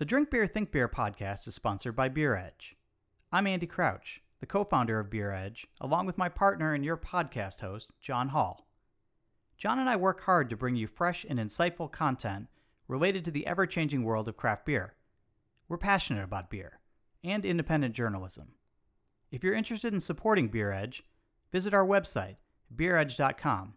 The 0.00 0.06
Drink 0.06 0.30
Beer 0.30 0.46
Think 0.46 0.72
Beer 0.72 0.88
podcast 0.88 1.46
is 1.46 1.54
sponsored 1.54 1.94
by 1.94 2.08
Beer 2.08 2.34
Edge. 2.34 2.74
I'm 3.30 3.46
Andy 3.46 3.66
Crouch, 3.66 4.22
the 4.40 4.46
co 4.46 4.64
founder 4.64 4.98
of 4.98 5.10
Beer 5.10 5.30
Edge, 5.30 5.66
along 5.78 6.06
with 6.06 6.16
my 6.16 6.30
partner 6.30 6.72
and 6.72 6.82
your 6.82 6.96
podcast 6.96 7.60
host, 7.60 7.90
John 8.00 8.30
Hall. 8.30 8.66
John 9.58 9.78
and 9.78 9.90
I 9.90 9.96
work 9.96 10.22
hard 10.22 10.48
to 10.48 10.56
bring 10.56 10.74
you 10.74 10.86
fresh 10.86 11.26
and 11.28 11.38
insightful 11.38 11.92
content 11.92 12.46
related 12.88 13.26
to 13.26 13.30
the 13.30 13.46
ever 13.46 13.66
changing 13.66 14.02
world 14.02 14.26
of 14.26 14.38
craft 14.38 14.64
beer. 14.64 14.94
We're 15.68 15.76
passionate 15.76 16.24
about 16.24 16.48
beer 16.48 16.80
and 17.22 17.44
independent 17.44 17.94
journalism. 17.94 18.52
If 19.30 19.44
you're 19.44 19.52
interested 19.52 19.92
in 19.92 20.00
supporting 20.00 20.48
Beer 20.48 20.72
Edge, 20.72 21.02
visit 21.52 21.74
our 21.74 21.84
website, 21.84 22.36
beeredge.com, 22.74 23.74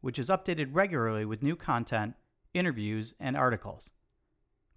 which 0.00 0.18
is 0.18 0.30
updated 0.30 0.68
regularly 0.70 1.26
with 1.26 1.42
new 1.42 1.54
content, 1.54 2.14
interviews, 2.54 3.12
and 3.20 3.36
articles. 3.36 3.90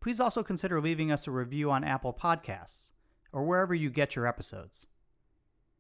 Please 0.02 0.20
also 0.20 0.44
consider 0.44 0.80
leaving 0.80 1.12
us 1.12 1.28
a 1.28 1.32
review 1.32 1.72
on 1.72 1.84
Apple 1.84 2.14
Podcasts 2.14 2.92
or 3.32 3.44
wherever 3.44 3.74
you 3.74 3.90
get 3.90 4.16
your 4.16 4.28
episodes. 4.28 4.88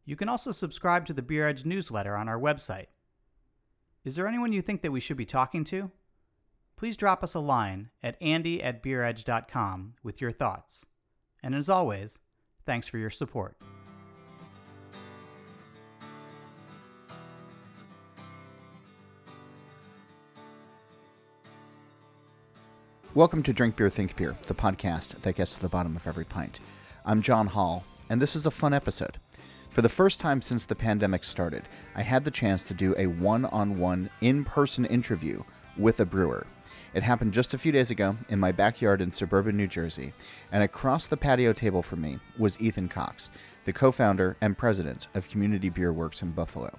You 0.05 0.15
can 0.15 0.29
also 0.29 0.51
subscribe 0.51 1.05
to 1.05 1.13
the 1.13 1.21
Beer 1.21 1.47
Edge 1.47 1.65
newsletter 1.65 2.15
on 2.15 2.27
our 2.27 2.39
website. 2.39 2.87
Is 4.03 4.15
there 4.15 4.27
anyone 4.27 4.53
you 4.53 4.61
think 4.61 4.81
that 4.81 4.91
we 4.91 4.99
should 4.99 5.17
be 5.17 5.25
talking 5.25 5.63
to? 5.65 5.91
Please 6.75 6.97
drop 6.97 7.23
us 7.23 7.33
a 7.33 7.39
line 7.39 7.89
at 8.01 8.21
andy 8.21 8.63
at 8.63 8.81
beeredge.com 8.81 9.95
with 10.01 10.21
your 10.21 10.31
thoughts. 10.31 10.85
And 11.43 11.53
as 11.53 11.69
always, 11.69 12.19
thanks 12.63 12.87
for 12.87 12.97
your 12.97 13.09
support. 13.09 13.57
Welcome 23.15 23.41
to 23.43 23.53
Drink 23.53 23.75
Beer 23.75 23.89
Think 23.89 24.15
Beer, 24.15 24.37
the 24.45 24.53
podcast 24.53 25.21
that 25.21 25.35
gets 25.35 25.55
to 25.55 25.61
the 25.61 25.67
bottom 25.67 25.95
of 25.95 26.05
every 26.05 26.25
pint. 26.25 26.59
I'm 27.03 27.23
John 27.23 27.47
Hall, 27.47 27.83
and 28.07 28.21
this 28.21 28.35
is 28.35 28.45
a 28.45 28.51
fun 28.51 28.71
episode. 28.71 29.17
For 29.71 29.81
the 29.81 29.89
first 29.89 30.19
time 30.19 30.43
since 30.43 30.67
the 30.67 30.75
pandemic 30.75 31.23
started, 31.23 31.63
I 31.95 32.03
had 32.03 32.23
the 32.23 32.29
chance 32.29 32.67
to 32.67 32.75
do 32.75 32.93
a 32.99 33.07
one 33.07 33.45
on 33.45 33.79
one, 33.79 34.11
in 34.21 34.45
person 34.45 34.85
interview 34.85 35.41
with 35.75 35.99
a 35.99 36.05
brewer. 36.05 36.45
It 36.93 37.01
happened 37.01 37.33
just 37.33 37.55
a 37.55 37.57
few 37.57 37.71
days 37.71 37.89
ago 37.89 38.15
in 38.29 38.39
my 38.39 38.51
backyard 38.51 39.01
in 39.01 39.09
suburban 39.09 39.57
New 39.57 39.67
Jersey, 39.67 40.13
and 40.51 40.61
across 40.61 41.07
the 41.07 41.17
patio 41.17 41.51
table 41.51 41.81
from 41.81 42.01
me 42.01 42.19
was 42.37 42.61
Ethan 42.61 42.89
Cox, 42.89 43.31
the 43.65 43.73
co 43.73 43.91
founder 43.91 44.37
and 44.39 44.55
president 44.55 45.07
of 45.15 45.29
Community 45.29 45.69
Beer 45.69 45.91
Works 45.91 46.21
in 46.21 46.29
Buffalo. 46.29 46.77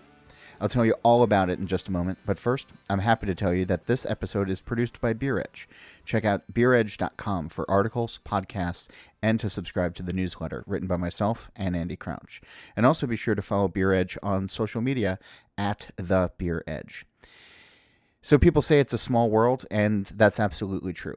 I'll 0.60 0.68
tell 0.68 0.84
you 0.84 0.94
all 1.02 1.22
about 1.22 1.48
it 1.48 1.58
in 1.58 1.66
just 1.66 1.88
a 1.88 1.92
moment, 1.92 2.18
but 2.26 2.38
first, 2.38 2.72
I'm 2.90 2.98
happy 2.98 3.26
to 3.26 3.34
tell 3.34 3.54
you 3.54 3.64
that 3.64 3.86
this 3.86 4.04
episode 4.04 4.50
is 4.50 4.60
produced 4.60 5.00
by 5.00 5.14
Beer 5.14 5.38
Edge. 5.38 5.66
Check 6.04 6.26
out 6.26 6.52
beeredge.com 6.52 7.48
for 7.48 7.70
articles, 7.70 8.20
podcasts, 8.26 8.88
and 9.22 9.40
to 9.40 9.48
subscribe 9.48 9.94
to 9.94 10.02
the 10.02 10.12
newsletter 10.12 10.62
written 10.66 10.86
by 10.86 10.98
myself 10.98 11.50
and 11.56 11.74
Andy 11.74 11.96
Crouch. 11.96 12.42
And 12.76 12.84
also 12.84 13.06
be 13.06 13.16
sure 13.16 13.34
to 13.34 13.40
follow 13.40 13.68
Beer 13.68 13.94
Edge 13.94 14.18
on 14.22 14.48
social 14.48 14.82
media 14.82 15.18
at 15.56 15.92
The 15.96 16.30
Beer 16.36 16.62
Edge. 16.66 17.06
So 18.20 18.36
people 18.36 18.60
say 18.60 18.80
it's 18.80 18.92
a 18.92 18.98
small 18.98 19.30
world, 19.30 19.64
and 19.70 20.04
that's 20.06 20.38
absolutely 20.38 20.92
true. 20.92 21.16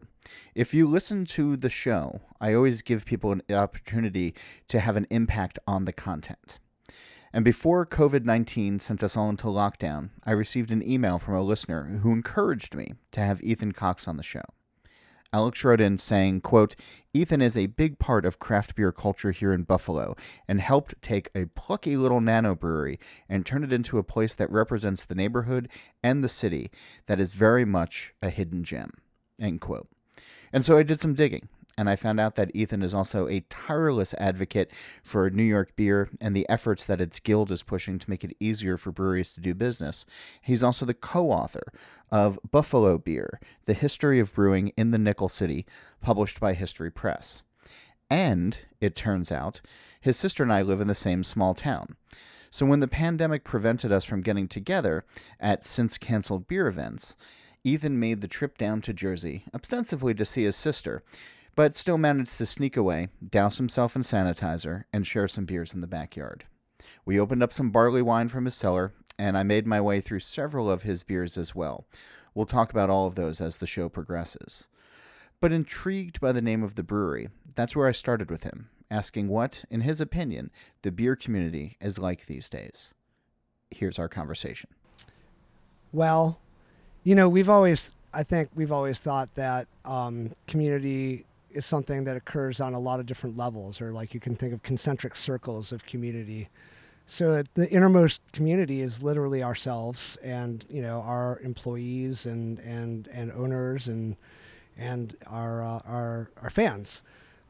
If 0.56 0.74
you 0.74 0.88
listen 0.88 1.26
to 1.26 1.58
the 1.58 1.70
show, 1.70 2.22
I 2.40 2.54
always 2.54 2.82
give 2.82 3.04
people 3.04 3.34
an 3.34 3.42
opportunity 3.52 4.34
to 4.70 4.80
have 4.80 4.96
an 4.96 5.08
impact 5.10 5.60
on 5.68 5.84
the 5.84 5.92
content. 5.92 6.60
And 7.36 7.44
before 7.44 7.84
COVID 7.86 8.26
19 8.26 8.80
sent 8.80 9.02
us 9.02 9.18
all 9.18 9.28
into 9.28 9.48
lockdown, 9.48 10.12
I 10.24 10.32
received 10.32 10.70
an 10.70 10.88
email 10.88 11.18
from 11.18 11.34
a 11.34 11.42
listener 11.42 11.86
who 11.86 12.14
encouraged 12.14 12.76
me 12.76 12.94
to 13.12 13.22
have 13.22 13.42
Ethan 13.42 13.72
Cox 13.72 14.08
on 14.08 14.18
the 14.18 14.24
show. 14.24 14.44
Alex 15.34 15.64
wrote 15.64 15.82
in 15.82 15.98
saying, 15.98 16.42
quote, 16.42 16.76
Ethan 17.12 17.42
is 17.42 17.58
a 17.58 17.66
big 17.66 17.98
part 17.98 18.24
of 18.24 18.38
craft 18.38 18.76
beer 18.76 18.92
culture 18.92 19.32
here 19.32 19.52
in 19.52 19.64
Buffalo 19.64 20.16
and 20.48 20.62
helped 20.62 20.94
take 21.02 21.32
a 21.34 21.48
plucky 21.56 21.98
little 21.98 22.22
nano 22.22 22.54
brewery 22.54 23.00
and 23.28 23.44
turn 23.44 23.64
it 23.64 23.74
into 23.74 23.98
a 23.98 24.04
place 24.04 24.36
that 24.36 24.52
represents 24.52 25.04
the 25.04 25.16
neighborhood 25.16 25.70
and 26.04 26.24
the 26.24 26.30
city 26.30 26.70
that 27.08 27.20
is 27.20 27.34
very 27.34 27.66
much 27.66 28.14
a 28.22 28.30
hidden 28.30 28.64
gem. 28.64 28.92
End 29.40 29.60
quote. 29.60 29.88
And 30.52 30.64
so 30.64 30.78
I 30.78 30.84
did 30.84 31.00
some 31.00 31.16
digging 31.16 31.50
and 31.78 31.90
I 31.90 31.96
found 31.96 32.20
out 32.20 32.36
that 32.36 32.52
Ethan 32.54 32.84
is 32.84 32.94
also 32.94 33.28
a 33.28 33.46
tireless 33.50 34.14
advocate 34.16 34.72
for 35.02 35.30
New 35.30 35.44
York 35.44 35.76
beer 35.76 36.10
and 36.22 36.36
the 36.36 36.48
efforts 36.48 36.84
that 36.86 37.02
its 37.02 37.20
guild 37.20 37.52
is 37.52 37.64
pushing 37.64 38.00
to 38.00 38.10
make 38.10 38.24
it 38.24 38.36
easier 38.40 38.78
for 38.78 38.92
breweries 38.92 39.34
to 39.34 39.42
do 39.42 39.54
business. 39.54 40.06
He's 40.42 40.64
also 40.64 40.86
the 40.86 40.94
co 40.94 41.32
author 41.32 41.74
of 42.12 42.40
Buffalo 42.52 42.98
Beer 42.98 43.40
The 43.66 43.74
History 43.74 44.20
of 44.20 44.34
Brewing 44.34 44.72
in 44.78 44.92
the 44.92 44.98
Nickel 44.98 45.30
City, 45.30 45.66
published 46.02 46.40
by 46.40 46.54
History 46.54 46.92
Press. 46.92 47.44
And, 48.10 48.58
it 48.80 48.96
turns 48.96 49.32
out, 49.32 49.62
his 50.00 50.18
sister 50.18 50.44
and 50.44 50.54
I 50.54 50.62
live 50.62 50.82
in 50.82 50.88
the 50.88 50.96
same 50.96 51.24
small 51.24 51.54
town. 51.54 51.96
So 52.52 52.68
when 52.68 52.82
the 52.82 52.88
pandemic 52.88 53.44
prevented 53.44 53.92
us 53.92 54.06
from 54.06 54.22
getting 54.22 54.48
together 54.48 55.06
at 55.40 55.66
since 55.66 55.98
canceled 55.98 56.48
beer 56.48 56.68
events, 56.68 57.18
Ethan 57.64 58.00
made 58.00 58.22
the 58.22 58.28
trip 58.28 58.58
down 58.58 58.82
to 58.82 58.94
Jersey, 58.94 59.46
ostensibly 59.56 60.14
to 60.14 60.26
see 60.26 60.44
his 60.44 60.56
sister, 60.56 61.02
but 61.56 61.76
still 61.76 61.98
managed 61.98 62.38
to 62.38 62.46
sneak 62.46 62.76
away, 62.76 63.10
douse 63.30 63.58
himself 63.58 63.96
in 63.96 64.02
sanitizer, 64.02 64.84
and 64.92 65.06
share 65.06 65.28
some 65.28 65.46
beers 65.46 65.74
in 65.74 65.82
the 65.82 65.88
backyard. 65.88 66.46
We 67.06 67.20
opened 67.20 67.44
up 67.44 67.54
some 67.54 67.70
barley 67.70 68.02
wine 68.02 68.30
from 68.30 68.46
his 68.46 68.56
cellar, 68.56 68.94
and 69.20 69.38
I 69.38 69.44
made 69.44 69.68
my 69.68 69.80
way 69.80 70.02
through 70.02 70.20
several 70.20 70.70
of 70.70 70.84
his 70.84 71.04
beers 71.04 71.38
as 71.38 71.54
well. 71.54 71.86
We'll 72.34 72.46
talk 72.46 72.72
about 72.72 72.90
all 72.90 73.06
of 73.06 73.16
those 73.16 73.40
as 73.40 73.58
the 73.58 73.68
show 73.68 73.90
progresses. 73.90 74.68
But 75.40 75.52
intrigued 75.52 76.20
by 76.20 76.32
the 76.32 76.42
name 76.42 76.64
of 76.64 76.76
the 76.76 76.84
brewery, 76.84 77.30
that's 77.56 77.76
where 77.76 77.88
I 77.88 77.92
started 77.92 78.32
with 78.32 78.44
him, 78.44 78.70
asking 78.90 79.28
what, 79.28 79.66
in 79.70 79.82
his 79.82 80.02
opinion, 80.02 80.50
the 80.82 80.92
beer 80.92 81.16
community 81.16 81.78
is 81.82 82.00
like 82.00 82.26
these 82.26 82.50
days. 82.50 82.94
Here's 83.70 84.00
our 84.00 84.08
conversation. 84.08 84.70
Well, 85.92 86.40
you 87.04 87.14
know, 87.14 87.28
we've 87.30 87.50
always, 87.50 87.92
I 88.14 88.24
think 88.24 88.50
we've 88.56 88.72
always 88.72 89.00
thought 89.00 89.36
that 89.36 89.68
um, 89.86 90.32
community 90.48 91.26
is 91.54 91.66
something 91.66 92.04
that 92.06 92.18
occurs 92.18 92.60
on 92.60 92.74
a 92.74 92.80
lot 92.80 93.00
of 93.00 93.06
different 93.06 93.38
levels, 93.38 93.82
or 93.82 93.92
like 93.92 94.14
you 94.14 94.20
can 94.20 94.36
think 94.36 94.54
of 94.54 94.64
concentric 94.64 95.16
circles 95.16 95.72
of 95.72 95.86
community. 95.86 96.50
So 97.06 97.44
the 97.54 97.70
innermost 97.70 98.22
community 98.32 98.82
is 98.82 99.04
literally 99.04 99.44
ourselves, 99.44 100.18
and 100.24 100.66
you 100.70 100.82
know 100.82 101.02
our 101.02 101.40
employees 101.44 102.26
and 102.26 102.60
and 102.60 103.08
and 103.08 103.32
owners 103.32 103.88
and 103.88 104.16
and 104.78 105.16
our 105.28 105.64
uh, 105.64 105.82
our 105.86 106.30
our 106.42 106.50
fans. 106.50 107.02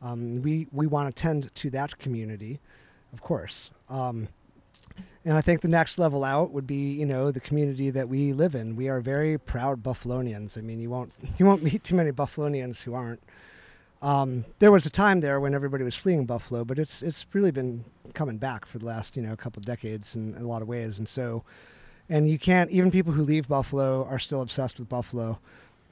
Um, 0.01 0.41
we 0.41 0.67
we 0.71 0.87
want 0.87 1.15
to 1.15 1.21
tend 1.21 1.53
to 1.55 1.69
that 1.71 1.97
community, 1.97 2.59
of 3.13 3.21
course. 3.21 3.71
Um, 3.89 4.27
and 5.25 5.37
I 5.37 5.41
think 5.41 5.61
the 5.61 5.69
next 5.69 5.97
level 5.97 6.23
out 6.23 6.51
would 6.51 6.67
be, 6.67 6.91
you 6.93 7.05
know, 7.05 7.31
the 7.31 7.39
community 7.39 7.89
that 7.91 8.09
we 8.09 8.33
live 8.33 8.55
in. 8.55 8.75
We 8.75 8.89
are 8.89 8.99
very 8.99 9.37
proud 9.37 9.81
Buffalonians. 9.81 10.57
I 10.57 10.61
mean, 10.61 10.79
you 10.79 10.89
won't 10.89 11.13
you 11.37 11.45
won't 11.45 11.63
meet 11.63 11.83
too 11.83 11.95
many 11.95 12.11
Buffalonians 12.11 12.83
who 12.83 12.93
aren't. 12.93 13.21
Um, 14.03 14.43
there 14.59 14.71
was 14.71 14.85
a 14.85 14.89
time 14.89 15.21
there 15.21 15.39
when 15.39 15.55
everybody 15.55 15.85
was 15.85 15.95
fleeing 15.95 16.25
Buffalo, 16.25 16.65
but 16.65 16.77
it's 16.77 17.01
it's 17.01 17.25
really 17.31 17.51
been 17.51 17.85
coming 18.13 18.37
back 18.37 18.65
for 18.65 18.77
the 18.77 18.85
last 18.85 19.15
you 19.15 19.23
know 19.23 19.33
couple 19.37 19.61
decades 19.61 20.15
in, 20.15 20.35
in, 20.35 20.43
a 20.43 20.47
lot 20.47 20.61
of 20.61 20.67
ways, 20.67 20.99
and 20.99 21.07
so, 21.07 21.45
and 22.09 22.29
you 22.29 22.37
can't 22.37 22.69
even 22.69 22.91
people 22.91 23.13
who 23.13 23.23
leave 23.23 23.47
Buffalo 23.47 24.05
are 24.05 24.19
still 24.19 24.41
obsessed 24.41 24.77
with 24.77 24.89
Buffalo. 24.89 25.39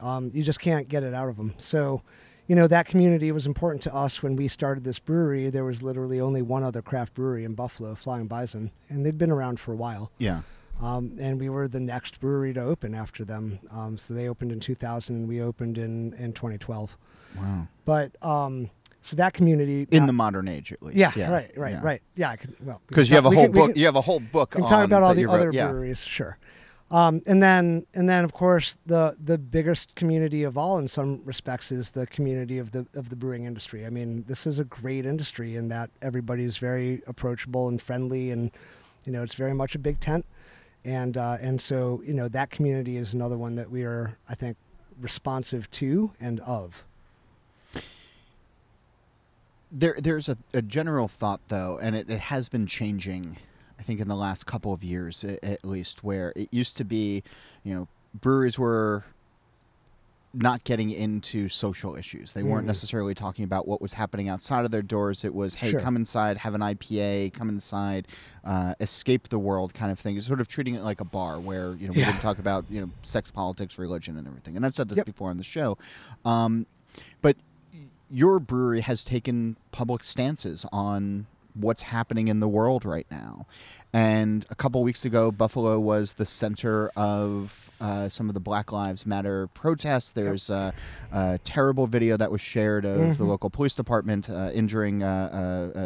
Um, 0.01 0.29
you 0.33 0.43
just 0.43 0.59
can't 0.59 0.89
get 0.89 1.03
it 1.03 1.13
out 1.13 1.29
of 1.29 1.37
them. 1.37 1.53
So, 1.57 2.01
you 2.47 2.55
know 2.55 2.67
that 2.67 2.85
community 2.85 3.31
was 3.31 3.47
important 3.47 3.81
to 3.83 3.95
us 3.95 4.21
when 4.21 4.35
we 4.35 4.49
started 4.49 4.83
this 4.83 4.99
brewery. 4.99 5.49
There 5.49 5.63
was 5.63 5.81
literally 5.81 6.19
only 6.19 6.41
one 6.41 6.63
other 6.63 6.81
craft 6.81 7.13
brewery 7.13 7.45
in 7.45 7.53
Buffalo, 7.53 7.95
Flying 7.95 8.27
Bison, 8.27 8.71
and 8.89 9.05
they'd 9.05 9.17
been 9.17 9.31
around 9.31 9.57
for 9.61 9.71
a 9.71 9.77
while. 9.77 10.11
Yeah. 10.17 10.41
Um, 10.81 11.15
and 11.17 11.39
we 11.39 11.47
were 11.47 11.69
the 11.69 11.79
next 11.79 12.19
brewery 12.19 12.53
to 12.55 12.61
open 12.61 12.93
after 12.93 13.23
them. 13.23 13.59
Um, 13.71 13.97
so 13.97 14.13
they 14.13 14.27
opened 14.27 14.51
in 14.51 14.59
2000, 14.59 15.15
and 15.15 15.27
we 15.29 15.41
opened 15.41 15.77
in 15.77 16.13
in 16.15 16.33
2012. 16.33 16.97
Wow. 17.37 17.67
But 17.85 18.23
um, 18.23 18.69
so 19.01 19.15
that 19.15 19.33
community 19.33 19.87
in 19.91 20.05
the 20.05 20.13
modern 20.13 20.47
age, 20.47 20.71
at 20.71 20.81
least. 20.83 20.97
Yeah, 20.97 21.11
yeah 21.15 21.31
right, 21.31 21.51
right, 21.57 21.73
yeah. 21.73 21.81
right. 21.81 22.01
Yeah, 22.15 22.29
I 22.29 22.35
could. 22.35 22.55
Well, 22.63 22.81
because 22.87 23.09
you 23.09 23.15
have 23.15 23.25
a 23.25 23.31
whole 23.31 23.45
can, 23.45 23.51
book. 23.51 23.69
Can, 23.71 23.79
you 23.79 23.85
have 23.85 23.95
a 23.95 24.01
whole 24.01 24.19
book. 24.19 24.53
We 24.55 24.61
can 24.61 24.69
talk 24.69 24.85
about 24.85 25.03
all 25.03 25.15
the 25.15 25.25
other 25.25 25.51
yeah. 25.51 25.69
breweries, 25.69 26.03
sure. 26.03 26.37
Um, 26.91 27.21
and 27.25 27.41
then, 27.41 27.85
and 27.93 28.09
then, 28.09 28.25
of 28.25 28.33
course, 28.33 28.77
the 28.85 29.15
the 29.23 29.37
biggest 29.37 29.95
community 29.95 30.43
of 30.43 30.57
all, 30.57 30.77
in 30.77 30.89
some 30.89 31.21
respects, 31.23 31.71
is 31.71 31.91
the 31.91 32.05
community 32.05 32.57
of 32.57 32.71
the 32.71 32.85
of 32.93 33.09
the 33.09 33.15
brewing 33.15 33.45
industry. 33.45 33.85
I 33.85 33.89
mean, 33.89 34.25
this 34.27 34.45
is 34.45 34.59
a 34.59 34.65
great 34.65 35.05
industry 35.05 35.55
in 35.55 35.69
that 35.69 35.89
everybody 36.01 36.43
is 36.43 36.57
very 36.57 37.01
approachable 37.07 37.69
and 37.69 37.81
friendly, 37.81 38.31
and 38.31 38.51
you 39.05 39.13
know, 39.13 39.23
it's 39.23 39.35
very 39.35 39.53
much 39.53 39.73
a 39.73 39.79
big 39.79 40.01
tent, 40.01 40.25
and 40.83 41.15
uh, 41.15 41.37
and 41.39 41.61
so 41.61 42.01
you 42.05 42.13
know 42.13 42.27
that 42.27 42.49
community 42.49 42.97
is 42.97 43.13
another 43.13 43.37
one 43.37 43.55
that 43.55 43.71
we 43.71 43.83
are, 43.83 44.17
I 44.27 44.35
think, 44.35 44.57
responsive 44.99 45.71
to 45.71 46.11
and 46.19 46.41
of. 46.41 46.83
There, 49.71 49.95
there's 49.97 50.27
a, 50.27 50.37
a 50.53 50.61
general 50.61 51.07
thought 51.07 51.39
though, 51.47 51.79
and 51.81 51.95
it, 51.95 52.09
it 52.09 52.19
has 52.19 52.49
been 52.49 52.67
changing. 52.67 53.37
I 53.79 53.83
think 53.83 53.99
in 53.99 54.07
the 54.07 54.15
last 54.15 54.45
couple 54.45 54.73
of 54.73 54.83
years, 54.83 55.23
at, 55.23 55.43
at 55.43 55.65
least, 55.65 56.03
where 56.03 56.33
it 56.35 56.49
used 56.51 56.77
to 56.77 56.83
be, 56.85 57.23
you 57.63 57.73
know, 57.73 57.87
breweries 58.13 58.59
were 58.59 59.05
not 60.33 60.63
getting 60.63 60.91
into 60.91 61.49
social 61.49 61.95
issues. 61.97 62.31
They 62.33 62.43
weren't 62.43 62.63
Mhm. 62.63 62.67
necessarily 62.67 63.13
talking 63.13 63.43
about 63.43 63.67
what 63.67 63.81
was 63.81 63.93
happening 63.93 64.29
outside 64.29 64.63
of 64.63 64.71
their 64.71 64.81
doors. 64.81 65.25
It 65.25 65.33
was, 65.33 65.55
hey, 65.55 65.71
Sure. 65.71 65.79
come 65.81 65.95
inside, 65.97 66.37
have 66.37 66.53
an 66.53 66.61
IPA, 66.61 67.31
come 67.33 67.49
inside, 67.49 68.07
uh, 68.45 68.73
escape 68.79 69.27
the 69.29 69.39
world 69.39 69.73
kind 69.73 69.91
of 69.91 69.99
thing. 69.99 70.19
Sort 70.21 70.39
of 70.39 70.47
treating 70.47 70.75
it 70.75 70.83
like 70.83 71.01
a 71.01 71.05
bar 71.05 71.39
where, 71.41 71.73
you 71.75 71.87
know, 71.87 71.93
we 71.93 71.99
Yeah. 71.99 72.05
didn't 72.05 72.21
talk 72.21 72.39
about, 72.39 72.65
you 72.69 72.79
know, 72.79 72.89
sex, 73.03 73.29
politics, 73.29 73.77
religion, 73.77 74.15
and 74.17 74.25
everything. 74.27 74.55
And 74.55 74.65
I've 74.65 74.75
said 74.75 74.87
this 74.89 74.97
Yep. 74.97 75.05
before 75.07 75.29
on 75.31 75.37
the 75.37 75.43
show. 75.43 75.77
Um, 76.23 76.65
but 77.21 77.35
your 78.11 78.39
brewery 78.39 78.81
has 78.81 79.03
taken 79.03 79.55
public 79.71 80.03
stances 80.03 80.65
on 80.71 81.25
what's 81.53 81.81
happening 81.81 82.27
in 82.27 82.39
the 82.39 82.47
world 82.47 82.85
right 82.85 83.07
now. 83.11 83.45
And 83.93 84.45
a 84.49 84.55
couple 84.55 84.81
weeks 84.83 85.03
ago, 85.03 85.31
Buffalo 85.33 85.77
was 85.77 86.13
the 86.13 86.25
center 86.25 86.89
of 86.95 87.69
uh, 87.81 88.07
some 88.07 88.29
of 88.29 88.33
the 88.33 88.39
Black 88.39 88.71
Lives 88.71 89.05
Matter 89.05 89.47
protests. 89.47 90.13
There's 90.13 90.49
a, 90.49 90.73
a 91.11 91.39
terrible 91.43 91.87
video 91.87 92.15
that 92.15 92.31
was 92.31 92.39
shared 92.39 92.85
of 92.85 93.17
the 93.17 93.23
Mhm. 93.25 93.27
local 93.27 93.49
police 93.49 93.75
department 93.75 94.29
uh, 94.29 94.49
injuring 94.53 95.03
uh, 95.03 95.71
uh, 95.75 95.77
uh, 95.77 95.81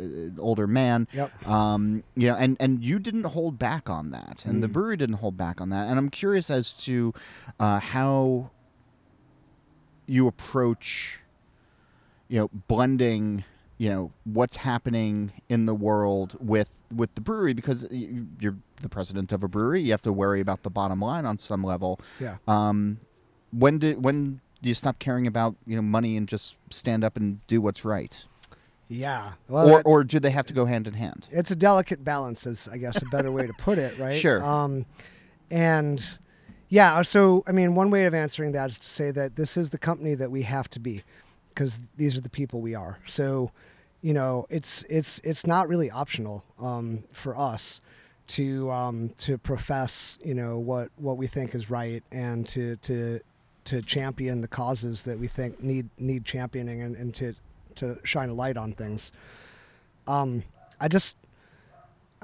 an 0.00 0.36
older 0.38 0.66
man. 0.66 1.06
Yep. 1.12 1.46
Um, 1.46 2.02
you 2.14 2.28
know, 2.28 2.36
and, 2.36 2.56
and 2.58 2.82
you 2.82 2.98
didn't 2.98 3.24
hold 3.24 3.58
back 3.58 3.90
on 3.90 4.12
that, 4.12 4.44
and 4.46 4.62
the 4.62 4.68
Mm. 4.68 4.72
brewery 4.72 4.96
didn't 4.96 5.16
hold 5.16 5.36
back 5.36 5.60
on 5.60 5.68
that. 5.70 5.88
And 5.88 5.98
I'm 5.98 6.08
curious 6.08 6.48
as 6.50 6.72
to 6.84 7.12
uh, 7.60 7.80
how 7.80 8.48
you 10.06 10.26
approach, 10.26 11.18
you 12.32 12.38
know, 12.38 12.48
blending, 12.66 13.44
you 13.76 13.90
know, 13.90 14.10
what's 14.24 14.56
happening 14.56 15.30
in 15.50 15.66
the 15.66 15.74
world 15.74 16.34
with 16.40 16.70
with 16.94 17.14
the 17.14 17.20
brewery 17.20 17.52
because 17.52 17.86
you- 17.90 18.26
you're 18.40 18.56
the 18.80 18.88
president 18.88 19.32
of 19.32 19.42
a 19.42 19.48
brewery. 19.48 19.82
You 19.82 19.90
have 19.90 20.02
to 20.02 20.12
worry 20.12 20.40
about 20.40 20.62
the 20.62 20.70
bottom 20.70 21.00
line 21.00 21.26
on 21.26 21.36
some 21.36 21.62
level. 21.62 22.00
Yeah. 22.18 22.36
Um, 22.48 23.00
when 23.50 23.78
did 23.78 24.02
when 24.02 24.40
do 24.62 24.68
you 24.70 24.74
stop 24.74 24.98
caring 24.98 25.26
about 25.26 25.56
you 25.66 25.76
know 25.76 25.82
money 25.82 26.16
and 26.16 26.26
just 26.26 26.56
stand 26.70 27.04
up 27.04 27.16
and 27.18 27.46
do 27.48 27.60
what's 27.60 27.84
right, 27.84 28.24
Yeah. 28.88 29.32
Well, 29.48 29.68
or 29.68 29.76
that- 29.76 29.82
or 29.86 30.04
do 30.04 30.18
they 30.18 30.30
have 30.30 30.46
to 30.46 30.54
go 30.54 30.64
hand 30.64 30.86
in 30.86 30.94
hand? 30.94 31.28
it's 31.30 31.50
a 31.50 31.56
delicate 31.56 32.02
balance 32.02 32.46
is 32.46 32.68
i 32.72 32.78
guess 32.78 33.02
a 33.02 33.06
better 33.06 33.30
way 33.30 33.46
to 33.46 33.52
put 33.54 33.76
it 33.78 33.98
right 33.98 34.18
Sure. 34.18 34.42
um 34.42 34.86
and 35.50 36.18
yeah 36.68 37.02
so 37.02 37.42
i 37.46 37.52
mean 37.52 37.74
one 37.74 37.90
way 37.90 38.04
of 38.06 38.14
answering 38.14 38.52
that 38.52 38.70
is 38.70 38.78
to 38.78 38.86
say 38.86 39.10
that 39.10 39.36
this 39.36 39.56
is 39.56 39.70
the 39.70 39.78
company 39.78 40.14
that 40.14 40.30
we 40.30 40.42
have 40.42 40.68
to 40.70 40.80
be 40.80 41.02
because 41.54 41.80
these 41.96 42.16
are 42.16 42.20
the 42.20 42.30
people 42.30 42.60
we 42.60 42.74
are. 42.74 42.98
So 43.06 43.50
you 44.02 44.12
know 44.12 44.46
it's 44.50 44.82
it's 44.90 45.20
it's 45.20 45.46
not 45.46 45.68
really 45.68 45.90
optional 45.90 46.44
um 46.58 47.04
for 47.12 47.38
us 47.38 47.80
to 48.26 48.70
um 48.70 49.10
to 49.16 49.38
profess 49.38 50.18
you 50.24 50.34
know 50.34 50.58
what 50.58 50.90
what 50.96 51.16
we 51.16 51.26
think 51.26 51.54
is 51.54 51.70
right 51.70 52.02
and 52.10 52.46
to 52.46 52.76
to 52.76 53.20
to 53.64 53.80
champion 53.82 54.40
the 54.40 54.48
causes 54.48 55.02
that 55.02 55.18
we 55.18 55.28
think 55.28 55.62
need 55.62 55.88
need 55.98 56.24
championing 56.24 56.82
and, 56.82 56.96
and 56.96 57.14
to 57.14 57.34
to 57.76 57.98
shine 58.04 58.28
a 58.28 58.34
light 58.34 58.56
on 58.56 58.72
things. 58.72 59.12
Um 60.06 60.42
i 60.80 60.88
just 60.88 61.16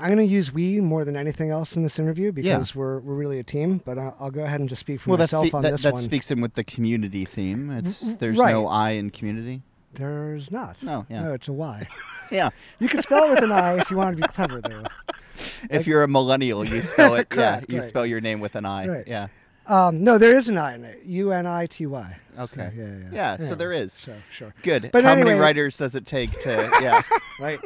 I'm 0.01 0.15
going 0.15 0.19
to 0.19 0.25
use 0.25 0.53
we 0.53 0.81
more 0.81 1.05
than 1.05 1.17
anything 1.17 1.51
else 1.51 1.77
in 1.77 1.83
this 1.83 1.99
interview 1.99 2.33
because 2.33 2.75
we're 2.75 3.01
we're 3.01 3.15
really 3.15 3.39
a 3.39 3.43
team. 3.43 3.81
But 3.85 3.99
I'll, 3.99 4.17
I'll 4.21 4.31
go 4.31 4.45
ahead 4.45 4.61
and 4.61 4.69
just 4.69 4.81
speak 4.81 5.01
for 5.01 5.11
well, 5.11 5.19
myself 5.19 5.45
that's 5.45 5.55
on 5.55 5.63
that, 5.63 5.71
this 5.73 5.83
that 5.83 5.95
one. 5.95 6.03
speaks 6.03 6.31
in 6.31 6.41
with 6.41 6.55
the 6.55 6.65
community 6.65 7.25
theme. 7.25 7.71
It's 7.71 8.17
there's 8.17 8.39
right. 8.39 8.53
no 8.53 8.67
I 8.67 8.91
in 8.91 9.11
community. 9.11 9.63
There's 9.95 10.51
not. 10.51 10.83
No, 10.83 11.07
yeah. 11.09 11.25
No, 11.25 11.33
it's 11.35 11.49
a 11.49 11.53
Y. 11.53 11.87
Yeah, 12.31 12.51
You 12.79 12.91
can 12.91 13.01
spell 13.01 13.25
it 13.25 13.31
with 13.31 13.43
an 13.43 13.51
I 13.51 13.79
if 13.81 13.91
you 13.91 13.97
want 13.97 14.15
to 14.15 14.23
be 14.23 14.29
clever, 14.29 14.61
though. 14.61 14.85
if 15.71 15.87
you're 15.87 16.03
a 16.03 16.09
millennial, 16.09 16.63
you 16.63 16.83
spell 16.83 17.15
it. 17.15 17.27
yeah, 17.35 17.63
you 17.67 17.77
right. 17.77 17.85
spell 17.87 18.05
your 18.05 18.21
name 18.21 18.41
with 18.41 18.55
an 18.55 18.67
I. 18.67 18.87
Right. 18.87 19.05
Yeah. 19.07 19.29
Um, 19.67 20.05
no, 20.05 20.19
there 20.19 20.37
is 20.37 20.47
an 20.47 20.59
I 20.59 20.75
in 20.75 20.85
it. 20.85 21.03
U 21.05 21.33
N 21.33 21.47
I 21.47 21.65
T 21.65 21.87
Y. 21.87 22.17
Okay. 22.39 22.71
yeah, 22.77 22.85
yeah, 22.85 23.09
Yeah, 23.13 23.37
so 23.39 23.55
there 23.55 23.73
is. 23.73 23.95
So 23.95 24.15
sure. 24.31 24.53
Good. 24.63 24.91
But 24.93 25.05
How 25.05 25.15
many 25.15 25.39
writers 25.39 25.79
does 25.79 25.95
it 25.95 26.05
take 26.05 26.31
to? 26.43 26.71
Yeah. 26.83 27.01
Right. 27.41 27.61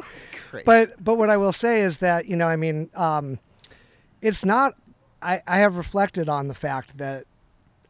Great. 0.53 0.65
But 0.65 1.03
but 1.03 1.17
what 1.17 1.31
I 1.31 1.37
will 1.37 1.51
say 1.51 1.81
is 1.81 1.97
that 1.97 2.27
you 2.27 2.35
know 2.35 2.47
I 2.47 2.57
mean 2.57 2.91
um, 2.93 3.39
it's 4.21 4.45
not. 4.45 4.75
I 5.19 5.41
I 5.47 5.57
have 5.57 5.77
reflected 5.77 6.29
on 6.29 6.47
the 6.47 6.53
fact 6.53 6.99
that 6.99 7.25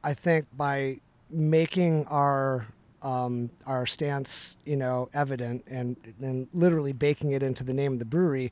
I 0.02 0.14
think 0.14 0.46
by 0.56 1.00
making 1.30 2.06
our 2.08 2.68
um, 3.02 3.50
our 3.66 3.86
stance 3.86 4.56
you 4.64 4.78
know 4.78 5.10
evident 5.14 5.66
and 5.68 5.98
and 6.22 6.48
literally 6.54 6.94
baking 6.94 7.32
it 7.32 7.44
into 7.44 7.66
the 7.66 7.74
name 7.74 7.92
of 7.92 8.00
the 8.00 8.06
brewery, 8.06 8.50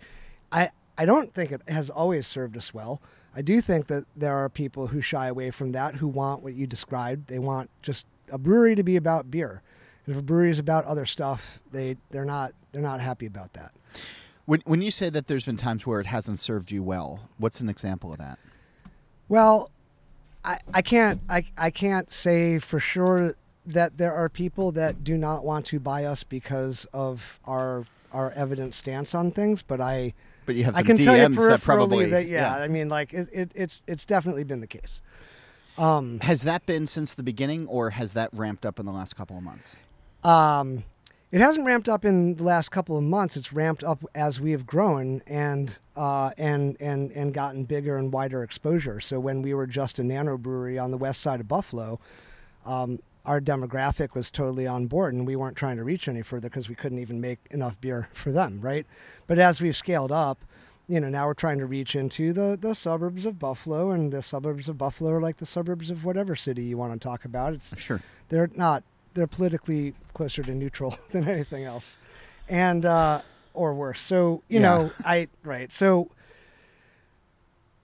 I 0.52 0.72
I 0.98 1.06
don't 1.06 1.34
think 1.34 1.54
it 1.54 1.62
has 1.70 1.90
always 1.90 2.28
served 2.28 2.58
us 2.58 2.74
well. 2.74 3.02
I 3.34 3.42
do 3.42 3.62
think 3.62 3.88
that 3.88 4.04
there 4.14 4.36
are 4.36 4.50
people 4.50 4.88
who 4.88 5.00
shy 5.00 5.28
away 5.28 5.52
from 5.52 5.72
that 5.72 5.96
who 5.96 6.10
want 6.10 6.44
what 6.44 6.54
you 6.54 6.68
described. 6.68 7.28
They 7.28 7.40
want 7.40 7.70
just 7.82 8.06
a 8.30 8.38
brewery 8.38 8.76
to 8.76 8.84
be 8.84 8.98
about 8.98 9.32
beer. 9.32 9.62
If 10.06 10.18
a 10.18 10.22
brewery 10.22 10.52
is 10.52 10.60
about 10.60 10.84
other 10.84 11.06
stuff, 11.06 11.62
they 11.72 11.96
they're 12.10 12.26
not 12.26 12.52
they're 12.74 12.82
not 12.82 13.00
happy 13.00 13.26
about 13.26 13.54
that. 13.54 13.72
When 14.46 14.62
when 14.66 14.82
you 14.82 14.92
say 14.92 15.10
that 15.10 15.28
there's 15.28 15.46
been 15.46 15.58
times 15.58 15.86
where 15.86 16.00
it 16.00 16.08
hasn't 16.08 16.40
served 16.40 16.72
you 16.72 16.84
well, 16.84 17.30
what's 17.38 17.60
an 17.60 17.70
example 17.70 18.12
of 18.12 18.20
that? 18.20 18.40
Well, 19.30 19.72
I, 20.44 20.58
I 20.74 20.82
can't 20.82 21.22
I, 21.30 21.46
I 21.58 21.70
can't 21.70 22.12
say 22.12 22.60
for 22.60 22.80
sure 22.80 23.36
that 23.66 23.98
there 23.98 24.14
are 24.14 24.28
people 24.28 24.72
that 24.74 25.04
do 25.04 25.18
not 25.18 25.46
want 25.46 25.68
to 25.68 25.80
buy 25.80 26.06
us 26.06 26.24
because 26.24 26.86
of 26.94 27.40
our 27.46 27.86
our 28.12 28.32
evident 28.32 28.76
stance 28.76 29.16
on 29.16 29.32
things, 29.32 29.62
but 29.62 29.80
I 29.80 30.14
But 30.46 30.56
you 30.56 30.66
have 30.66 30.76
I 30.76 30.80
some 30.80 30.88
can 30.88 30.98
tell 30.98 31.16
you 31.16 31.24
DMs 31.24 31.50
that 31.50 31.62
probably 31.62 32.08
that 32.08 32.28
yeah, 32.28 32.56
I 32.56 32.68
mean 32.68 32.90
like 32.90 33.14
it, 33.14 33.30
it, 33.32 33.52
it's 33.56 33.82
it's 33.88 34.06
definitely 34.06 34.44
been 34.44 34.62
the 34.62 34.68
case. 34.68 35.02
Um, 35.78 36.20
Has 36.20 36.44
that 36.44 36.66
been 36.66 36.86
since 36.86 37.14
the 37.14 37.24
beginning, 37.24 37.66
or 37.68 37.92
has 37.92 38.14
that 38.14 38.30
ramped 38.34 38.66
up 38.66 38.80
in 38.80 38.86
the 38.86 38.92
last 38.92 39.16
couple 39.16 39.38
of 39.38 39.44
months? 39.44 39.78
Um, 40.24 40.84
it 41.32 41.40
hasn't 41.40 41.66
ramped 41.66 41.88
up 41.88 42.04
in 42.04 42.36
the 42.36 42.44
last 42.44 42.70
couple 42.70 42.98
of 42.98 43.04
months. 43.04 43.38
It's 43.38 43.54
ramped 43.54 43.84
up 43.84 44.04
as 44.14 44.40
we 44.42 44.52
have 44.52 44.66
grown 44.66 45.22
and 45.28 45.78
uh, 45.96 46.32
and 46.38 46.76
and 46.80 47.12
and 47.12 47.34
gotten 47.34 47.64
bigger 47.66 47.98
and 47.98 48.12
wider 48.12 48.44
exposure. 48.44 49.00
So 49.00 49.20
when 49.20 49.42
we 49.42 49.54
were 49.54 49.68
just 49.68 50.00
a 50.00 50.04
nano 50.04 50.38
brewery 50.38 50.78
on 50.78 50.92
the 50.92 50.98
west 50.98 51.22
side 51.22 51.40
of 51.40 51.48
Buffalo, 51.48 52.00
um, 52.66 53.00
our 53.26 53.40
demographic 53.40 54.14
was 54.14 54.30
totally 54.32 54.68
on 54.68 54.88
board, 54.88 55.14
and 55.14 55.26
we 55.26 55.36
weren't 55.36 55.56
trying 55.56 55.78
to 55.78 55.84
reach 55.84 56.08
any 56.08 56.22
further 56.22 56.50
because 56.50 56.68
we 56.68 56.76
couldn't 56.76 57.00
even 57.00 57.22
make 57.22 57.40
enough 57.52 57.80
beer 57.80 58.10
for 58.14 58.32
them, 58.32 58.60
right? 58.62 58.86
But 59.28 59.38
as 59.40 59.62
we've 59.62 59.76
scaled 59.76 60.12
up, 60.12 60.40
you 60.88 61.00
know, 61.00 61.08
now 61.08 61.28
we're 61.28 61.36
trying 61.36 61.60
to 61.60 61.66
reach 61.66 61.96
into 61.96 62.34
the, 62.34 62.58
the 62.60 62.74
suburbs 62.74 63.26
of 63.26 63.40
Buffalo, 63.40 63.92
and 63.92 64.12
the 64.12 64.22
suburbs 64.24 64.68
of 64.68 64.78
Buffalo 64.78 65.12
are 65.12 65.22
like 65.22 65.38
the 65.38 65.46
suburbs 65.46 65.90
of 65.90 66.04
whatever 66.04 66.36
city 66.36 66.64
you 66.64 66.78
want 66.78 66.94
to 66.94 67.00
talk 67.00 67.24
about. 67.24 67.54
It's 67.54 67.80
Sure. 67.80 68.02
they're 68.30 68.50
not 68.56 68.84
they're 69.14 69.28
politically 69.28 69.94
closer 70.14 70.44
to 70.44 70.54
neutral 70.54 70.98
than 71.12 71.28
anything 71.28 71.64
else. 71.66 71.98
And 72.50 72.86
uh 72.86 73.22
or 73.54 73.74
worse. 73.74 74.00
So 74.02 74.44
you 74.50 74.60
Yeah. 74.60 74.68
know 74.68 74.92
i 75.04 75.28
right. 75.44 75.72
So 75.72 76.10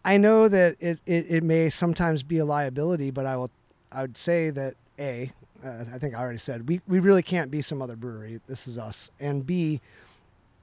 i 0.05 0.17
know 0.17 0.47
that 0.47 0.75
it, 0.79 0.99
it 1.05 1.25
it 1.29 1.43
may 1.43 1.69
sometimes 1.69 2.23
be 2.23 2.37
a 2.37 2.45
liability 2.45 3.11
but 3.11 3.25
i 3.25 3.35
will 3.35 3.51
i 3.91 4.01
would 4.01 4.15
say 4.17 4.49
that 4.49 4.75
a 4.99 5.31
uh, 5.65 5.83
i 5.93 5.97
think 5.97 6.15
i 6.15 6.19
already 6.21 6.37
said 6.37 6.67
we 6.69 6.79
we 6.87 6.99
really 6.99 7.23
can't 7.23 7.51
be 7.51 7.61
some 7.61 7.81
other 7.81 7.95
brewery. 7.95 8.39
This 8.47 8.67
is 8.67 8.77
us. 8.77 9.09
And 9.19 9.45
b 9.45 9.81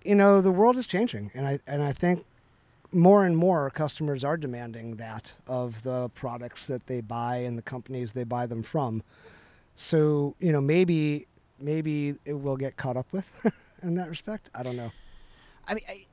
you 0.05 0.15
know 0.15 0.41
the 0.41 0.53
world 0.53 0.77
is 0.79 0.87
changing. 0.87 1.31
And 1.35 1.47
i 1.47 1.59
and 1.67 1.83
i 1.83 1.93
think 1.93 2.25
more 2.93 3.27
and 3.27 3.37
more 3.37 3.71
customers 3.71 4.23
are 4.23 4.37
demanding 4.37 4.97
that 4.97 5.35
of 5.49 5.83
the 5.83 6.09
products 6.11 6.67
that 6.67 6.87
they 6.87 7.01
buy 7.01 7.39
and 7.39 7.59
the 7.59 7.63
companies 7.63 8.13
they 8.13 8.23
buy 8.25 8.47
them 8.47 8.63
from 8.63 9.03
so 9.75 10.35
you 10.41 10.53
know 10.53 10.61
maybe 10.61 11.27
maybe 11.61 12.15
it 12.25 12.35
will 12.35 12.57
get 12.57 12.77
caught 12.77 12.97
up 12.97 13.07
with 13.13 13.31
in 13.83 13.95
that 13.95 14.09
respect 14.09 14.51
i 14.55 14.63
don't 14.63 14.77
know 14.77 14.91
I 15.67 15.75
mean, 15.75 15.85
I, 15.89 16.05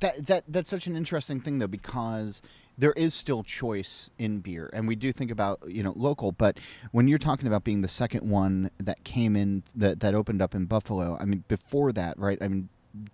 that 0.00 0.26
that 0.26 0.44
that's 0.48 0.68
such 0.68 0.86
an 0.86 0.96
interesting 0.96 1.40
thing 1.40 1.58
though 1.58 1.66
because 1.66 2.42
there 2.76 2.92
is 2.92 3.14
still 3.14 3.42
choice 3.42 4.10
in 4.18 4.38
beer, 4.38 4.70
and 4.72 4.86
we 4.86 4.94
do 4.94 5.12
think 5.12 5.30
about 5.30 5.60
you 5.66 5.82
know 5.82 5.92
local. 5.96 6.32
But 6.32 6.58
when 6.92 7.08
you're 7.08 7.18
talking 7.18 7.46
about 7.46 7.64
being 7.64 7.82
the 7.82 7.88
second 7.88 8.28
one 8.28 8.70
that 8.78 9.04
came 9.04 9.36
in 9.36 9.62
that 9.74 10.00
that 10.00 10.14
opened 10.14 10.42
up 10.42 10.54
in 10.54 10.66
Buffalo, 10.66 11.16
I 11.20 11.24
mean 11.24 11.44
before 11.48 11.92
that, 11.92 12.18
right? 12.18 12.38
I 12.40 12.48
mean. 12.48 12.68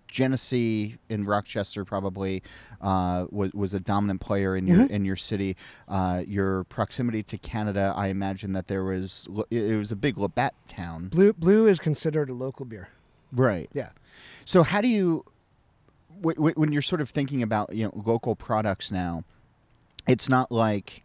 Genesee 0.07 0.97
in 1.09 1.25
Rochester 1.25 1.85
probably 1.85 2.41
uh, 2.81 3.25
was 3.31 3.53
was 3.53 3.73
a 3.73 3.79
dominant 3.79 4.21
player 4.21 4.55
in 4.55 4.67
your 4.67 4.79
Mhm. 4.87 4.89
in 4.89 5.05
your 5.05 5.15
city. 5.15 5.55
Uh, 5.87 6.23
your 6.27 6.63
proximity 6.65 7.23
to 7.23 7.37
Canada, 7.37 7.93
I 7.95 8.07
imagine 8.07 8.53
that 8.53 8.67
there 8.67 8.83
was 8.83 9.27
it 9.49 9.77
was 9.77 9.91
a 9.91 9.95
big 9.95 10.17
Labatt 10.17 10.53
town, 10.67 11.07
blue 11.09 11.33
blue 11.33 11.67
is 11.67 11.79
considered 11.79 12.29
a 12.29 12.33
local 12.33 12.65
beer 12.65 12.89
right? 13.31 13.69
yeah 13.73 13.89
So 14.45 14.63
how 14.63 14.81
do 14.81 14.87
you, 14.87 15.25
wh- 16.23 16.35
wh- 16.37 16.57
when 16.57 16.71
you're 16.71 16.81
sort 16.81 17.01
of 17.01 17.09
thinking 17.09 17.41
about 17.43 17.73
you 17.73 17.85
know 17.85 17.91
local 18.05 18.35
products 18.35 18.91
now, 18.91 19.23
it's 20.07 20.29
not 20.29 20.51
like 20.51 21.03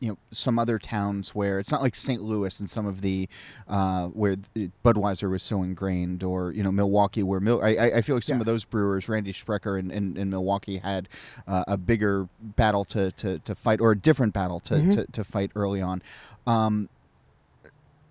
you 0.00 0.08
know 0.10 0.18
some 0.30 0.58
other 0.58 0.78
towns 0.78 1.34
where 1.34 1.58
it's 1.58 1.72
not 1.72 1.82
like 1.82 1.96
St. 1.96 2.22
Louis 2.22 2.60
and 2.60 2.70
some 2.70 2.86
of 2.86 3.00
the 3.00 3.28
uh, 3.66 4.06
where 4.08 4.36
Budweiser 4.84 5.28
was 5.30 5.42
so 5.42 5.62
ingrained, 5.62 6.22
or 6.22 6.52
you 6.52 6.62
know 6.62 6.70
Milwaukee 6.70 7.22
where 7.24 7.40
Mil- 7.40 7.62
I, 7.62 7.70
I- 7.96 8.02
feel 8.02 8.14
like 8.16 8.22
some 8.22 8.36
Yeah. 8.36 8.42
of 8.42 8.46
those 8.46 8.64
brewers, 8.64 9.08
Randy 9.08 9.32
Sprecher 9.32 9.76
in, 9.76 9.90
in, 9.90 10.16
in 10.16 10.30
Milwaukee, 10.30 10.78
had 10.78 11.08
uh, 11.48 11.64
a 11.66 11.76
bigger 11.76 12.28
battle 12.40 12.84
to, 12.86 13.10
to, 13.12 13.38
to 13.40 13.54
fight 13.56 13.80
or 13.80 13.90
a 13.92 13.98
different 13.98 14.32
battle 14.34 14.60
to, 14.60 14.74
Mhm. 14.74 14.92
to, 14.94 15.12
to 15.12 15.24
fight 15.24 15.50
early 15.56 15.82
on. 15.82 16.00
Um, 16.46 16.88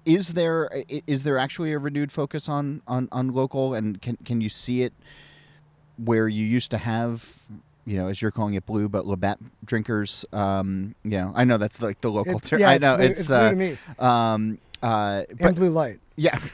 is 0.06 0.34
there 0.34 0.70
is 1.06 1.24
there 1.24 1.38
actually 1.38 1.74
a 1.74 1.80
renewed 1.80 2.12
focus 2.12 2.48
on, 2.48 2.82
on, 2.88 3.10
on 3.12 3.30
local 3.34 3.74
and 3.74 4.02
can 4.02 4.18
can 4.24 4.40
you 4.42 4.50
see 4.50 4.82
it 4.84 4.94
where 5.98 6.28
you 6.28 6.46
used 6.46 6.72
to 6.72 6.78
have 6.78 7.42
you 7.88 7.98
know 7.98 8.08
as 8.08 8.22
you're 8.22 8.30
calling 8.32 8.54
it 8.54 8.66
blue 8.68 8.88
but 8.90 9.08
Labatt 9.08 9.40
drinkers 9.66 10.26
um 10.34 10.94
you 11.04 11.12
know 11.12 11.32
I 11.36 11.44
know 11.46 11.58
that's 11.58 11.82
like 11.82 12.02
the 12.02 12.12
local 12.12 12.40
term 12.40 12.60
yeah, 12.60 12.70
I 12.70 12.74
it's 12.76 12.82
know 12.84 12.98
blue- 12.98 13.06
it's, 13.06 13.20
it's 13.22 13.28
blue 13.30 13.38
uh, 13.38 13.50
to 13.50 13.56
me. 13.56 13.78
um 13.98 14.58
uh 14.84 15.24
and 15.30 15.40
but 15.40 15.56
blue 15.56 15.70
light. 15.72 16.00
yeah 16.16 16.38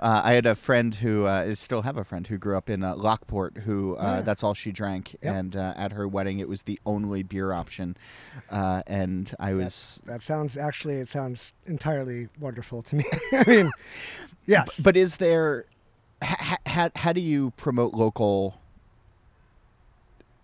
Uh, 0.00 0.20
I 0.24 0.32
had 0.32 0.44
a 0.46 0.56
friend 0.56 0.92
who 0.96 1.26
uh, 1.26 1.42
is 1.42 1.60
still 1.60 1.82
have 1.82 1.96
a 1.96 2.02
friend 2.02 2.26
who 2.26 2.36
grew 2.36 2.56
up 2.56 2.68
in 2.68 2.82
uh, 2.82 2.96
Lockport. 2.96 3.58
Who 3.58 3.94
uh, 3.94 3.98
Oh, 4.00 4.14
yeah. 4.16 4.20
that's 4.22 4.42
all 4.42 4.52
she 4.54 4.72
drank, 4.72 5.16
Yep. 5.22 5.34
and 5.36 5.56
uh, 5.56 5.74
at 5.76 5.92
her 5.92 6.08
wedding 6.08 6.40
it 6.40 6.48
was 6.48 6.62
the 6.64 6.80
only 6.84 7.22
beer 7.22 7.52
option. 7.52 7.96
Uh, 8.50 8.82
and 8.88 9.32
I 9.38 9.54
was, 9.54 10.00
That 10.06 10.20
sounds 10.20 10.56
actually 10.56 10.96
it 10.96 11.06
sounds 11.06 11.54
entirely 11.66 12.28
wonderful 12.40 12.82
to 12.82 12.96
me. 12.96 13.04
I 13.32 13.44
mean, 13.46 13.70
yes, 14.44 14.80
but 14.80 14.96
is 14.96 15.16
there? 15.18 15.66
How, 16.20 16.56
how, 16.66 16.90
how 16.96 17.12
do 17.12 17.20
you 17.20 17.52
promote 17.52 17.94
local 17.94 18.60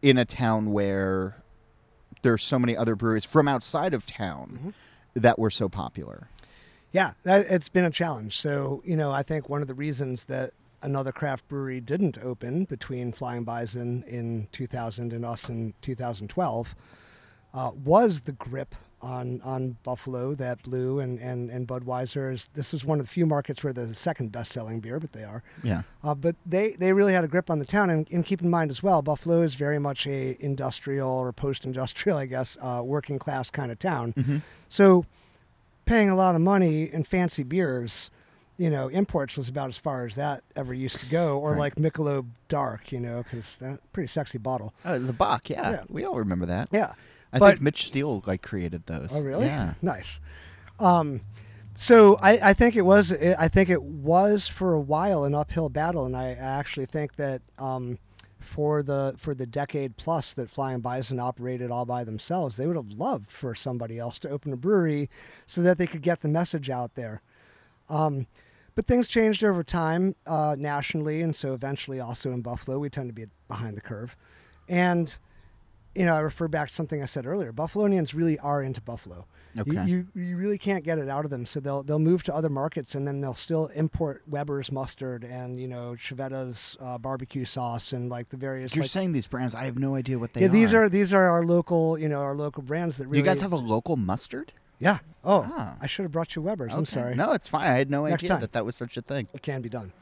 in 0.02 0.18
a 0.18 0.24
town 0.24 0.72
where 0.72 1.42
there's 2.22 2.42
so 2.42 2.58
many 2.58 2.76
other 2.76 2.94
breweries 2.96 3.24
from 3.24 3.48
outside 3.48 3.94
of 3.94 4.06
town 4.06 4.58
Mhm. 5.16 5.22
that 5.22 5.38
were 5.38 5.50
so 5.50 5.68
popular? 5.68 6.28
Yeah, 6.92 7.12
that, 7.24 7.46
it's 7.50 7.68
been 7.68 7.84
a 7.84 7.90
challenge. 7.90 8.40
So, 8.40 8.82
you 8.84 8.96
know, 8.96 9.12
I 9.12 9.22
think 9.22 9.48
one 9.48 9.60
of 9.62 9.68
the 9.68 9.74
reasons 9.74 10.24
that 10.24 10.52
another 10.82 11.12
craft 11.12 11.46
brewery 11.48 11.80
didn't 11.80 12.18
open 12.18 12.64
between 12.64 13.12
Flying 13.12 13.44
Bison 13.44 14.04
in 14.04 14.48
2000 14.52 15.12
and 15.12 15.24
us 15.24 15.48
in 15.48 15.74
2012 15.82 16.74
uh, 17.52 17.72
was 17.74 18.20
the 18.22 18.32
grip 18.32 18.74
on 19.00 19.40
on 19.42 19.76
Buffalo 19.84 20.34
that 20.34 20.62
Blue 20.62 20.98
and, 21.00 21.18
and, 21.20 21.50
and 21.50 21.68
Budweiser 21.68 22.32
is. 22.34 22.48
This 22.54 22.74
is 22.74 22.84
one 22.84 22.98
of 23.00 23.06
the 23.06 23.12
few 23.12 23.26
markets 23.26 23.62
where 23.62 23.72
they're 23.72 23.86
the 23.86 23.94
second 23.94 24.32
best 24.32 24.50
selling 24.52 24.80
beer, 24.80 24.98
but 24.98 25.12
they 25.12 25.24
are. 25.24 25.42
Yeah, 25.62 25.82
Uh, 26.02 26.14
but 26.14 26.34
they, 26.44 26.72
they 26.72 26.92
really 26.92 27.12
had 27.12 27.24
a 27.24 27.28
grip 27.28 27.48
on 27.50 27.58
the 27.58 27.64
town, 27.64 27.90
and, 27.90 28.08
and 28.10 28.24
keep 28.24 28.42
in 28.42 28.50
mind 28.50 28.70
as 28.70 28.82
well, 28.82 29.02
Buffalo 29.02 29.42
is 29.42 29.54
very 29.54 29.78
much 29.78 30.06
a 30.06 30.36
industrial 30.44 31.08
or 31.10 31.32
post-industrial, 31.32 32.18
I 32.18 32.26
guess, 32.26 32.56
uh, 32.60 32.82
working 32.84 33.18
class 33.18 33.50
kind 33.50 33.70
of 33.70 33.78
town. 33.78 34.12
Mhm. 34.14 34.42
So, 34.68 35.04
paying 35.86 36.10
a 36.10 36.16
lot 36.16 36.34
of 36.34 36.40
money 36.40 36.84
in 36.92 37.04
fancy 37.04 37.42
beers, 37.42 38.10
you 38.58 38.68
know, 38.68 38.88
imports 38.88 39.36
was 39.36 39.48
about 39.48 39.68
as 39.68 39.78
far 39.78 40.04
as 40.06 40.16
that 40.16 40.42
ever 40.56 40.74
used 40.74 40.98
to 41.00 41.06
go, 41.06 41.38
or 41.38 41.52
Right. 41.52 41.58
like 41.60 41.74
Michelob 41.76 42.26
Dark, 42.48 42.90
you 42.92 42.98
know, 43.00 43.22
because 43.22 43.56
that 43.60 43.80
pretty 43.92 44.08
sexy 44.08 44.38
bottle. 44.38 44.74
uh, 44.84 44.98
the 44.98 45.12
Bach. 45.12 45.48
Yeah, 45.48 45.70
Yeah. 45.70 45.84
we 45.88 46.04
all 46.04 46.18
remember 46.18 46.44
that. 46.46 46.68
Yeah. 46.72 46.92
I 47.32 47.38
But- 47.38 47.50
think 47.52 47.62
Mitch 47.62 47.86
Steele 47.86 48.22
like 48.26 48.42
created 48.42 48.86
those. 48.86 49.10
Oh, 49.12 49.22
really? 49.22 49.46
Yeah. 49.46 49.74
Nice. 49.82 50.20
Um, 50.78 51.20
so 51.74 52.18
I, 52.22 52.38
I 52.50 52.52
think 52.54 52.74
it 52.76 52.82
was 52.82 53.12
I 53.12 53.48
think 53.48 53.68
it 53.68 53.82
was 53.82 54.48
for 54.48 54.72
a 54.74 54.80
while 54.80 55.24
an 55.24 55.34
uphill 55.34 55.68
battle, 55.68 56.06
and 56.06 56.16
I 56.16 56.30
actually 56.32 56.86
think 56.86 57.16
that 57.16 57.42
um, 57.58 57.98
for 58.40 58.82
the 58.82 59.14
for 59.16 59.34
the 59.34 59.46
decade 59.46 59.96
plus 59.96 60.32
that 60.34 60.50
Flying 60.50 60.80
Bison 60.80 61.20
operated 61.20 61.70
all 61.70 61.84
by 61.84 62.02
themselves, 62.04 62.56
they 62.56 62.66
would 62.66 62.76
have 62.76 62.90
loved 62.90 63.30
for 63.30 63.54
somebody 63.54 63.98
else 63.98 64.18
to 64.20 64.28
open 64.30 64.52
a 64.52 64.56
brewery 64.56 65.08
so 65.46 65.60
that 65.62 65.78
they 65.78 65.86
could 65.86 66.02
get 66.02 66.20
the 66.20 66.28
message 66.28 66.68
out 66.70 66.94
there. 66.94 67.20
Um, 67.88 68.26
but 68.74 68.86
things 68.86 69.06
changed 69.08 69.42
over 69.44 69.62
time 69.64 70.14
uh, 70.26 70.56
nationally, 70.58 71.20
and 71.20 71.34
so 71.34 71.52
eventually 71.52 72.00
also 72.00 72.32
in 72.32 72.42
Buffalo, 72.42 72.78
we 72.78 72.88
tend 72.90 73.08
to 73.08 73.12
be 73.12 73.26
behind 73.48 73.76
the 73.76 73.80
curve. 73.80 74.16
And 74.68 75.16
you 75.98 76.04
know, 76.06 76.14
I 76.14 76.20
refer 76.20 76.48
back 76.48 76.68
to 76.68 76.74
something 76.74 77.02
I 77.02 77.06
said 77.06 77.26
earlier. 77.26 77.52
Buffalonians 77.52 78.14
really 78.14 78.38
are 78.38 78.62
into 78.62 78.80
Buffalo. 78.80 79.26
You- 79.54 79.62
Okay. 79.62 79.84
You, 79.90 80.06
you 80.14 80.36
really 80.36 80.58
can't 80.58 80.84
get 80.84 80.98
it 80.98 81.08
out 81.08 81.24
of 81.24 81.30
them. 81.32 81.44
So 81.44 81.58
they'll 81.58 81.82
they'll 81.82 81.98
move 81.98 82.22
to 82.24 82.34
other 82.34 82.48
markets 82.48 82.94
and 82.94 83.08
then 83.08 83.20
they'll 83.20 83.34
still 83.34 83.66
import 83.68 84.22
Weber's 84.28 84.70
mustard 84.70 85.24
and 85.24 85.58
you 85.58 85.66
know 85.66 85.96
Chiavetta's 85.98 86.76
uh, 86.80 86.96
barbecue 86.98 87.44
sauce 87.44 87.92
and 87.92 88.08
like 88.08 88.28
the 88.28 88.36
various. 88.36 88.76
You're 88.76 88.84
like, 88.84 88.90
saying 88.90 89.12
these 89.12 89.26
brands, 89.26 89.54
I 89.56 89.64
have 89.64 89.76
no 89.78 89.96
idea 89.96 90.16
what 90.18 90.32
they 90.34 90.42
yeah, 90.42 90.46
are. 90.46 90.50
these 90.50 90.72
are 90.74 90.88
these 90.88 91.12
are 91.12 91.24
our 91.28 91.42
local 91.42 91.98
you 91.98 92.08
know 92.08 92.20
our 92.20 92.36
local 92.36 92.62
brands 92.62 92.98
that 92.98 93.04
Do 93.04 93.08
really. 93.10 93.18
you 93.20 93.24
guys 93.24 93.40
have 93.40 93.52
a 93.52 93.56
local 93.56 93.96
mustard? 93.96 94.52
Yeah. 94.78 94.98
Oh, 95.24 95.44
Ah. 95.52 95.74
I 95.80 95.88
should 95.88 96.04
have 96.04 96.12
brought 96.12 96.36
you 96.36 96.42
Weber's. 96.42 96.72
I'm 96.76 96.84
sorry. 96.84 97.16
No, 97.16 97.32
it's 97.32 97.48
fine. 97.48 97.66
I 97.66 97.78
had 97.78 97.90
no 97.90 98.04
Next 98.06 98.20
idea 98.22 98.28
time. 98.28 98.40
that 98.42 98.52
that 98.52 98.64
was 98.64 98.76
such 98.76 98.96
a 98.96 99.00
thing. 99.02 99.26
it 99.34 99.42
can 99.42 99.60
be 99.60 99.68
done. 99.68 99.92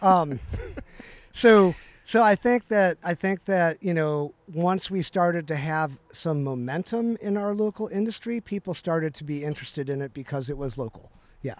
Um, 0.00 0.38
so 1.32 1.74
so 2.06 2.22
I 2.22 2.36
think 2.36 2.68
that 2.68 2.98
I 3.02 3.14
think 3.14 3.46
that 3.46 3.82
you 3.82 3.92
know 3.92 4.32
once 4.46 4.88
we 4.88 5.02
started 5.02 5.48
to 5.48 5.56
have 5.56 5.98
some 6.12 6.44
momentum 6.44 7.16
in 7.20 7.36
our 7.36 7.52
local 7.52 7.88
industry, 7.88 8.40
people 8.40 8.74
started 8.74 9.12
to 9.14 9.24
be 9.24 9.42
interested 9.42 9.88
in 9.88 10.00
it 10.00 10.14
because 10.14 10.48
it 10.48 10.56
was 10.56 10.78
local. 10.78 11.10
Yeah. 11.42 11.58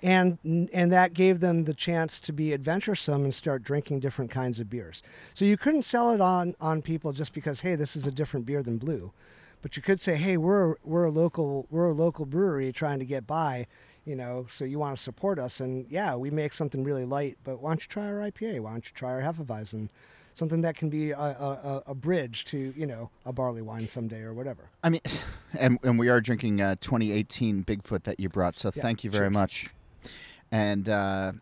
And 0.00 0.38
and 0.72 0.92
that 0.92 1.12
gave 1.12 1.40
them 1.40 1.64
the 1.64 1.74
chance 1.74 2.20
to 2.20 2.32
be 2.32 2.54
adventuresome 2.54 3.24
and 3.24 3.34
start 3.34 3.64
drinking 3.64 3.98
different 3.98 4.30
kinds 4.30 4.60
of 4.60 4.70
beers. 4.70 5.02
So 5.34 5.44
you 5.44 5.56
couldn't 5.56 5.82
sell 5.82 6.12
it 6.12 6.20
on 6.20 6.54
on 6.60 6.82
people 6.82 7.12
just 7.12 7.32
because 7.32 7.62
hey, 7.62 7.74
this 7.74 7.96
is 7.96 8.06
a 8.06 8.12
different 8.12 8.46
beer 8.46 8.62
than 8.62 8.78
blue. 8.78 9.12
But 9.60 9.76
you 9.76 9.82
could 9.82 9.98
say, 9.98 10.14
hey, 10.14 10.36
we're 10.36 10.76
we're 10.84 11.06
a 11.06 11.10
local 11.10 11.66
we're 11.68 11.88
a 11.88 11.92
local 11.92 12.26
brewery 12.26 12.70
trying 12.72 13.00
to 13.00 13.04
get 13.04 13.26
by, 13.26 13.66
you 14.04 14.16
know. 14.16 14.46
So 14.50 14.64
you 14.64 14.78
want 14.78 14.96
to 14.96 15.02
support 15.02 15.38
us, 15.38 15.60
and 15.60 15.86
yeah, 15.90 16.14
we 16.14 16.30
make 16.30 16.52
something 16.52 16.82
really 16.84 17.04
light. 17.04 17.38
But 17.44 17.60
why 17.60 17.70
don't 17.70 17.82
you 17.82 17.88
try 17.88 18.06
our 18.06 18.18
IPA? 18.30 18.60
Why 18.60 18.70
don't 18.72 18.84
you 18.84 18.92
try 18.94 19.10
our 19.10 19.20
Hefeweizen? 19.22 19.88
Something 20.34 20.62
that 20.62 20.76
can 20.76 20.88
be 20.88 21.10
a, 21.10 21.18
a, 21.18 21.82
a- 21.88 21.94
bridge 21.94 22.44
to 22.46 22.72
you 22.76 22.86
know 22.86 23.10
a 23.26 23.32
barley 23.32 23.62
wine 23.62 23.88
someday 23.88 24.22
or 24.22 24.32
whatever. 24.32 24.70
I 24.82 24.88
mean, 24.90 25.00
and 25.58 25.78
and 25.82 25.98
we 25.98 26.08
are 26.08 26.20
drinking 26.20 26.60
uh, 26.60 26.76
2018 26.80 27.64
Bigfoot 27.64 28.04
that 28.04 28.20
you 28.20 28.28
brought, 28.28 28.54
so 28.54 28.70
Yeah, 28.74 28.82
thank 28.82 29.04
you 29.04 29.10
very 29.10 29.26
cheers. 29.26 29.32
much. 29.34 29.68
And 30.52 30.88
uh, 30.88 31.32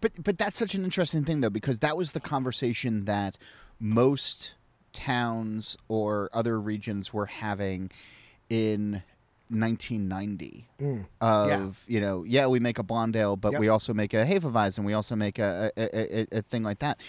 but 0.00 0.12
but 0.22 0.38
that's 0.38 0.56
such 0.56 0.74
an 0.74 0.84
interesting 0.84 1.24
thing 1.24 1.40
though 1.40 1.50
because 1.50 1.80
that 1.80 1.96
was 1.96 2.12
the 2.12 2.20
conversation 2.20 3.04
that 3.06 3.36
most 3.78 4.54
towns 4.92 5.76
or 5.88 6.28
other 6.32 6.60
regions 6.60 7.12
were 7.12 7.26
having 7.26 7.90
in 8.48 9.02
1990 9.50 10.66
Mm. 10.80 11.06
of 11.20 11.84
you 11.88 12.00
know 12.00 12.24
yeah 12.24 12.46
we 12.46 12.60
make 12.60 12.78
a 12.78 12.82
blonde 12.82 13.16
ale 13.16 13.36
but 13.36 13.52
Yep. 13.52 13.60
we 13.60 13.68
also 13.68 13.92
make 13.92 14.14
a 14.14 14.24
Hefeweizen 14.24 14.84
we 14.84 14.92
also 14.94 15.14
make 15.16 15.38
a 15.38 15.70
a, 15.76 15.82
a, 15.82 16.20
a 16.22 16.38
a 16.38 16.42
thing 16.42 16.62
like 16.62 16.78
that 16.78 17.00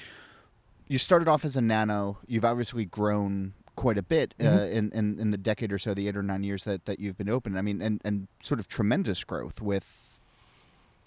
you 0.88 0.98
started 0.98 1.28
off 1.28 1.46
as 1.46 1.56
a 1.56 1.62
nano 1.62 2.18
you've 2.28 2.44
obviously 2.46 2.84
grown 2.86 3.54
quite 3.76 3.98
a 3.98 4.04
bit 4.04 4.34
uh, 4.40 4.44
Mhm. 4.44 4.72
in, 4.72 4.92
in 4.92 5.20
in 5.20 5.30
the 5.32 5.38
decade 5.38 5.72
or 5.72 5.80
so 5.80 5.94
the 5.94 6.08
eight 6.08 6.18
or 6.18 6.24
nine 6.24 6.44
years 6.44 6.66
that, 6.66 6.86
that 6.86 7.00
you've 7.00 7.18
been 7.18 7.30
open 7.30 7.56
i 7.58 7.62
mean 7.62 7.82
and 7.82 8.02
and 8.04 8.28
sort 8.42 8.60
of 8.60 8.68
tremendous 8.68 9.24
growth 9.24 9.62
with 9.62 10.18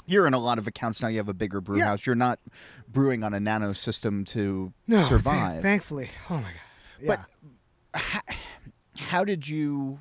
you're 0.07 0.27
in 0.27 0.35
a 0.35 0.39
lot 0.39 0.59
of 0.59 0.67
accounts 0.67 1.01
now 1.03 1.09
you 1.09 1.19
have 1.19 1.29
a 1.29 1.35
bigger 1.35 1.61
brew 1.61 1.79
Yeah. 1.79 1.87
house 1.87 2.07
you're 2.07 2.15
not 2.15 2.39
brewing 2.89 3.23
on 3.25 3.35
a 3.35 3.41
nano 3.41 3.73
system 3.75 4.25
to 4.27 4.73
No, 4.87 4.99
thank- 4.99 5.09
survive 5.09 5.63
thankfully. 5.63 6.11
Oh 6.31 6.35
my 6.37 6.43
god. 6.43 6.51
Yeah. 7.01 7.07
But 7.93 8.01
how, 8.01 8.21
how 8.99 9.25
did 9.25 9.49
you 9.49 10.01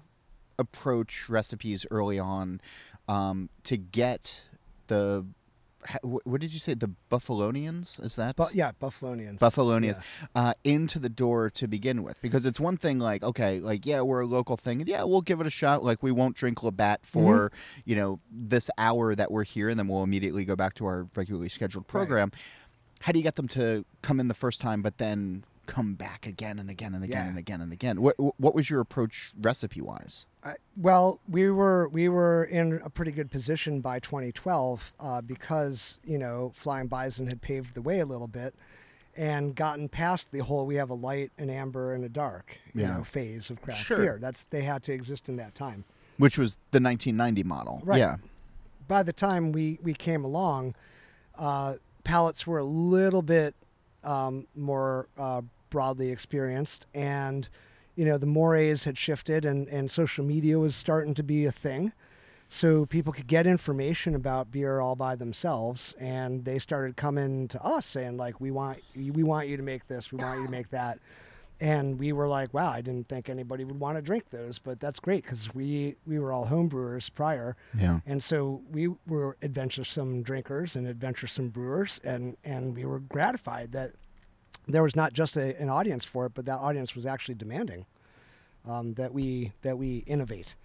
approach 0.59 1.29
recipes 1.29 1.85
early 1.91 2.19
on 2.19 2.61
um, 3.07 3.49
to 3.63 3.77
get 3.77 4.43
the 4.87 5.25
what 6.01 6.39
did 6.39 6.53
you 6.53 6.59
say 6.59 6.73
the 6.73 6.89
Buffalonians 7.11 8.01
is 8.05 8.15
that 8.15 8.37
but 8.37 8.55
yeah, 8.55 8.71
Buffalonians. 8.81 9.39
Buffalonians 9.39 9.97
Yeah. 9.97 10.27
uh, 10.41 10.53
into 10.63 10.97
the 10.97 11.09
door 11.09 11.49
to 11.49 11.67
begin 11.67 12.03
with 12.03 12.21
because 12.21 12.45
it's 12.45 12.57
one 12.59 12.77
thing 12.77 12.99
like 12.99 13.21
okay 13.21 13.59
like 13.59 13.85
yeah 13.85 13.99
we're 13.99 14.21
a 14.21 14.25
local 14.25 14.55
thing 14.55 14.79
and 14.79 14.87
yeah 14.87 15.03
we'll 15.03 15.19
give 15.21 15.41
it 15.41 15.47
a 15.47 15.49
shot 15.49 15.83
like 15.83 16.01
we 16.01 16.09
won't 16.11 16.37
drink 16.37 16.63
Labatt 16.63 17.05
for 17.05 17.51
you 17.83 17.97
know 17.97 18.19
this 18.31 18.69
hour 18.77 19.13
that 19.13 19.29
we're 19.29 19.43
here 19.43 19.67
and 19.67 19.77
then 19.77 19.89
we'll 19.89 20.03
immediately 20.03 20.45
go 20.45 20.55
back 20.55 20.73
to 20.75 20.85
our 20.85 21.07
regularly 21.15 21.49
scheduled 21.49 21.83
Right. 21.85 21.89
program 21.89 22.31
how 23.01 23.11
do 23.11 23.19
you 23.19 23.23
get 23.23 23.35
them 23.35 23.49
to 23.49 23.83
come 24.01 24.21
in 24.21 24.29
the 24.29 24.33
first 24.33 24.61
time 24.61 24.81
but 24.81 24.99
then 24.99 25.43
come 25.65 25.93
back 25.93 26.25
again 26.27 26.59
and 26.59 26.69
again 26.69 26.93
and 26.93 27.03
again 27.03 27.23
Yeah. 27.25 27.29
and 27.29 27.37
again 27.37 27.61
and 27.61 27.71
again 27.71 28.01
what 28.01 28.15
what 28.39 28.53
was 28.53 28.69
your 28.69 28.81
approach 28.81 29.31
recipe 29.39 29.79
wise 29.81 30.25
I- 30.43 30.55
well, 30.75 31.19
we 31.29 31.49
were 31.49 31.87
we 31.89 32.09
were 32.09 32.43
in 32.43 32.81
a 32.83 32.89
pretty 32.89 33.11
good 33.11 33.31
position 33.31 33.79
by 33.79 33.99
2012 33.99 34.93
uh, 34.99 35.21
because 35.21 35.99
you 36.03 36.17
know 36.17 36.51
Flying 36.55 36.87
Bison 36.87 37.27
had 37.27 37.41
paved 37.41 37.75
the 37.75 37.81
way 37.81 37.99
a 37.99 38.05
little 38.05 38.27
bit 38.27 38.53
and 39.15 39.55
gotten 39.55 39.87
past 39.87 40.31
the 40.31 40.39
whole 40.39 40.65
we 40.65 40.75
have 40.75 40.89
a 40.89 40.95
light, 40.95 41.31
an 41.37 41.49
amber, 41.49 41.93
and 41.93 42.03
a 42.03 42.09
dark 42.09 42.57
you 42.73 42.81
Yeah. 42.81 42.97
know 42.97 43.03
phase 43.03 43.49
of 43.49 43.61
craft 43.61 43.85
Sure. 43.85 43.97
beer. 43.99 44.17
That's 44.19 44.43
they 44.49 44.63
had 44.63 44.83
to 44.83 44.93
exist 44.93 45.29
in 45.29 45.37
that 45.37 45.55
time. 45.55 45.85
which 46.17 46.37
was 46.37 46.57
the 46.71 46.79
1990 46.79 47.43
model 47.43 47.81
Right. 47.85 47.99
yeah 47.99 48.17
By 48.87 49.01
the 49.03 49.13
time 49.13 49.51
we 49.53 49.79
we 49.81 49.93
came 49.93 50.25
along, 50.25 50.75
uh, 51.37 51.75
palates 52.03 52.45
were 52.45 52.57
a 52.59 52.63
little 52.65 53.21
bit 53.21 53.55
um, 54.03 54.45
more 54.55 55.07
uh, 55.17 55.41
broadly 55.73 56.09
experienced 56.11 56.85
and. 56.93 57.49
you 57.95 58.05
know, 58.05 58.17
the 58.17 58.25
mores 58.39 58.85
had 58.85 58.97
shifted 58.97 59.45
and, 59.45 59.67
and 59.69 59.91
social 59.91 60.25
media 60.25 60.57
was 60.57 60.75
starting 60.75 61.13
to 61.13 61.21
be 61.21 61.45
a 61.45 61.51
thing. 61.51 61.93
So 62.49 62.87
people 62.87 63.13
could 63.13 63.27
get 63.27 63.45
information 63.45 64.15
about 64.15 64.49
beer 64.51 64.79
all 64.79 64.95
by 64.95 65.15
themselves, 65.15 65.93
and 65.99 66.43
they 66.43 66.57
started 66.57 66.95
coming 66.95 67.47
to 67.49 67.63
us 67.63 67.85
saying 67.85 68.17
like, 68.17 68.41
"We 68.41 68.49
want 68.49 68.79
we 68.95 69.21
want 69.23 69.47
you 69.47 69.57
to 69.57 69.63
make 69.63 69.85
this, 69.87 70.11
we 70.11 70.17
want 70.17 70.39
you 70.39 70.45
to 70.47 70.51
make 70.51 70.69
that," 70.71 70.97
and 71.61 71.99
we 71.99 72.13
were 72.13 72.27
like, 72.27 72.51
"Wow, 72.51 72.69
I 72.71 72.81
didn't 72.81 73.07
think 73.09 73.29
anybody 73.29 73.63
would 73.63 73.79
want 73.79 73.95
to 73.97 74.01
drink 74.01 74.31
those, 74.31 74.57
but 74.57 74.79
that's 74.79 74.99
great 74.99 75.21
because 75.23 75.53
we 75.53 75.95
we 76.07 76.17
were 76.17 76.31
all 76.31 76.47
homebrewers 76.47 77.13
prior, 77.13 77.55
Yeah. 77.79 77.99
and 78.07 78.23
so 78.23 78.61
we 78.71 78.87
were 79.07 79.37
adventuresome 79.43 80.23
drinkers 80.23 80.75
and 80.75 80.87
adventuresome 80.87 81.49
brewers, 81.49 81.99
and 82.03 82.37
and 82.43 82.75
we 82.75 82.85
were 82.85 82.99
gratified 83.01 83.71
that 83.73 83.91
there 84.67 84.83
was 84.83 84.95
not 84.95 85.13
just 85.13 85.35
a, 85.37 85.59
an 85.61 85.69
audience 85.69 86.05
for 86.05 86.25
it, 86.25 86.33
but 86.33 86.45
that 86.45 86.57
audience 86.59 86.95
was 86.95 87.05
actually 87.05 87.35
demanding 87.35 87.85
um, 88.65 88.93
that 88.95 89.13
we 89.13 89.51
that 89.61 89.77
we 89.77 89.97
innovate 90.07 90.55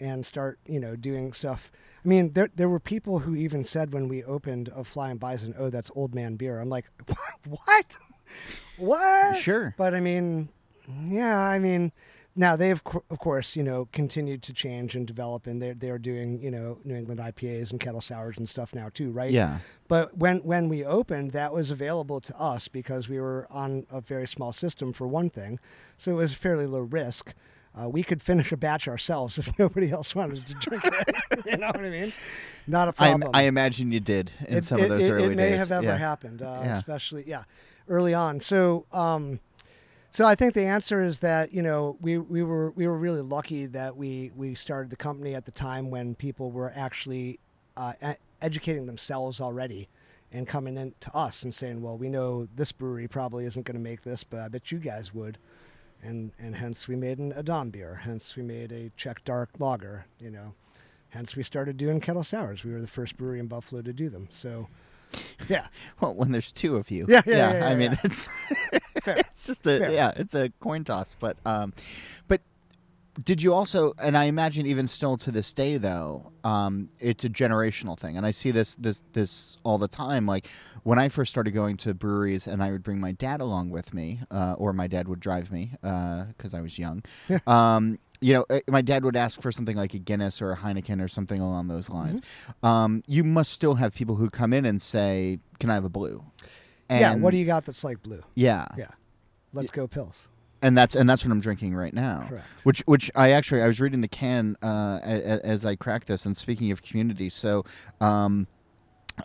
and 0.00 0.24
start 0.24 0.58
you 0.66 0.80
know 0.80 0.96
doing 0.96 1.32
stuff. 1.32 1.72
I 2.04 2.08
mean, 2.08 2.32
there 2.32 2.48
there 2.54 2.68
were 2.68 2.80
people 2.80 3.20
who 3.20 3.34
even 3.34 3.64
said 3.64 3.92
when 3.92 4.08
we 4.08 4.22
opened 4.24 4.68
of 4.70 4.86
Flying 4.86 5.16
Bison, 5.16 5.54
"Oh, 5.58 5.70
that's 5.70 5.90
old 5.94 6.14
man 6.14 6.36
beer." 6.36 6.60
I'm 6.60 6.68
like, 6.68 6.86
what? 7.48 7.96
what? 8.76 9.36
Sure. 9.38 9.74
But 9.76 9.94
I 9.94 10.00
mean, 10.00 10.48
yeah, 11.08 11.38
I 11.38 11.58
mean, 11.58 11.92
now 12.38 12.54
they 12.56 12.68
have, 12.68 12.82
of 13.10 13.18
course, 13.18 13.56
you 13.56 13.62
know, 13.64 13.88
continued 13.92 14.42
to 14.44 14.52
change 14.52 14.94
and 14.94 15.06
develop, 15.06 15.46
and 15.46 15.60
they're 15.60 15.74
they're 15.74 15.98
doing, 15.98 16.40
you 16.40 16.50
know, 16.50 16.78
New 16.84 16.94
England 16.94 17.20
IPAs 17.20 17.70
and 17.72 17.80
kettle 17.80 18.00
sours 18.00 18.38
and 18.38 18.48
stuff 18.48 18.74
now 18.74 18.88
too, 18.94 19.10
right? 19.10 19.30
Yeah. 19.32 19.58
But 19.88 20.16
when 20.16 20.38
when 20.38 20.68
we 20.68 20.84
opened, 20.84 21.32
that 21.32 21.52
was 21.52 21.70
available 21.70 22.20
to 22.20 22.38
us 22.40 22.68
because 22.68 23.08
we 23.08 23.18
were 23.20 23.46
on 23.50 23.86
a 23.90 24.00
very 24.00 24.28
small 24.28 24.52
system 24.52 24.92
for 24.92 25.06
one 25.08 25.28
thing, 25.30 25.58
so 25.96 26.12
it 26.12 26.14
was 26.14 26.32
fairly 26.32 26.66
low 26.66 26.80
risk. 26.80 27.34
Uh, 27.78 27.88
we 27.88 28.02
could 28.02 28.22
finish 28.22 28.50
a 28.50 28.56
batch 28.56 28.88
ourselves 28.88 29.38
if 29.38 29.56
nobody 29.58 29.90
else 29.90 30.14
wanted 30.14 30.46
to 30.46 30.54
drink 30.54 30.84
it. 30.84 31.46
you 31.46 31.56
know 31.56 31.66
what 31.68 31.84
I 31.84 31.90
mean? 31.90 32.12
Not 32.66 32.88
a 32.88 32.94
I, 33.02 33.08
problem. 33.10 33.30
I 33.34 33.42
imagine 33.42 33.92
you 33.92 34.00
did 34.00 34.30
in 34.46 34.58
It- 34.58 34.64
some 34.64 34.78
it, 34.80 34.84
of 34.84 34.88
those 34.90 35.02
it, 35.02 35.10
early 35.10 35.22
days. 35.24 35.32
it 35.32 35.36
may 35.36 35.50
days. 35.50 35.58
have 35.60 35.72
ever 35.72 35.84
yeah. 35.86 35.96
happened, 35.96 36.42
uh, 36.42 36.60
Yeah. 36.64 36.76
especially 36.76 37.24
yeah, 37.26 37.44
early 37.88 38.14
on. 38.14 38.40
So, 38.40 38.86
um, 38.92 39.40
so 40.10 40.26
I 40.26 40.34
think 40.34 40.54
the 40.54 40.66
answer 40.66 41.02
is 41.02 41.18
that 41.18 41.52
you 41.52 41.62
know 41.62 41.96
we, 42.00 42.18
we 42.18 42.42
were 42.42 42.70
we 42.70 42.86
were 42.86 42.96
really 42.96 43.22
lucky 43.22 43.66
that 43.66 43.96
we 43.96 44.30
we 44.36 44.54
started 44.54 44.90
the 44.90 44.96
company 44.96 45.34
at 45.34 45.44
the 45.44 45.52
time 45.52 45.90
when 45.90 46.14
people 46.14 46.50
were 46.50 46.72
actually 46.74 47.38
uh, 47.76 47.92
educating 48.42 48.86
themselves 48.86 49.40
already 49.40 49.88
and 50.32 50.46
coming 50.46 50.76
in 50.76 50.94
to 51.00 51.14
us 51.16 51.42
and 51.42 51.54
saying, 51.54 51.80
well, 51.80 51.96
we 51.96 52.08
know 52.08 52.46
this 52.54 52.72
brewery 52.72 53.08
probably 53.08 53.46
isn't 53.46 53.64
going 53.64 53.76
to 53.76 53.82
make 53.82 54.02
this, 54.02 54.24
but 54.24 54.40
I 54.40 54.48
bet 54.48 54.70
you 54.70 54.78
guys 54.78 55.14
would. 55.14 55.38
And, 56.02 56.32
and 56.38 56.54
hence 56.54 56.86
we 56.86 56.96
made 56.96 57.18
an 57.18 57.32
Adambier. 57.32 58.00
Hence 58.00 58.36
we 58.36 58.42
made 58.42 58.70
a 58.70 58.90
Czech 58.96 59.24
dark 59.24 59.50
lager. 59.58 60.04
You 60.20 60.30
know, 60.30 60.54
hence 61.08 61.34
we 61.34 61.42
started 61.42 61.76
doing 61.76 62.00
kettle 62.00 62.22
sours. 62.22 62.62
We 62.62 62.72
were 62.72 62.80
the 62.80 62.86
first 62.86 63.16
brewery 63.16 63.40
in 63.40 63.46
Buffalo 63.46 63.82
to 63.82 63.92
do 63.92 64.08
them. 64.08 64.28
So, 64.30 64.68
yeah, 65.48 65.66
Well, 66.00 66.14
when 66.14 66.30
there's 66.30 66.52
two 66.52 66.76
of 66.76 66.90
you. 66.90 67.06
Yeah, 67.08 67.22
yeah, 67.26 67.36
yeah, 67.36 67.58
yeah, 67.58 67.68
I 67.68 67.74
mean, 67.74 67.92
yeah. 67.92 67.98
it's 68.04 68.28
fair. 69.14 69.16
it's 69.28 69.46
just 69.46 69.66
a 69.66 69.78
Fair. 69.78 69.90
yeah, 69.90 70.12
it's 70.16 70.34
a 70.34 70.50
coin 70.60 70.84
toss. 70.84 71.16
But 71.18 71.36
um, 71.44 71.72
but 72.26 72.40
did 73.22 73.42
you 73.42 73.52
also? 73.54 73.94
And 74.00 74.16
I 74.16 74.24
imagine 74.24 74.66
even 74.66 74.88
still 74.88 75.16
to 75.18 75.30
this 75.30 75.52
day, 75.52 75.76
though, 75.76 76.32
um, 76.44 76.88
it's 76.98 77.24
a 77.24 77.28
generational 77.28 77.98
thing. 77.98 78.16
And 78.16 78.24
I 78.26 78.30
see 78.30 78.50
this 78.50 78.76
this 78.76 79.02
this 79.12 79.58
all 79.64 79.78
the 79.78 79.88
time. 79.88 80.26
Like 80.26 80.46
when 80.84 80.98
I 80.98 81.08
first 81.08 81.30
started 81.30 81.52
going 81.52 81.76
to 81.78 81.94
breweries, 81.94 82.46
and 82.46 82.62
I 82.62 82.70
would 82.70 82.82
bring 82.82 83.00
my 83.00 83.12
dad 83.12 83.40
along 83.40 83.70
with 83.70 83.92
me, 83.92 84.20
uh, 84.30 84.54
or 84.58 84.72
my 84.72 84.86
dad 84.86 85.08
would 85.08 85.20
drive 85.20 85.50
me 85.50 85.72
because 85.80 86.54
I 86.54 86.60
was 86.60 86.78
young. 86.78 87.02
um, 87.46 87.98
you 88.20 88.34
know, 88.34 88.44
uh, 88.50 88.60
my 88.68 88.82
dad 88.82 89.04
would 89.04 89.16
ask 89.16 89.40
for 89.40 89.52
something 89.52 89.76
like 89.76 89.94
a 89.94 89.98
Guinness 89.98 90.42
or 90.42 90.50
a 90.50 90.56
Heineken 90.56 91.00
or 91.02 91.06
something 91.06 91.40
along 91.40 91.68
those 91.68 91.88
lines. 91.88 92.20
Mm-hmm. 92.20 92.66
Um, 92.66 93.02
you 93.06 93.22
must 93.22 93.52
still 93.52 93.74
have 93.74 93.94
people 93.94 94.16
who 94.16 94.28
come 94.28 94.52
in 94.52 94.64
and 94.64 94.82
say, 94.82 95.38
"Can 95.60 95.70
I 95.70 95.74
have 95.74 95.84
a 95.84 95.88
blue?" 95.88 96.24
yeah. 96.90 97.14
What 97.14 97.30
do 97.32 97.36
you 97.36 97.44
got 97.44 97.64
that's 97.64 97.84
like 97.84 98.02
blue? 98.02 98.22
Yeah, 98.34 98.66
Yeah, 98.76 98.88
let's 99.52 99.70
go 99.70 99.86
pills. 99.86 100.28
and 100.62 100.76
that's 100.76 100.94
and 100.96 101.08
that's 101.08 101.24
what 101.24 101.30
I'm 101.32 101.40
drinking 101.40 101.74
right 101.74 101.94
now. 101.94 102.26
Correct. 102.28 102.44
Which 102.64 102.80
which 102.86 103.10
I 103.14 103.30
actually 103.30 103.62
I 103.62 103.66
was 103.66 103.80
reading 103.80 104.00
the 104.00 104.08
can 104.08 104.56
uh, 104.62 105.00
a- 105.04 105.22
a- 105.36 105.46
as 105.46 105.64
I 105.64 105.76
cracked 105.76 106.06
this. 106.08 106.26
And 106.26 106.36
speaking 106.36 106.70
of 106.72 106.82
community, 106.82 107.30
so 107.30 107.64
um, 108.00 108.46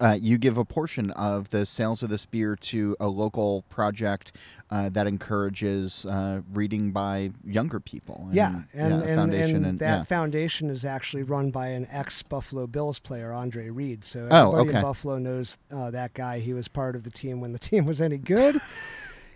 uh, 0.01 0.17
you 0.19 0.37
give 0.39 0.57
a 0.57 0.65
portion 0.65 1.11
of 1.11 1.49
the 1.51 1.65
sales 1.65 2.01
of 2.01 2.09
this 2.09 2.25
beer 2.25 2.55
to 2.55 2.95
a 2.99 3.07
local 3.07 3.61
project 3.69 4.31
uh, 4.71 4.89
that 4.89 5.05
encourages 5.05 6.03
uh, 6.07 6.41
reading 6.51 6.91
by 6.91 7.29
younger 7.45 7.79
people. 7.79 8.27
Yeah, 8.31 8.61
and, 8.73 9.03
yeah, 9.03 9.07
and, 9.09 9.15
foundation 9.19 9.55
and, 9.57 9.65
and, 9.67 9.79
that 9.79 9.97
yeah. 9.97 10.03
foundation 10.03 10.71
is 10.71 10.83
actually 10.83 11.21
run 11.21 11.51
by 11.51 11.67
an 11.67 11.85
ex 11.91 12.23
Buffalo 12.23 12.65
Bills 12.65 12.97
player, 12.97 13.31
Andre 13.31 13.69
Reed. 13.69 14.03
So 14.03 14.27
Oh, 14.31 14.55
okay. 14.57 14.77
in 14.77 14.81
Buffalo 14.81 15.19
knows 15.19 15.59
uh, 15.71 15.91
that 15.91 16.13
guy. 16.15 16.39
He 16.39 16.53
was 16.53 16.67
part 16.67 16.95
of 16.95 17.03
the 17.03 17.11
team 17.11 17.39
when 17.39 17.53
the 17.53 17.59
team 17.69 17.85
was 17.85 18.01
any 18.01 18.17
good. 18.17 18.59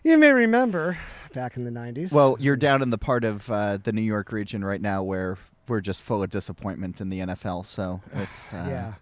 you 0.03 0.17
may 0.17 0.31
remember 0.31 0.97
back 1.33 1.57
in 1.57 1.63
the 1.63 1.71
'90s. 1.71 2.11
Well, 2.11 2.37
you're 2.39 2.55
down 2.55 2.81
in 2.81 2.89
the 2.89 2.97
part 2.97 3.23
of 3.23 3.49
uh, 3.49 3.77
the 3.77 3.91
New 3.91 4.01
York 4.01 4.31
region 4.31 4.63
right 4.63 4.81
now 4.81 5.03
where 5.03 5.37
we're 5.67 5.81
just 5.81 6.01
full 6.03 6.23
of 6.23 6.29
disappointment 6.29 7.01
in 7.01 7.09
the 7.09 7.19
NFL. 7.19 7.65
So 7.65 8.01
it's 8.13 8.53
uh, 8.53 8.65
yeah, 8.67 8.93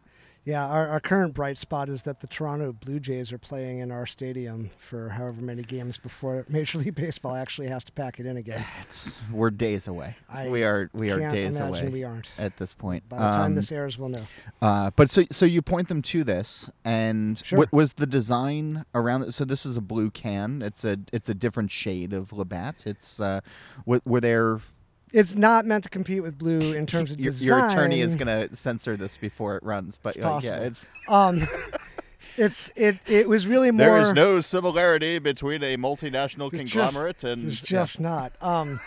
yeah. 0.46 0.66
Our, 0.66 0.88
our 0.88 1.00
current 1.00 1.34
bright 1.34 1.58
spot 1.58 1.90
is 1.90 2.04
that 2.04 2.22
the 2.22 2.28
Toronto 2.28 2.72
Blue 2.72 3.00
Jays 3.00 3.34
are 3.34 3.38
playing 3.38 3.80
in 3.80 3.92
our 3.92 4.06
stadium 4.06 4.70
for 4.78 5.10
however 5.10 5.42
many 5.42 5.64
games 5.64 5.98
before 5.98 6.46
Major 6.50 6.78
League 6.78 6.96
Baseball 6.96 7.36
actually 7.36 7.68
has 7.68 7.84
to 7.86 7.92
pack 7.92 8.20
it 8.20 8.26
in 8.26 8.38
again. 8.38 8.64
it's 8.82 9.18
we're 9.32 9.50
days 9.50 9.88
away. 9.88 10.16
I 10.30 10.48
we 10.50 10.64
are 10.64 10.90
we 10.94 11.12
are 11.12 11.20
days 11.20 11.56
imagine 11.56 11.68
away 11.88 11.90
we 11.90 12.04
aren't. 12.04 12.32
at 12.38 12.58
this 12.58 12.74
point. 12.74 13.08
By 13.10 13.18
the 13.18 13.24
time 13.32 13.46
Um, 13.46 13.56
this 13.56 13.72
airs, 13.72 13.98
we'll 13.98 14.10
know. 14.10 14.28
Uh, 14.62 14.92
but 14.96 15.10
so 15.10 15.24
so 15.32 15.46
you 15.46 15.62
point 15.62 15.88
them 15.88 16.02
to 16.04 16.24
this, 16.24 16.70
and 16.84 17.42
Sure. 17.44 17.60
what 17.60 17.74
was 17.74 17.94
the 17.94 18.08
design 18.08 18.86
around 18.94 19.24
it? 19.24 19.34
So 19.34 19.46
this 19.46 19.66
is 19.66 19.78
a 19.78 19.82
blue 19.82 20.10
can. 20.12 20.62
It's 20.62 20.86
a 20.86 20.98
it's 21.12 21.28
a 21.30 21.34
different 21.34 21.72
shade 21.72 22.14
of 22.14 22.32
Labatt. 22.32 22.86
It's 22.86 23.20
uh, 23.20 23.42
were, 23.86 24.02
were 24.06 24.22
there? 24.22 24.60
It's 25.16 25.34
not 25.36 25.66
meant 25.66 25.86
to 25.86 25.90
compete 25.90 26.22
with 26.22 26.38
blue 26.38 26.74
in 26.74 26.86
terms 26.94 27.10
of 27.12 27.20
Your, 27.20 27.32
design. 27.32 27.48
your 27.48 27.70
attorney 27.70 28.02
is 28.02 28.16
going 28.16 28.28
to 28.50 28.54
censor 28.56 28.98
this 28.98 29.16
before 29.18 29.56
it 29.56 29.64
runs, 29.64 29.98
but 30.02 30.16
It's 30.16 30.26
uh, 30.26 30.42
yeah, 30.44 30.58
it's 30.60 30.90
Um, 31.08 31.48
it's 32.38 32.70
it. 32.76 32.98
It 33.08 33.30
was 33.30 33.48
really 33.48 33.72
more. 33.72 33.86
there 33.88 34.02
is 34.02 34.12
no 34.14 34.42
similarity 34.42 35.20
between 35.20 35.64
a 35.64 35.78
multinational 35.78 36.52
There's 36.52 36.72
conglomerate 36.74 37.24
and 37.24 37.46
There's 37.46 37.62
just 37.62 38.00
not. 38.02 38.34
Um, 38.42 38.82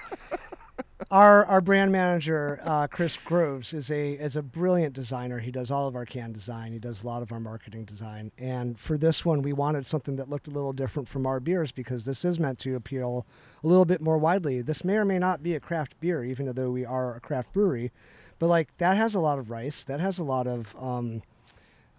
our 1.10 1.44
our 1.46 1.60
brand 1.60 1.92
manager 1.92 2.60
uh, 2.64 2.86
Chris 2.88 3.16
Groves 3.16 3.72
is 3.72 3.90
a 3.90 4.12
is 4.12 4.36
a 4.36 4.42
brilliant 4.42 4.94
designer. 4.94 5.38
He 5.38 5.50
does 5.50 5.70
all 5.70 5.86
of 5.86 5.94
our 5.94 6.04
can 6.04 6.32
design. 6.32 6.72
He 6.72 6.78
does 6.78 7.02
a 7.02 7.06
lot 7.06 7.22
of 7.22 7.32
our 7.32 7.40
marketing 7.40 7.84
design. 7.84 8.32
And 8.38 8.78
for 8.78 8.98
this 8.98 9.24
one, 9.24 9.42
we 9.42 9.52
wanted 9.52 9.86
something 9.86 10.16
that 10.16 10.28
looked 10.28 10.48
a 10.48 10.50
little 10.50 10.72
different 10.72 11.08
from 11.08 11.26
our 11.26 11.40
beers 11.40 11.72
because 11.72 12.04
this 12.04 12.24
is 12.24 12.38
meant 12.38 12.58
to 12.60 12.74
appeal 12.74 13.26
a 13.62 13.66
little 13.66 13.84
bit 13.84 14.00
more 14.00 14.18
widely. 14.18 14.60
This 14.60 14.84
may 14.84 14.96
or 14.96 15.04
may 15.04 15.18
not 15.18 15.42
be 15.42 15.54
a 15.54 15.60
craft 15.60 15.98
beer, 16.00 16.24
even 16.24 16.52
though 16.52 16.70
we 16.70 16.84
are 16.84 17.14
a 17.14 17.20
craft 17.20 17.52
brewery. 17.52 17.92
But 18.38 18.48
like 18.48 18.76
that 18.78 18.96
has 18.96 19.14
a 19.14 19.20
lot 19.20 19.38
of 19.38 19.50
rice. 19.50 19.84
That 19.84 20.00
has 20.00 20.18
a 20.18 20.24
lot 20.24 20.46
of 20.46 20.74
um, 20.78 21.22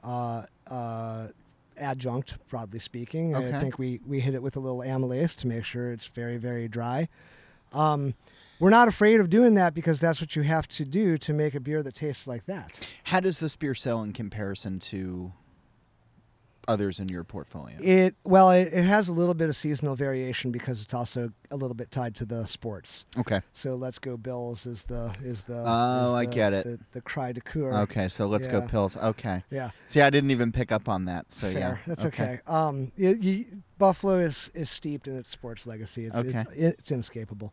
uh, 0.03 0.43
uh, 0.67 1.27
adjunct, 1.77 2.35
broadly 2.49 2.79
speaking. 2.79 3.35
Okay. 3.35 3.55
I 3.55 3.59
think 3.59 3.79
we, 3.79 4.01
we 4.05 4.19
hit 4.19 4.35
it 4.35 4.43
with 4.43 4.55
a 4.55 4.59
little 4.59 4.79
amylase 4.79 5.35
to 5.37 5.47
make 5.47 5.63
sure 5.63 5.91
it's 5.91 6.07
very, 6.07 6.37
very 6.37 6.67
dry. 6.67 7.07
Um, 7.73 8.13
we're 8.59 8.69
not 8.69 8.87
afraid 8.87 9.19
of 9.19 9.29
doing 9.29 9.55
that 9.55 9.73
because 9.73 9.99
that's 9.99 10.19
what 10.21 10.35
you 10.35 10.41
have 10.43 10.67
to 10.69 10.85
do 10.85 11.17
to 11.19 11.33
make 11.33 11.55
a 11.55 11.59
beer 11.59 11.81
that 11.83 11.95
tastes 11.95 12.27
like 12.27 12.45
that. 12.45 12.87
How 13.05 13.19
does 13.19 13.39
this 13.39 13.55
beer 13.55 13.73
sell 13.73 14.01
in 14.03 14.13
comparison 14.13 14.79
to 14.81 15.31
others 16.67 16.99
in 16.99 17.07
your 17.07 17.23
portfolio? 17.23 17.75
It 17.79 18.15
well, 18.23 18.51
it, 18.51 18.69
it 18.71 18.83
has 18.83 19.09
a 19.09 19.13
little 19.13 19.33
bit 19.33 19.49
of 19.49 19.55
seasonal 19.55 19.95
variation 19.95 20.51
because 20.51 20.81
it's 20.83 20.93
also 20.93 21.31
a 21.49 21.55
little 21.55 21.73
bit 21.73 21.89
tied 21.89 22.13
to 22.15 22.25
the 22.25 22.45
sports. 22.45 23.05
okay. 23.17 23.41
So 23.53 23.73
let's 23.75 23.97
go 23.97 24.17
Bills 24.17 24.65
is 24.67 24.83
the 24.83 25.11
is 25.23 25.43
the 25.43 25.63
Oh, 25.65 26.15
is 26.15 26.27
I 26.27 26.31
get 26.31 26.53
it. 26.53 26.65
the, 26.65 26.79
the 26.91 27.01
cri 27.01 27.33
de 27.33 27.41
coeur. 27.41 27.73
Okay, 27.83 28.07
so 28.07 28.27
let's 28.27 28.45
go 28.45 28.59
Yeah. 28.59 28.67
pills. 28.67 28.95
Okay. 28.97 29.43
Yeah. 29.49 29.71
See, 29.87 30.01
I 30.01 30.09
didn't 30.11 30.29
even 30.31 30.51
pick 30.51 30.71
up 30.71 30.87
on 30.87 31.05
that. 31.05 31.31
So 31.31 31.49
Fair. 31.51 31.59
yeah, 31.59 31.77
That's 31.87 32.05
okay. 32.05 32.39
Um, 32.45 32.91
y 32.99 33.15
y 33.19 33.45
Buffalo 33.79 34.19
is 34.19 34.51
is 34.53 34.69
steeped 34.69 35.07
in 35.07 35.17
its 35.17 35.29
sports 35.31 35.65
legacy. 35.65 36.05
It's 36.05 36.15
Okay. 36.17 36.37
it's, 36.37 36.51
it's 36.55 36.91
inescapable. 36.91 37.51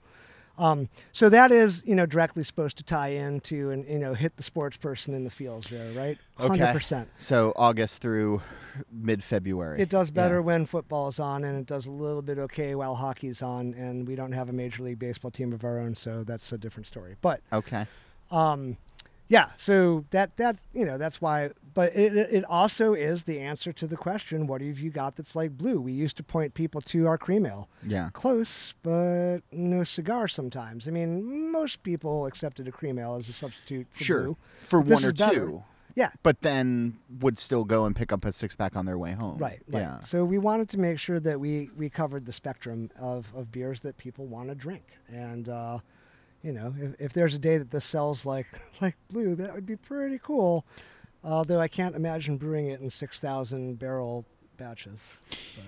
Um, 0.59 0.88
so 1.12 1.29
that 1.29 1.53
is 1.53 1.83
you 1.87 1.95
know 1.95 2.07
directly 2.07 2.42
supposed 2.42 2.77
to 2.79 2.83
tie 2.83 3.09
into 3.09 3.71
and 3.71 3.85
you 3.87 3.99
know 3.99 4.14
hit 4.14 4.37
the 4.37 4.42
sports 4.42 4.77
person 4.77 5.12
in 5.14 5.25
the 5.25 5.31
fields 5.31 5.66
there, 5.69 5.90
right? 5.92 6.19
Okay. 6.40 6.49
Hundred 6.49 6.73
percent. 6.73 7.09
So 7.19 7.53
August 7.57 8.01
through 8.01 8.40
mid 8.90 9.23
February. 9.23 9.81
It 9.81 9.88
does 9.88 10.11
better 10.11 10.37
Yeah. 10.37 10.40
when 10.40 10.66
football's 10.66 11.19
on, 11.19 11.45
and 11.45 11.59
it 11.59 11.66
does 11.66 11.87
a 11.87 11.90
little 11.90 12.23
bit 12.23 12.38
okay 12.38 12.75
while 12.75 12.95
hockey's 12.95 13.42
on, 13.42 13.75
and 13.75 14.07
we 14.09 14.14
don't 14.16 14.33
have 14.33 14.49
a 14.49 14.53
major 14.53 14.83
league 14.83 14.99
baseball 14.99 15.31
team 15.31 15.53
of 15.53 15.64
our 15.64 15.79
own, 15.79 15.95
so 15.95 16.25
that's 16.25 16.53
a 16.53 16.59
different 16.59 16.87
story. 16.87 17.16
But 17.21 17.40
Okay. 17.53 17.87
um, 18.31 18.77
yeah, 19.28 19.50
so 19.56 20.04
that 20.10 20.36
that 20.36 20.56
you 20.72 20.84
know 20.84 20.98
that's 20.98 21.20
why 21.20 21.50
but 21.74 21.94
it, 21.94 22.16
it 22.16 22.44
also 22.46 22.94
is 22.94 23.24
the 23.24 23.38
answer 23.38 23.70
to 23.70 23.86
the 23.86 23.98
question, 23.98 24.46
what 24.46 24.62
have 24.62 24.78
you 24.78 24.88
got 24.90 25.14
that's 25.16 25.36
like 25.36 25.50
blue? 25.58 25.78
We 25.78 25.92
used 25.92 26.16
to 26.16 26.22
point 26.22 26.54
people 26.54 26.80
to 26.80 27.06
our 27.06 27.18
cream 27.18 27.44
ale. 27.44 27.68
Yeah. 27.86 28.08
Close, 28.14 28.72
but 28.82 29.40
no 29.52 29.84
cigar 29.84 30.26
sometimes. 30.26 30.88
I 30.88 30.90
mean, 30.90 31.52
most 31.52 31.82
people 31.82 32.24
accepted 32.24 32.66
a 32.66 32.72
cream 32.72 32.98
ale 32.98 33.16
as 33.16 33.28
a 33.28 33.34
substitute 33.34 33.86
for 33.90 34.04
Sure. 34.04 34.22
blue. 34.22 34.36
For 34.60 34.82
This 34.82 34.94
one 34.94 35.04
or 35.04 35.12
better. 35.12 35.34
two. 35.34 35.64
Yeah, 35.96 36.10
But 36.22 36.40
then 36.40 36.96
would 37.20 37.36
still 37.36 37.64
go 37.64 37.84
and 37.84 37.94
pick 37.94 38.10
up 38.10 38.24
a 38.24 38.32
six 38.32 38.54
pack 38.54 38.74
on 38.74 38.86
their 38.86 38.96
way 38.98 39.12
home. 39.12 39.36
Right, 39.36 39.60
right. 39.68 39.80
Yeah. 39.80 40.00
So 40.00 40.24
we 40.24 40.38
wanted 40.38 40.70
to 40.70 40.78
make 40.78 40.98
sure 40.98 41.20
that 41.20 41.38
we 41.40 41.68
we 41.76 41.90
covered 41.90 42.24
the 42.24 42.32
spectrum 42.32 42.90
of, 42.98 43.30
of 43.34 43.52
beers 43.52 43.80
that 43.80 43.98
people 43.98 44.24
want 44.26 44.48
to 44.48 44.54
drink, 44.54 44.84
and 45.08 45.48
uh, 45.50 45.78
you 46.46 46.52
know, 46.52 46.72
if, 46.80 47.00
if 47.00 47.12
there's 47.12 47.35
a 47.35 47.40
day 47.40 47.59
that 47.59 47.70
this 47.70 47.85
sells 47.85 48.24
like 48.24 48.46
like 48.80 48.94
blue, 49.11 49.35
that 49.35 49.52
would 49.52 49.66
be 49.66 49.74
pretty 49.76 50.20
cool. 50.22 50.64
Although 51.24 51.59
I 51.59 51.66
can't 51.66 51.96
imagine 51.96 52.37
brewing 52.37 52.68
it 52.68 52.80
in 52.80 52.88
six 52.88 53.18
thousand 53.18 53.80
barrel 53.80 54.24
batches. 54.56 55.18
But 55.28 55.64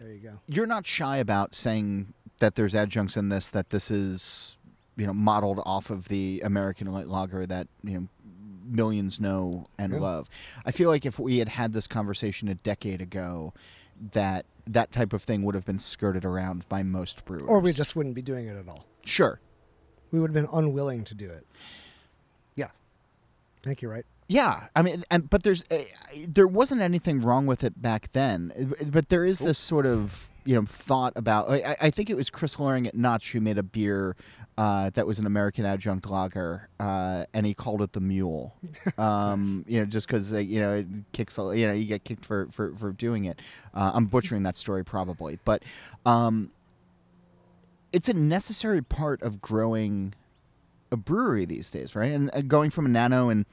there 0.00 0.12
you 0.12 0.18
go. 0.18 0.40
You're 0.48 0.66
not 0.66 0.84
shy 0.84 1.18
about 1.18 1.54
saying 1.54 2.12
that 2.40 2.56
there's 2.56 2.74
adjuncts 2.74 3.16
in 3.16 3.28
this 3.28 3.48
that 3.50 3.70
this 3.70 3.88
is, 3.88 4.58
you 4.96 5.06
know, 5.06 5.14
modeled 5.14 5.60
off 5.64 5.90
of 5.90 6.08
the 6.08 6.42
American 6.44 6.88
light 6.88 7.06
lager 7.06 7.46
that 7.46 7.68
you 7.84 7.92
know 7.94 8.08
millions 8.64 9.20
know 9.20 9.66
and 9.78 9.92
Yeah. 9.92 10.00
love. 10.00 10.28
I 10.64 10.72
feel 10.72 10.90
like 10.90 11.06
if 11.06 11.20
we 11.20 11.38
had 11.38 11.48
had 11.50 11.72
this 11.72 11.86
conversation 11.86 12.48
a 12.48 12.56
decade 12.56 13.00
ago, 13.00 13.54
that 14.12 14.44
that 14.66 14.90
type 14.90 15.12
of 15.12 15.22
thing 15.22 15.44
would 15.44 15.54
have 15.54 15.64
been 15.64 15.78
skirted 15.78 16.24
around 16.24 16.68
by 16.68 16.82
most 16.82 17.24
brewers. 17.24 17.48
Or 17.48 17.60
we 17.60 17.72
just 17.72 17.94
wouldn't 17.94 18.16
be 18.16 18.22
doing 18.22 18.48
it 18.48 18.56
at 18.56 18.66
all. 18.68 18.84
sure. 19.04 19.38
We 20.16 20.22
would 20.22 20.34
have 20.34 20.46
been 20.46 20.58
unwilling 20.58 21.04
to 21.04 21.14
do 21.14 21.28
it. 21.28 21.46
Yeah. 22.54 22.68
I 22.68 23.64
think 23.64 23.82
you're 23.82 23.92
right. 23.92 24.06
Yeah, 24.28 24.68
I 24.74 24.80
mean, 24.80 25.04
and 25.10 25.28
but 25.28 25.42
there's 25.42 25.62
uh, 25.70 25.76
there 26.26 26.46
wasn't 26.46 26.80
anything 26.80 27.20
wrong 27.20 27.44
with 27.44 27.62
it 27.62 27.80
back 27.80 28.10
then, 28.12 28.50
uh, 28.58 28.84
but 28.86 29.10
there 29.10 29.26
is 29.26 29.40
this 29.40 29.58
sort 29.58 29.84
of 29.84 30.30
you 30.46 30.54
know 30.54 30.62
thought 30.62 31.12
about. 31.16 31.50
I, 31.50 31.76
I 31.82 31.90
think 31.90 32.08
it 32.08 32.16
was 32.16 32.30
Chris 32.30 32.56
Lohring 32.56 32.86
at 32.86 32.94
Notch 32.94 33.32
who 33.32 33.40
made 33.40 33.58
a 33.58 33.62
beer 33.62 34.16
uh, 34.58 34.90
that 34.94 35.06
was 35.06 35.18
an 35.18 35.26
American 35.26 35.66
adjunct 35.66 36.06
lager, 36.06 36.68
uh, 36.80 37.26
and 37.34 37.44
he 37.44 37.52
called 37.52 37.82
it 37.82 37.92
the 37.92 38.00
Mule. 38.00 38.54
Um, 38.98 39.64
you 39.68 39.78
know, 39.78 39.84
just 39.84 40.06
because 40.06 40.32
uh, 40.32 40.38
you 40.38 40.60
know 40.60 40.76
it 40.76 40.86
kicks, 41.12 41.36
you 41.36 41.66
know, 41.66 41.74
you 41.74 41.84
get 41.84 42.02
kicked 42.02 42.24
for 42.24 42.48
for, 42.50 42.72
for 42.72 42.92
doing 42.92 43.26
it. 43.26 43.38
Uh, 43.74 43.92
I'm 43.94 44.06
butchering 44.06 44.42
that 44.44 44.56
story 44.56 44.84
probably, 44.84 45.38
but 45.44 45.62
um, 46.06 46.50
it's 47.96 48.08
a 48.08 48.14
necessary 48.14 48.82
part 48.82 49.22
of 49.22 49.40
growing 49.40 50.14
a 50.92 50.96
brewery 50.96 51.44
these 51.46 51.70
days, 51.70 51.96
right? 51.96 52.12
And 52.12 52.30
uh, 52.32 52.42
going 52.42 52.70
from 52.70 52.86
a 52.86 52.88
nano 52.88 53.28
and 53.28 53.46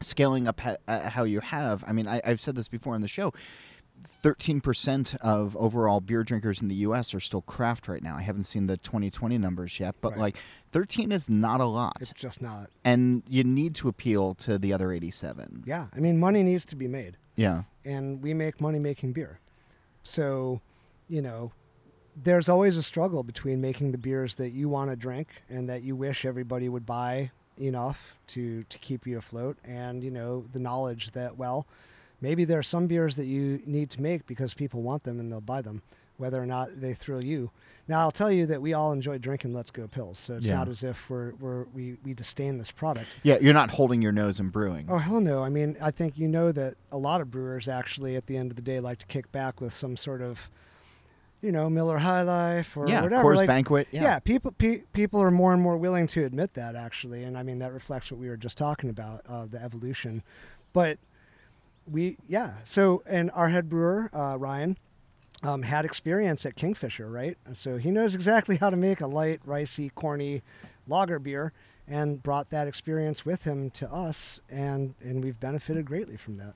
scaling 0.00 0.48
up 0.48 0.60
ha- 0.60 0.76
uh, 0.88 1.08
how 1.10 1.24
you 1.24 1.40
have. 1.40 1.84
I 1.86 1.92
mean, 1.92 2.06
I, 2.08 2.20
I've 2.24 2.40
said 2.40 2.56
this 2.56 2.68
before 2.68 2.94
on 2.94 3.00
the 3.00 3.08
show. 3.08 3.32
Thirteen 4.22 4.62
percent 4.62 5.14
of 5.20 5.54
overall 5.58 6.00
beer 6.00 6.24
drinkers 6.24 6.62
in 6.62 6.68
the 6.68 6.74
U.S. 6.86 7.12
are 7.14 7.20
still 7.20 7.42
craft 7.42 7.86
right 7.86 8.02
now. 8.02 8.16
I 8.16 8.22
haven't 8.22 8.44
seen 8.44 8.66
the 8.66 8.78
2020 8.78 9.36
numbers 9.36 9.78
yet, 9.78 9.94
but 10.00 10.12
Right. 10.12 10.20
like 10.20 10.36
thirteen 10.72 11.12
is 11.12 11.28
not 11.28 11.60
a 11.60 11.66
lot, 11.66 11.98
It's 12.00 12.12
just 12.14 12.40
not. 12.40 12.70
and 12.82 13.22
you 13.28 13.44
need 13.44 13.74
to 13.76 13.88
appeal 13.88 14.34
to 14.36 14.58
the 14.58 14.72
other 14.72 14.90
87. 14.90 15.64
Yeah. 15.66 15.88
I 15.94 16.00
mean, 16.00 16.18
money 16.18 16.42
needs 16.42 16.64
to 16.66 16.76
be 16.76 16.88
made. 16.88 17.18
Yeah, 17.36 17.64
and 17.84 18.22
we 18.22 18.32
make 18.32 18.58
money 18.60 18.78
making 18.78 19.12
beer. 19.12 19.38
So, 20.02 20.60
you 21.08 21.20
know, 21.20 21.52
there's 22.22 22.48
always 22.48 22.76
a 22.76 22.82
struggle 22.82 23.22
between 23.22 23.60
making 23.60 23.92
the 23.92 23.98
beers 23.98 24.34
that 24.36 24.50
you 24.50 24.68
want 24.68 24.90
to 24.90 24.96
drink 24.96 25.28
and 25.48 25.68
that 25.68 25.82
you 25.82 25.94
wish 25.96 26.24
everybody 26.24 26.68
would 26.68 26.86
buy 26.86 27.30
enough 27.58 28.16
to 28.28 28.64
to 28.64 28.78
keep 28.78 29.06
you 29.06 29.18
afloat 29.18 29.56
and, 29.64 30.02
you 30.02 30.10
know, 30.10 30.44
the 30.52 30.58
knowledge 30.58 31.12
that 31.12 31.36
well, 31.36 31.66
maybe 32.20 32.44
there 32.44 32.58
are 32.58 32.62
some 32.62 32.86
beers 32.86 33.16
that 33.16 33.26
you 33.26 33.60
need 33.66 33.90
to 33.90 34.00
make 34.00 34.26
because 34.26 34.54
people 34.54 34.82
want 34.82 35.04
them 35.04 35.20
and 35.20 35.30
they'll 35.30 35.40
buy 35.40 35.62
them 35.62 35.82
whether 36.16 36.42
or 36.42 36.46
not 36.46 36.68
they 36.76 36.92
thrill 36.92 37.24
you. 37.24 37.50
Now, 37.88 38.00
I'll 38.00 38.12
tell 38.12 38.30
you 38.30 38.46
that 38.46 38.62
we 38.62 38.72
all 38.72 38.92
enjoy 38.92 39.18
drinking 39.18 39.52
Let's 39.52 39.70
Go 39.72 39.88
pills, 39.88 40.18
so 40.18 40.36
it's 40.36 40.46
Yeah. 40.46 40.56
not 40.56 40.68
as 40.68 40.84
if 40.84 41.08
we're, 41.10 41.32
we're 41.40 41.64
we 41.74 41.96
we 42.04 42.14
disdain 42.14 42.58
this 42.58 42.70
product. 42.70 43.08
yeah. 43.24 43.38
You're 43.40 43.54
not 43.54 43.70
holding 43.70 44.00
your 44.00 44.12
nose 44.12 44.38
and 44.38 44.52
brewing. 44.52 44.86
Oh 44.88 44.98
hell 44.98 45.20
no! 45.20 45.42
I 45.42 45.48
mean, 45.48 45.76
I 45.82 45.90
think 45.90 46.16
you 46.18 46.28
know 46.28 46.52
that 46.52 46.74
a 46.92 46.98
lot 46.98 47.20
of 47.20 47.30
brewers 47.30 47.66
actually, 47.68 48.16
at 48.16 48.26
the 48.26 48.36
end 48.36 48.50
of 48.52 48.56
the 48.56 48.62
day, 48.62 48.78
like 48.80 48.98
to 49.00 49.06
kick 49.06 49.32
back 49.32 49.60
with 49.60 49.72
some 49.72 49.96
sort 49.96 50.20
of, 50.22 50.48
you 51.42 51.52
know, 51.52 51.70
Miller 51.70 51.98
High 51.98 52.22
Life 52.22 52.76
or 52.76 52.88
yeah, 52.88 53.02
whatever. 53.02 53.24
Coors 53.24 53.36
like, 53.36 53.46
Banquet. 53.48 53.88
Yeah. 53.90 54.02
yeah 54.02 54.18
people 54.18 54.52
pe- 54.52 54.82
people 54.92 55.20
are 55.22 55.30
more 55.30 55.52
and 55.52 55.62
more 55.62 55.76
willing 55.76 56.06
to 56.08 56.24
admit 56.24 56.54
that 56.54 56.76
actually, 56.76 57.24
and 57.24 57.36
I 57.36 57.42
mean 57.42 57.58
that 57.60 57.72
reflects 57.72 58.10
what 58.10 58.20
we 58.20 58.28
were 58.28 58.36
just 58.36 58.58
talking 58.58 58.90
about, 58.90 59.22
uh, 59.28 59.46
the 59.46 59.62
evolution. 59.62 60.22
But 60.72 60.98
we, 61.90 62.16
yeah. 62.28 62.54
So, 62.64 63.02
and 63.06 63.30
our 63.32 63.48
head 63.48 63.68
brewer 63.68 64.10
uh, 64.12 64.36
Ryan 64.38 64.76
um, 65.42 65.62
had 65.62 65.84
experience 65.84 66.44
at 66.44 66.56
Kingfisher, 66.56 67.10
right? 67.10 67.36
So 67.54 67.78
he 67.78 67.90
knows 67.90 68.14
exactly 68.14 68.56
how 68.56 68.70
to 68.70 68.76
make 68.76 69.00
a 69.00 69.06
light, 69.06 69.40
ricey, 69.46 69.92
corny 69.94 70.42
lager 70.86 71.18
beer, 71.18 71.52
and 71.88 72.22
brought 72.22 72.50
that 72.50 72.68
experience 72.68 73.24
with 73.24 73.44
him 73.44 73.70
to 73.70 73.90
us, 73.92 74.40
and 74.50 74.94
and 75.00 75.24
we've 75.24 75.40
benefited 75.40 75.86
greatly 75.86 76.16
from 76.16 76.36
that. 76.36 76.54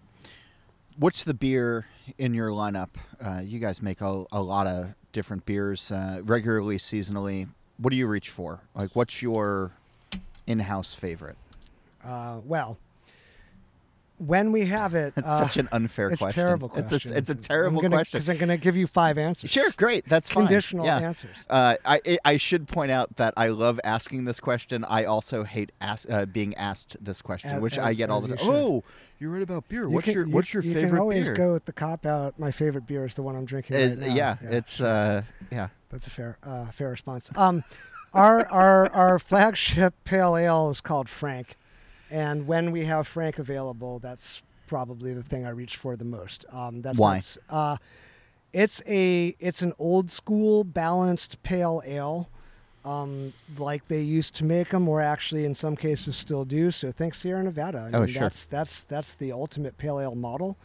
What's 0.97 1.25
the 1.25 1.35
beer 1.35 1.87
in 2.19 2.35
your 2.35 2.51
lineup? 2.51 2.91
Uh, 3.21 3.41
you 3.43 3.59
guys 3.59 3.83
make 3.83 4.01
a, 4.01 4.25
a 4.31 4.41
lot 4.41 4.69
of 4.69 4.95
different 5.13 5.45
beers 5.45 5.91
uh, 5.91 6.21
regularly, 6.23 6.77
seasonally. 6.77 7.49
What 7.79 7.91
do 7.91 7.97
you 7.97 8.07
reach 8.07 8.31
for? 8.31 8.61
Like, 8.77 8.95
what's 8.95 9.21
your 9.21 9.73
in-house 10.47 10.95
favorite? 10.95 11.37
Uh, 12.05 12.41
well, 12.45 12.79
when 14.19 14.53
we 14.53 14.67
have 14.67 14.95
it, 14.95 15.15
That's 15.15 15.27
uh, 15.27 15.39
such 15.45 15.57
an 15.57 15.69
unfair 15.73 16.11
it's 16.11 16.21
question. 16.23 16.41
a 16.41 16.45
terrible 16.45 16.73
It's 16.77 16.93
a, 16.93 17.17
it's 17.17 17.31
a 17.31 17.35
terrible 17.35 17.81
gonna, 17.83 17.97
question. 17.97 18.19
because 18.19 18.29
I'm 18.29 18.37
going 18.39 18.49
to 18.49 18.57
give 18.57 18.77
you 18.77 18.87
five 18.87 19.19
answers. 19.19 19.51
Sure, 19.51 19.69
great. 19.77 20.05
That's 20.07 20.29
fine. 20.29 20.47
Conditional 20.47 20.85
Yeah. 20.87 20.99
answers. 21.01 21.45
Uh, 21.51 21.77
I 21.85 22.19
I- 22.25 22.37
should 22.37 22.69
point 22.69 22.91
out 22.93 23.17
that 23.17 23.35
I 23.37 23.49
love 23.49 23.81
asking 23.85 24.25
this 24.25 24.39
question. 24.41 24.85
I 24.85 25.05
also 25.05 25.45
hate 25.45 25.73
ask, 25.81 26.09
uh, 26.11 26.27
being 26.27 26.55
asked 26.57 26.97
this 27.01 27.21
question, 27.23 27.51
As- 27.51 27.63
which 27.63 27.79
I 27.79 27.93
get 27.95 28.09
all 28.11 28.21
the 28.21 28.37
time. 28.37 28.39
Oh, 28.41 28.85
you're 29.19 29.31
right 29.31 29.43
about 29.43 29.69
beer. 29.69 29.83
You 29.85 29.91
What's 29.91 30.05
can- 30.05 30.15
your 30.15 30.27
you- 30.27 30.33
What's 30.33 30.55
your 30.55 30.63
you 30.63 30.73
favorite 30.75 30.91
can 30.91 30.99
always 30.99 31.27
beer? 31.27 31.35
go 31.35 31.53
with 31.53 31.65
the 31.65 31.73
cop 31.73 32.07
out. 32.07 32.39
My 32.39 32.51
favorite 32.51 32.87
beer 32.87 33.05
is 33.07 33.15
the 33.15 33.23
one 33.23 33.35
I'm 33.37 33.45
drinking 33.47 33.77
right 33.77 33.99
now. 33.99 34.15
yeah, 34.15 34.37
it's 34.43 34.81
uh, 34.81 35.23
yeah. 35.51 35.69
That's 35.91 36.07
a 36.07 36.11
fair 36.11 36.37
uh, 36.43 36.67
fair 36.73 36.91
response. 36.91 37.31
Um, 37.37 37.65
our 38.13 38.47
our 38.49 38.89
our 38.93 39.19
flagship 39.19 39.95
pale 40.05 40.37
ale 40.37 40.71
is 40.71 40.81
called 40.81 41.09
Frank, 41.09 41.57
and 42.15 42.47
when 42.47 42.71
we 42.71 42.85
have 42.85 43.07
Frank 43.09 43.39
available, 43.39 43.99
that's 43.99 44.43
probably 44.67 45.13
the 45.15 45.23
thing 45.23 45.45
I 45.47 45.51
reach 45.51 45.77
for 45.77 45.97
the 45.97 46.05
most. 46.05 46.45
Um, 46.53 46.81
that's 46.81 46.99
Why? 46.99 47.17
s- 47.19 47.39
uh, 47.51 47.77
it's 48.53 48.81
a 48.87 49.35
it's 49.41 49.63
an 49.63 49.73
old 49.79 50.11
school 50.11 50.63
balanced 50.65 51.43
pale 51.43 51.83
ale, 51.85 52.29
um, 52.85 53.33
like 53.59 53.89
they 53.89 54.01
used 54.01 54.35
to 54.37 54.45
make 54.45 54.69
them, 54.71 54.89
or 54.89 55.01
actually 55.01 55.45
in 55.45 55.55
some 55.55 55.77
cases 55.77 56.17
still 56.17 56.45
do. 56.45 56.71
So 56.71 56.93
think 56.93 57.15
Sierra 57.15 57.43
Nevada. 57.43 57.91
I 57.93 57.97
Oh, 57.97 58.01
mean, 58.01 58.09
sure. 58.09 58.23
That's 58.23 58.45
that's 58.45 58.83
that's 58.85 59.15
the 59.15 59.33
ultimate 59.33 59.77
pale 59.77 59.99
ale 60.01 60.15
model. 60.15 60.57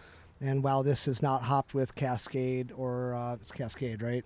And 0.42 0.64
while 0.64 0.84
this 0.84 1.08
is 1.08 1.22
not 1.22 1.42
hopped 1.44 1.74
with 1.74 1.96
Cascade 1.96 2.72
or 2.78 3.14
uh, 3.16 3.34
it's 3.42 3.52
Cascade, 3.52 4.02
right? 4.02 4.24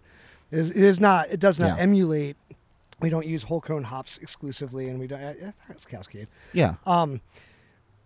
It 0.52 0.60
is, 0.60 0.70
it 0.70 0.78
is 0.78 1.00
not. 1.00 1.32
It 1.32 1.40
does 1.40 1.58
not 1.60 1.78
Yeah. 1.78 1.84
emulate. 1.84 2.36
We 3.00 3.10
don't 3.10 3.26
use 3.26 3.44
whole 3.44 3.62
cone 3.62 3.84
hops 3.84 4.18
exclusively, 4.18 4.90
and 4.90 5.00
we 5.00 5.08
don't. 5.08 5.22
I 5.22 5.34
thought 5.34 5.54
it's 5.70 5.86
Cascade. 5.86 6.28
Yeah. 6.54 6.76
Um, 6.86 7.22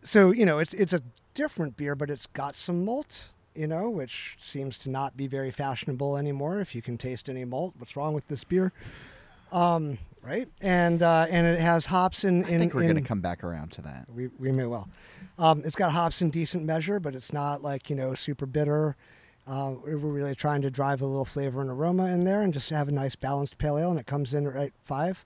so 0.04 0.32
you 0.32 0.46
know, 0.46 0.60
it's 0.60 0.74
it's 0.74 0.94
a 0.94 1.02
different 1.34 1.78
beer, 1.78 1.96
but 1.96 2.10
it's 2.10 2.26
got 2.28 2.56
some 2.56 2.86
malt. 2.86 3.30
You 3.56 3.66
know, 3.66 3.90
which 3.90 4.38
seems 4.40 4.78
to 4.80 4.90
not 4.90 5.18
be 5.18 5.26
very 5.26 5.50
fashionable 5.50 6.16
anymore. 6.16 6.62
If 6.62 6.76
you 6.76 6.82
can 6.82 6.98
taste 6.98 7.28
any 7.28 7.44
malt, 7.44 7.74
what's 7.78 7.96
wrong 7.96 8.14
with 8.14 8.28
this 8.28 8.44
beer? 8.44 8.72
Um, 9.52 9.98
right? 10.22 10.48
And 10.62 11.02
uh, 11.02 11.28
and 11.30 11.48
it 11.48 11.60
has 11.60 11.88
hops 11.88 12.24
in. 12.24 12.46
in 12.46 12.56
I 12.56 12.58
think 12.60 12.74
we're 12.74 12.84
going 12.84 12.96
to 12.96 13.02
come 13.02 13.22
back 13.22 13.44
around 13.44 13.72
to 13.74 13.82
that. 13.84 14.06
we, 14.14 14.28
we 14.40 14.52
may 14.52 14.66
well. 14.66 14.88
Um, 15.40 15.62
it's 15.66 15.76
got 15.76 15.92
hops 15.92 16.22
in 16.22 16.30
decent 16.30 16.66
measure, 16.66 17.00
but 17.00 17.16
it's 17.16 17.32
not 17.32 17.64
like 17.64 17.90
you 17.90 17.96
know 17.96 18.14
super 18.16 18.46
bitter. 18.46 18.96
Uh, 19.48 19.76
we're 19.84 19.96
really 19.98 20.36
trying 20.36 20.62
to 20.62 20.70
drive 20.70 21.02
a 21.02 21.06
little 21.06 21.26
flavor 21.26 21.62
and 21.62 21.70
aroma 21.70 22.08
in 22.08 22.24
there, 22.26 22.42
and 22.42 22.54
just 22.54 22.70
have 22.70 22.88
a 22.88 22.92
nice 22.92 23.16
balanced 23.16 23.58
pale 23.58 23.78
ale. 23.78 23.92
And 23.92 24.00
it 24.00 24.06
comes 24.06 24.34
in 24.34 24.48
right 24.48 24.74
five, 24.84 25.24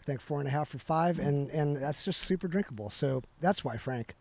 I 0.00 0.04
think 0.04 0.20
four 0.20 0.38
and 0.38 0.48
a 0.48 0.50
half 0.50 0.74
or 0.74 0.78
five, 0.78 1.18
and 1.18 1.50
and 1.50 1.76
that's 1.76 2.04
just 2.04 2.20
super 2.22 2.48
drinkable. 2.48 2.88
So 2.90 3.22
that's 3.40 3.62
why 3.64 3.76
Frank. 3.76 4.14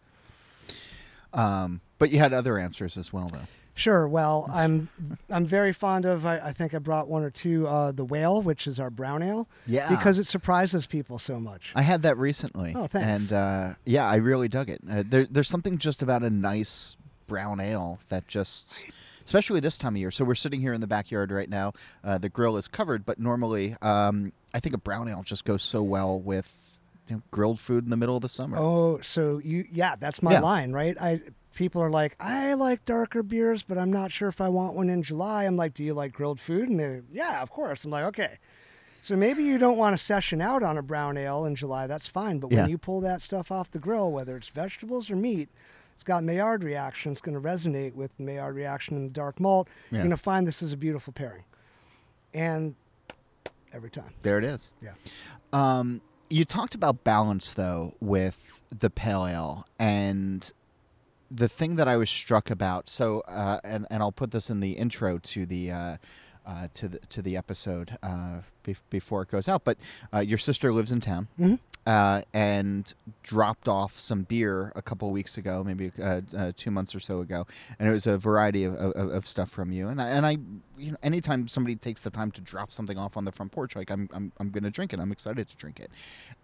Um, 1.34 1.82
but 2.00 2.10
you 2.12 2.20
had 2.20 2.34
other 2.34 2.58
answers 2.58 2.98
as 2.98 3.12
well, 3.12 3.28
though. 3.32 3.42
Sure. 3.76 4.08
Well, 4.08 4.48
I'm 4.52 4.90
I'm 5.30 5.46
very 5.46 5.72
fond 5.72 6.06
of. 6.06 6.26
I, 6.26 6.40
I 6.40 6.52
think 6.52 6.74
I 6.74 6.80
brought 6.80 7.08
one 7.08 7.24
or 7.24 7.30
two. 7.30 7.68
Uh, 7.68 7.92
the 7.92 8.04
Whale, 8.04 8.42
which 8.42 8.66
is 8.66 8.80
our 8.80 8.90
brown 8.90 9.22
ale, 9.22 9.48
Yeah. 9.68 9.88
because 9.90 10.18
it 10.18 10.26
surprises 10.26 10.88
people 10.88 11.20
so 11.20 11.40
much. 11.40 11.72
I 11.76 11.84
had 11.84 12.02
that 12.02 12.18
recently. 12.18 12.74
Oh, 12.76 12.88
thanks. 12.88 13.32
And 13.32 13.34
uh, 13.34 13.74
yeah, 13.86 14.08
I 14.10 14.16
really 14.16 14.48
dug 14.48 14.70
it. 14.72 14.82
Uh, 14.90 15.04
there, 15.06 15.26
there's 15.26 15.48
something 15.48 15.78
just 15.78 16.02
about 16.02 16.24
a 16.24 16.30
nice 16.32 16.98
brown 17.28 17.60
ale 17.60 18.00
that 18.10 18.28
just, 18.28 18.84
especially 19.28 19.60
this 19.60 19.78
time 19.78 19.94
of 19.94 19.98
year. 20.00 20.10
So 20.10 20.24
we're 20.24 20.36
sitting 20.36 20.62
here 20.62 20.72
in 20.72 20.80
the 20.80 20.88
backyard 20.88 21.32
right 21.32 21.50
now. 21.50 21.74
Uh, 22.02 22.18
the 22.18 22.30
grill 22.30 22.56
is 22.56 22.68
covered, 22.70 23.06
but 23.06 23.20
normally, 23.20 23.76
um, 23.82 24.32
I 24.54 24.62
think 24.62 24.74
a 24.74 24.78
brown 24.78 25.10
ale 25.10 25.22
just 25.22 25.44
goes 25.44 25.62
so 25.62 25.84
well 25.84 26.18
with 26.18 26.78
you 27.10 27.18
know, 27.18 27.22
grilled 27.30 27.60
food 27.60 27.84
in 27.84 27.90
the 27.90 27.98
middle 27.98 28.16
of 28.16 28.22
the 28.22 28.30
summer. 28.30 28.58
Oh, 28.58 29.00
so 29.02 29.40
you 29.40 29.66
yeah, 29.72 29.96
that's 30.00 30.24
my 30.24 30.34
Yeah. 30.34 30.40
line, 30.42 30.72
right? 30.72 30.96
I 31.00 31.22
people 31.56 31.82
are 31.82 31.90
like, 31.90 32.16
I 32.22 32.54
like 32.54 32.86
darker 32.86 33.22
beers, 33.22 33.64
but 33.64 33.78
I'm 33.78 33.92
not 33.92 34.12
sure 34.14 34.30
if 34.30 34.40
I 34.40 34.48
want 34.48 34.76
one 34.76 34.90
in 34.90 35.04
July. 35.04 35.44
I'm 35.44 35.58
like, 35.58 35.74
do 35.74 35.84
you 35.84 35.94
like 35.94 36.14
grilled 36.14 36.40
food? 36.40 36.70
And 36.70 36.80
they're, 36.80 37.02
yeah, 37.12 37.42
of 37.42 37.50
course. 37.50 37.84
I'm 37.84 37.92
like, 37.92 38.06
okay. 38.06 38.38
So 39.02 39.16
maybe 39.16 39.44
you 39.44 39.58
don't 39.58 39.78
want 39.78 39.98
to 39.98 40.04
session 40.04 40.40
out 40.40 40.64
on 40.64 40.78
a 40.78 40.82
brown 40.84 41.18
ale 41.18 41.46
in 41.46 41.56
July. 41.56 41.88
That's 41.88 42.08
fine. 42.08 42.38
But 42.40 42.52
Yeah. 42.52 42.62
when 42.62 42.70
you 42.70 42.78
pull 42.78 43.02
that 43.02 43.22
stuff 43.22 43.52
off 43.52 43.72
the 43.72 43.80
grill, 43.80 44.12
whether 44.12 44.38
it's 44.38 44.50
vegetables 44.50 45.10
or 45.10 45.16
meat, 45.16 45.50
it's 45.98 46.04
got 46.04 46.24
Maillard 46.24 46.64
reaction. 46.64 47.12
It's 47.12 47.22
going 47.22 47.34
to 47.34 47.42
resonate 47.42 47.96
with 47.96 48.20
Maillard 48.20 48.54
reaction 48.54 48.96
in 48.98 49.06
the 49.06 49.10
dark 49.10 49.40
malt. 49.40 49.68
Yeah. 49.90 49.96
You're 49.96 50.04
going 50.04 50.12
to 50.12 50.22
find 50.22 50.46
this 50.46 50.62
is 50.62 50.72
a 50.72 50.78
beautiful 50.78 51.12
pairing. 51.12 51.44
And 52.36 52.76
every 53.74 53.90
time. 53.90 54.14
There 54.22 54.38
it 54.38 54.44
is. 54.44 54.70
Yeah. 54.80 54.92
Um, 55.52 56.02
you 56.30 56.46
talked 56.46 56.76
about 56.76 57.04
balance 57.04 57.52
though 57.54 57.96
with 58.00 58.62
the 58.70 58.92
pale 58.92 59.26
ale, 59.26 59.66
and 59.80 60.52
the 61.32 61.50
thing 61.50 61.78
that 61.78 61.88
I 61.88 61.98
was 61.98 62.12
struck 62.12 62.52
about. 62.52 62.90
So, 62.90 63.22
uh, 63.22 63.60
and 63.64 63.88
and 63.90 64.04
I'll 64.04 64.12
put 64.12 64.30
this 64.30 64.52
in 64.52 64.60
the 64.60 64.74
intro 64.74 65.18
to 65.18 65.48
the. 65.48 65.72
Uh, 65.72 65.98
uh, 66.48 66.68
to 66.74 66.88
the 66.88 67.00
to 67.10 67.22
the 67.22 67.36
episode 67.38 67.98
uh, 68.02 68.40
bef- 68.66 68.82
before 68.90 69.22
it 69.22 69.30
goes 69.30 69.48
out, 69.50 69.64
but 69.66 69.78
uh, 70.14 70.20
your 70.20 70.38
sister 70.40 70.72
lives 70.74 70.92
in 70.92 71.02
town, 71.02 71.28
Mhm. 71.38 71.60
uh, 71.86 72.22
and 72.34 72.94
dropped 73.22 73.68
off 73.68 74.00
some 74.00 74.24
beer 74.24 74.72
a 74.76 74.82
couple 74.82 75.12
weeks 75.12 75.38
ago, 75.38 75.64
maybe 75.64 75.92
uh, 76.02 76.22
uh, 76.38 76.52
two 76.56 76.72
months 76.72 76.96
or 76.96 77.00
so 77.02 77.20
ago, 77.20 77.46
and 77.78 77.88
it 77.90 77.92
was 77.92 78.08
a 78.08 78.18
variety 78.18 78.64
of, 78.64 78.74
of, 78.76 79.10
of 79.12 79.28
stuff 79.28 79.50
from 79.50 79.72
you. 79.74 79.90
And 79.90 80.02
I, 80.02 80.08
and 80.10 80.26
I, 80.26 80.32
you 80.78 80.92
know, 80.92 80.98
anytime 81.04 81.48
somebody 81.50 81.76
takes 81.76 82.02
the 82.02 82.10
time 82.10 82.32
to 82.32 82.42
drop 82.42 82.72
something 82.72 82.98
off 82.98 83.18
on 83.18 83.26
the 83.26 83.32
front 83.34 83.52
porch, 83.52 83.76
like 83.76 83.90
I'm, 83.92 84.10
I'm, 84.14 84.32
I'm 84.40 84.50
going 84.50 84.64
to 84.64 84.72
drink 84.72 84.94
it. 84.94 85.00
I'm 85.02 85.12
excited 85.12 85.48
to 85.50 85.56
drink 85.58 85.80
it. 85.82 85.92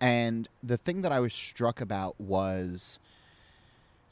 And 0.01 0.47
the 0.61 0.77
thing 0.77 1.01
that 1.03 1.11
I 1.13 1.19
was 1.21 1.33
struck 1.33 1.79
about 1.81 2.19
was, 2.19 2.99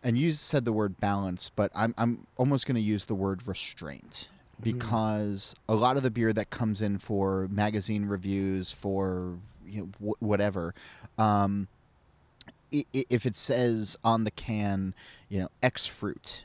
and 0.03 0.17
you 0.17 0.31
said 0.31 0.63
the 0.65 0.73
word 0.73 0.99
balance, 0.99 1.51
but 1.55 1.71
I'm, 1.75 1.93
I'm 1.97 2.27
almost 2.37 2.65
going 2.65 2.75
to 2.75 2.81
use 2.81 3.05
the 3.05 3.15
word 3.15 3.47
restraint 3.47 4.29
because 4.61 5.55
a 5.67 5.75
lot 5.75 5.97
of 5.97 6.03
the 6.03 6.11
beer 6.11 6.31
that 6.33 6.49
comes 6.49 6.81
in 6.81 6.97
for 6.97 7.47
magazine 7.51 8.05
reviews 8.05 8.71
for 8.71 9.35
you 9.67 9.81
know, 10.01 10.13
wh- 10.17 10.21
whatever 10.23 10.73
um, 11.17 11.67
i- 12.73 12.85
i- 12.95 13.05
if 13.09 13.25
it 13.25 13.35
says 13.35 13.97
on 14.03 14.23
the 14.23 14.31
can 14.31 14.93
you 15.29 15.39
know 15.39 15.49
x 15.63 15.85
fruit 15.87 16.43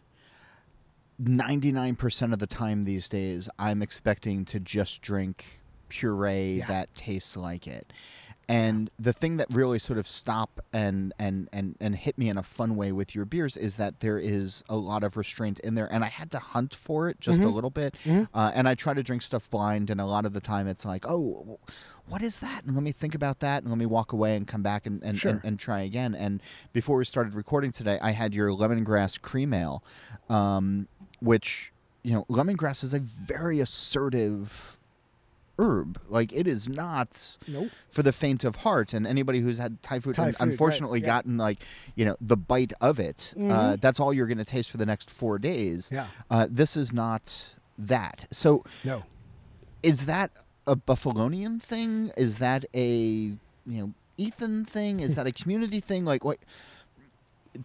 99% 1.22 2.32
of 2.32 2.38
the 2.38 2.46
time 2.46 2.84
these 2.84 3.08
days 3.08 3.48
i'm 3.58 3.80
expecting 3.82 4.44
to 4.44 4.60
just 4.60 5.00
drink 5.00 5.60
puree 5.88 6.58
Yeah. 6.58 6.66
that 6.66 6.94
tastes 6.94 7.36
like 7.36 7.66
it 7.66 7.90
and 8.48 8.90
the 8.98 9.12
thing 9.12 9.38
that 9.38 9.48
really 9.50 9.78
sort 9.78 9.98
of 9.98 10.06
stop 10.06 10.60
and, 10.72 11.12
and, 11.18 11.48
and, 11.52 11.76
and 11.80 11.96
hit 11.96 12.16
me 12.16 12.28
in 12.28 12.38
a 12.38 12.42
fun 12.42 12.76
way 12.76 12.92
with 12.92 13.14
your 13.14 13.24
beers 13.24 13.56
is 13.56 13.76
that 13.76 14.00
there 14.00 14.18
is 14.18 14.62
a 14.68 14.76
lot 14.76 15.02
of 15.02 15.16
restraint 15.16 15.58
in 15.60 15.74
there, 15.74 15.92
and 15.92 16.04
I 16.04 16.08
had 16.08 16.30
to 16.30 16.38
hunt 16.38 16.74
for 16.74 17.08
it 17.08 17.20
just 17.20 17.40
a 17.40 17.42
Mhm. 17.42 17.54
little 17.54 17.70
bit. 17.70 17.96
Mhm. 18.04 18.28
Uh, 18.32 18.52
and 18.54 18.68
I 18.68 18.74
try 18.76 18.94
to 18.94 19.02
drink 19.02 19.22
stuff 19.22 19.50
blind, 19.50 19.90
and 19.90 20.00
a 20.00 20.06
lot 20.06 20.24
of 20.24 20.32
the 20.32 20.40
time 20.40 20.68
it's 20.68 20.84
like, 20.84 21.04
oh, 21.08 21.58
what 22.08 22.22
is 22.22 22.38
that? 22.38 22.62
And 22.64 22.74
let 22.76 22.84
me 22.84 22.92
think 22.92 23.16
about 23.16 23.40
that, 23.40 23.62
and 23.64 23.70
let 23.70 23.78
me 23.78 23.86
walk 23.86 24.12
away 24.12 24.36
and 24.36 24.46
come 24.46 24.62
back 24.62 24.86
and, 24.86 25.02
and, 25.02 25.18
Sure. 25.18 25.32
and, 25.32 25.40
and 25.44 25.58
try 25.58 25.80
again. 25.80 26.14
And 26.14 26.40
before 26.72 26.98
we 26.98 27.04
started 27.04 27.34
recording 27.34 27.72
today, 27.72 27.98
I 28.00 28.12
had 28.12 28.32
your 28.32 28.50
lemongrass 28.50 29.20
cream 29.20 29.52
ale, 29.52 29.82
um, 30.30 30.86
which 31.20 31.72
you 32.04 32.12
know, 32.12 32.24
lemongrass 32.30 32.84
is 32.84 32.94
a 32.94 33.00
very 33.00 33.58
assertive 33.58 34.75
herb. 35.58 36.00
Like 36.08 36.32
it 36.32 36.46
is 36.46 36.68
not 36.68 37.36
Nope. 37.48 37.70
for 37.90 38.02
the 38.02 38.12
faint 38.12 38.44
of 38.44 38.56
heart 38.56 38.92
and 38.92 39.06
anybody 39.06 39.40
who's 39.40 39.58
had 39.58 39.82
Thai 39.82 40.00
food 40.00 40.14
Thai 40.14 40.26
and 40.28 40.36
food, 40.36 40.40
right, 40.44 40.50
unfortunately 40.52 41.00
yeah. 41.00 41.06
gotten 41.06 41.36
like 41.38 41.58
you 41.94 42.04
know 42.04 42.16
the 42.20 42.36
bite 42.36 42.72
of 42.80 42.98
it 43.00 43.32
uh, 43.36 43.40
Mhm. 43.40 43.80
that's 43.80 43.98
all 44.00 44.12
you're 44.12 44.26
going 44.26 44.38
to 44.38 44.44
taste 44.44 44.70
for 44.70 44.76
the 44.76 44.86
next 44.86 45.10
four 45.10 45.38
days 45.38 45.88
Yeah. 45.92 46.06
uh, 46.30 46.46
this 46.50 46.76
is 46.76 46.92
not 46.92 47.34
that 47.78 48.26
so 48.30 48.64
No. 48.84 49.04
is 49.82 50.06
that 50.06 50.30
a 50.66 50.76
buffalonian 50.76 51.60
thing 51.62 52.10
is 52.16 52.38
that 52.38 52.64
a 52.74 52.88
you 52.88 53.36
know 53.66 53.92
ethan 54.18 54.64
thing 54.64 55.00
is 55.00 55.14
that 55.16 55.26
a 55.26 55.32
community 55.32 55.80
thing 55.80 56.04
like 56.04 56.24
what 56.24 56.38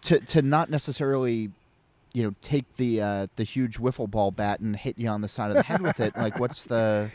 to 0.01 0.19
to 0.21 0.41
not 0.41 0.69
necessarily 0.69 1.49
you 2.13 2.23
know 2.23 2.33
take 2.41 2.65
the 2.77 3.01
uh, 3.01 3.27
the 3.35 3.43
huge 3.43 3.77
wiffle 3.77 4.09
ball 4.09 4.31
bat 4.31 4.59
and 4.59 4.75
hit 4.75 4.97
you 4.97 5.07
on 5.07 5.21
the 5.21 5.27
side 5.27 5.49
of 5.49 5.55
the 5.57 5.63
head 5.63 5.81
with 5.81 5.99
it 5.99 6.15
like 6.15 6.39
what's 6.39 6.63
the 6.65 7.09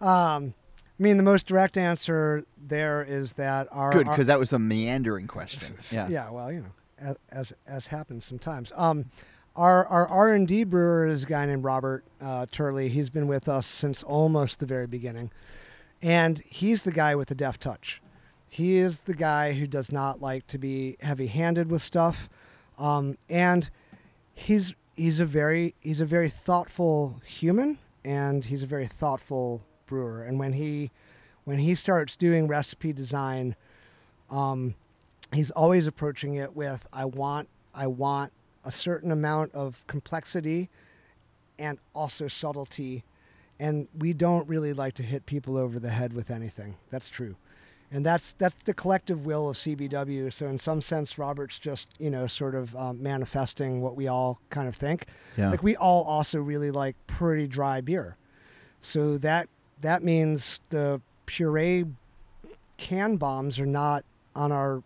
Um, 0.00 0.54
I 0.98 1.02
mean, 1.02 1.16
the 1.16 1.22
most 1.22 1.46
direct 1.46 1.76
answer 1.76 2.44
there 2.60 3.02
is 3.02 3.32
that 3.32 3.68
our 3.70 3.92
good 3.92 4.06
because 4.06 4.26
that 4.26 4.38
was 4.38 4.52
a 4.52 4.58
meandering 4.58 5.26
question 5.26 5.74
yeah 5.90 6.08
yeah, 6.08 6.30
well, 6.30 6.52
you 6.52 6.60
know, 6.60 7.16
as 7.30 7.52
as, 7.66 7.86
happens 7.86 8.24
sometimes. 8.24 8.72
Um, 8.76 9.06
our 9.54 9.86
our 9.86 10.06
R 10.08 10.32
and 10.32 10.46
D 10.46 10.64
brewer 10.64 11.06
is 11.06 11.22
a 11.24 11.26
guy 11.26 11.46
named 11.46 11.64
Robert 11.64 12.04
uh, 12.20 12.46
Turley. 12.50 12.88
He's 12.88 13.10
been 13.10 13.28
with 13.28 13.48
us 13.48 13.66
since 13.66 14.02
almost 14.02 14.60
the 14.60 14.66
very 14.66 14.86
beginning, 14.86 15.30
and 16.02 16.38
he's 16.38 16.82
the 16.82 16.92
guy 16.92 17.14
with 17.14 17.28
the 17.28 17.34
deft 17.34 17.60
touch. 17.60 18.00
He 18.48 18.78
is 18.78 19.00
the 19.00 19.14
guy 19.14 19.52
who 19.52 19.66
does 19.66 19.92
not 19.92 20.20
like 20.20 20.46
to 20.48 20.58
be 20.58 20.96
heavy-handed 21.00 21.70
with 21.70 21.82
stuff, 21.82 22.28
um, 22.78 23.18
and 23.28 23.68
he's 24.34 24.74
he's 24.96 25.20
a 25.20 25.26
very 25.26 25.74
he's 25.80 26.00
a 26.00 26.06
very 26.06 26.28
thoughtful 26.28 27.20
human, 27.24 27.78
and 28.04 28.46
he's 28.46 28.64
a 28.64 28.66
very 28.66 28.86
thoughtful 28.86 29.62
brewer. 29.88 30.22
And 30.22 30.38
when 30.38 30.52
he 30.52 30.90
when 31.44 31.58
he 31.58 31.74
starts 31.74 32.14
doing 32.14 32.46
recipe 32.46 32.92
design, 32.92 33.56
um, 34.30 34.74
he's 35.32 35.50
always 35.50 35.86
approaching 35.86 36.34
it 36.34 36.54
with 36.54 36.86
I 36.92 37.06
want 37.06 37.48
I 37.74 37.86
want 37.86 38.32
a 38.64 38.70
certain 38.70 39.10
amount 39.10 39.54
of 39.54 39.84
complexity 39.86 40.68
and 41.58 41.78
also 41.94 42.28
subtlety. 42.28 43.02
And 43.58 43.88
we 43.96 44.12
don't 44.12 44.48
really 44.48 44.72
like 44.72 44.94
to 44.94 45.02
hit 45.02 45.26
people 45.26 45.56
over 45.56 45.80
the 45.80 45.90
head 45.90 46.12
with 46.12 46.30
anything. 46.30 46.76
That's 46.90 47.08
true. 47.08 47.34
And 47.90 48.04
that's 48.04 48.32
that's 48.32 48.62
the 48.64 48.74
collective 48.74 49.24
will 49.24 49.48
of 49.48 49.56
CBW 49.56 50.30
so 50.30 50.46
in 50.46 50.58
some 50.58 50.82
sense 50.82 51.16
Robert's 51.16 51.58
just 51.58 51.88
you 51.98 52.10
know 52.10 52.26
sort 52.26 52.54
of 52.54 52.76
um, 52.76 53.02
manifesting 53.02 53.80
what 53.80 53.96
we 53.96 54.06
all 54.06 54.38
kind 54.50 54.68
of 54.68 54.76
think. 54.76 55.06
Yeah. 55.36 55.50
Like 55.50 55.62
we 55.62 55.74
all 55.76 56.04
also 56.04 56.38
really 56.38 56.70
like 56.70 56.96
pretty 57.06 57.46
dry 57.46 57.80
beer. 57.80 58.16
So 58.82 59.16
that 59.18 59.48
that 59.80 60.02
means 60.02 60.60
the 60.70 61.00
puree 61.26 61.84
can 62.76 63.16
bombs 63.16 63.58
are 63.58 63.66
not 63.66 64.04
on 64.34 64.52
our 64.52 64.82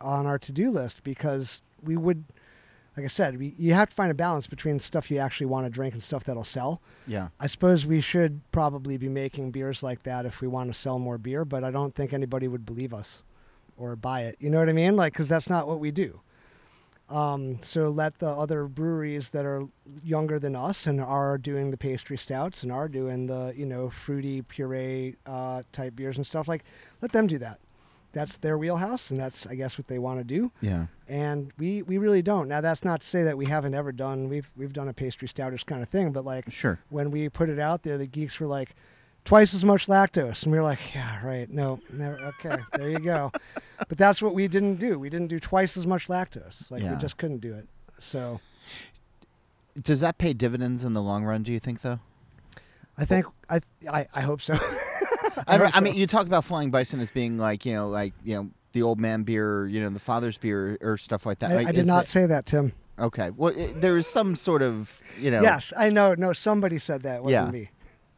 on 0.00 0.26
our 0.26 0.38
to-do 0.38 0.70
list 0.70 1.04
because 1.04 1.62
we 1.82 1.96
would 1.96 2.24
like 2.96 3.04
I 3.04 3.08
said, 3.08 3.38
we, 3.38 3.54
you 3.58 3.74
have 3.74 3.88
to 3.88 3.94
find 3.94 4.10
a 4.10 4.14
balance 4.14 4.46
between 4.46 4.78
stuff 4.78 5.10
you 5.10 5.18
actually 5.18 5.46
want 5.46 5.66
to 5.66 5.70
drink 5.70 5.94
and 5.94 6.02
stuff 6.02 6.22
that'll 6.24 6.44
sell. 6.44 6.80
yeah 7.08 7.28
I 7.40 7.48
suppose 7.48 7.84
we 7.84 8.00
should 8.00 8.40
probably 8.52 8.96
be 8.96 9.08
making 9.08 9.50
beers 9.50 9.82
like 9.82 10.04
that 10.04 10.26
if 10.26 10.40
we 10.40 10.46
want 10.46 10.72
to 10.72 10.78
sell 10.78 10.98
more 10.98 11.18
beer, 11.18 11.44
but 11.44 11.64
I 11.64 11.70
don't 11.72 11.94
think 11.94 12.12
anybody 12.12 12.46
would 12.46 12.64
believe 12.64 12.94
us 12.94 13.24
or 13.76 13.96
buy 13.96 14.22
it. 14.22 14.36
You 14.38 14.48
know 14.48 14.60
what 14.60 14.68
I 14.68 14.72
mean? 14.72 14.94
Like, 14.94 15.12
because 15.12 15.26
that's 15.26 15.50
not 15.50 15.66
what 15.66 15.80
we 15.80 15.90
do. 15.90 16.20
Um, 17.10 17.60
so 17.62 17.90
let 17.90 18.18
the 18.18 18.30
other 18.30 18.66
breweries 18.66 19.28
that 19.30 19.44
are 19.44 19.66
younger 20.02 20.38
than 20.38 20.56
us 20.56 20.86
and 20.86 21.00
are 21.00 21.36
doing 21.36 21.70
the 21.70 21.76
pastry 21.76 22.16
stouts 22.16 22.62
and 22.62 22.72
are 22.72 22.88
doing 22.88 23.26
the 23.26 23.52
you 23.56 23.66
know 23.66 23.90
fruity 23.90 24.42
puree 24.42 25.16
uh, 25.26 25.62
type 25.72 25.96
beers 25.96 26.16
and 26.16 26.26
stuff 26.26 26.48
like, 26.48 26.64
let 27.02 27.12
them 27.12 27.26
do 27.26 27.38
that. 27.38 27.60
That's 28.12 28.36
their 28.36 28.56
wheelhouse, 28.56 29.10
and 29.10 29.20
that's 29.20 29.46
I 29.46 29.54
guess 29.54 29.76
what 29.76 29.88
they 29.88 29.98
want 29.98 30.20
to 30.20 30.24
do 30.24 30.52
yeah 30.60 30.86
and 31.08 31.52
we 31.58 31.82
we 31.82 31.98
really 31.98 32.22
don't. 32.22 32.48
Now 32.48 32.60
that's 32.60 32.84
not 32.84 33.00
to 33.02 33.06
say 33.06 33.22
that 33.24 33.36
we 33.36 33.46
haven't 33.46 33.74
ever 33.74 33.92
done 33.92 34.28
we've 34.28 34.50
we've 34.56 34.72
done 34.72 34.88
a 34.88 34.92
pastry 34.92 35.28
stoutish 35.28 35.66
kind 35.66 35.82
of 35.82 35.88
thing, 35.88 36.12
but 36.12 36.24
like 36.24 36.50
sure 36.50 36.78
when 36.90 37.10
we 37.10 37.28
put 37.28 37.48
it 37.48 37.58
out 37.58 37.82
there, 37.82 37.98
the 37.98 38.06
geeks 38.06 38.40
were 38.40 38.46
like 38.46 38.74
twice 39.24 39.54
as 39.54 39.64
much 39.64 39.86
lactose, 39.86 40.42
and 40.42 40.52
we 40.52 40.58
were 40.58 40.64
like, 40.64 40.94
yeah, 40.94 41.24
right, 41.24 41.48
no, 41.50 41.80
no 41.92 42.16
okay, 42.40 42.56
there 42.74 42.90
you 42.90 42.98
go. 42.98 43.32
But 43.88 43.98
that's 43.98 44.20
what 44.22 44.34
we 44.34 44.48
didn't 44.48 44.76
do. 44.76 44.98
We 44.98 45.08
didn't 45.10 45.28
do 45.28 45.40
twice 45.40 45.76
as 45.76 45.86
much 45.86 46.08
lactose. 46.08 46.70
Like 46.70 46.82
Yeah. 46.82 46.94
we 46.94 47.00
just 47.00 47.16
couldn't 47.18 47.38
do 47.38 47.54
it. 47.54 47.66
So 47.98 48.40
Does 49.80 50.00
that 50.00 50.18
pay 50.18 50.32
dividends 50.32 50.84
in 50.84 50.92
the 50.92 51.02
long 51.02 51.24
run? 51.24 51.42
Do 51.42 51.52
you 51.52 51.58
think, 51.58 51.80
though? 51.82 51.98
I 52.96 53.04
think 53.04 53.26
I 53.50 53.60
I, 53.90 54.06
I 54.14 54.20
hope 54.20 54.40
so. 54.40 54.54
I, 55.48 55.56
hope 55.58 55.76
I 55.76 55.80
mean, 55.80 55.94
you 55.94 56.06
talk 56.06 56.26
about 56.26 56.44
Flying 56.44 56.70
Bison 56.70 57.00
as 57.00 57.10
being 57.10 57.38
like 57.38 57.66
you 57.66 57.74
know, 57.74 57.88
like 57.88 58.12
you 58.24 58.34
know, 58.36 58.50
the 58.72 58.82
old 58.82 59.00
man 59.00 59.24
beer, 59.24 59.60
or, 59.62 59.66
you 59.66 59.80
know, 59.82 59.88
the 59.88 59.98
father's 59.98 60.38
beer, 60.38 60.78
or 60.80 60.96
stuff 60.96 61.26
like 61.26 61.40
that. 61.40 61.50
I, 61.50 61.54
Like, 61.56 61.66
I 61.68 61.72
did 61.72 61.86
not 61.86 62.04
it- 62.04 62.08
say 62.08 62.26
that, 62.26 62.46
Tim. 62.46 62.72
okay, 62.98 63.30
well, 63.30 63.52
it, 63.56 63.80
there 63.80 63.98
is 63.98 64.06
some 64.06 64.36
sort 64.36 64.62
of 64.62 65.00
you 65.18 65.30
know. 65.32 65.42
Yes, 65.42 65.72
I 65.76 65.90
know. 65.90 66.14
No, 66.14 66.32
somebody 66.32 66.78
said 66.78 67.02
that. 67.02 67.16
It 67.16 67.22
wasn't 67.24 67.46
Yeah. 67.46 67.50
me. 67.60 67.70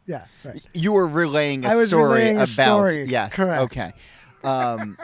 Yeah, 0.04 0.26
right. 0.44 0.62
You 0.74 0.92
were 0.92 1.06
relaying 1.06 1.64
a 1.64 1.70
I 1.70 1.74
was 1.76 1.88
story 1.88 2.04
relaying 2.20 2.36
a 2.36 2.40
about 2.42 2.48
story, 2.50 3.04
yes. 3.06 3.34
correct. 3.34 3.62
Okay. 3.62 3.92
Um, 4.44 4.96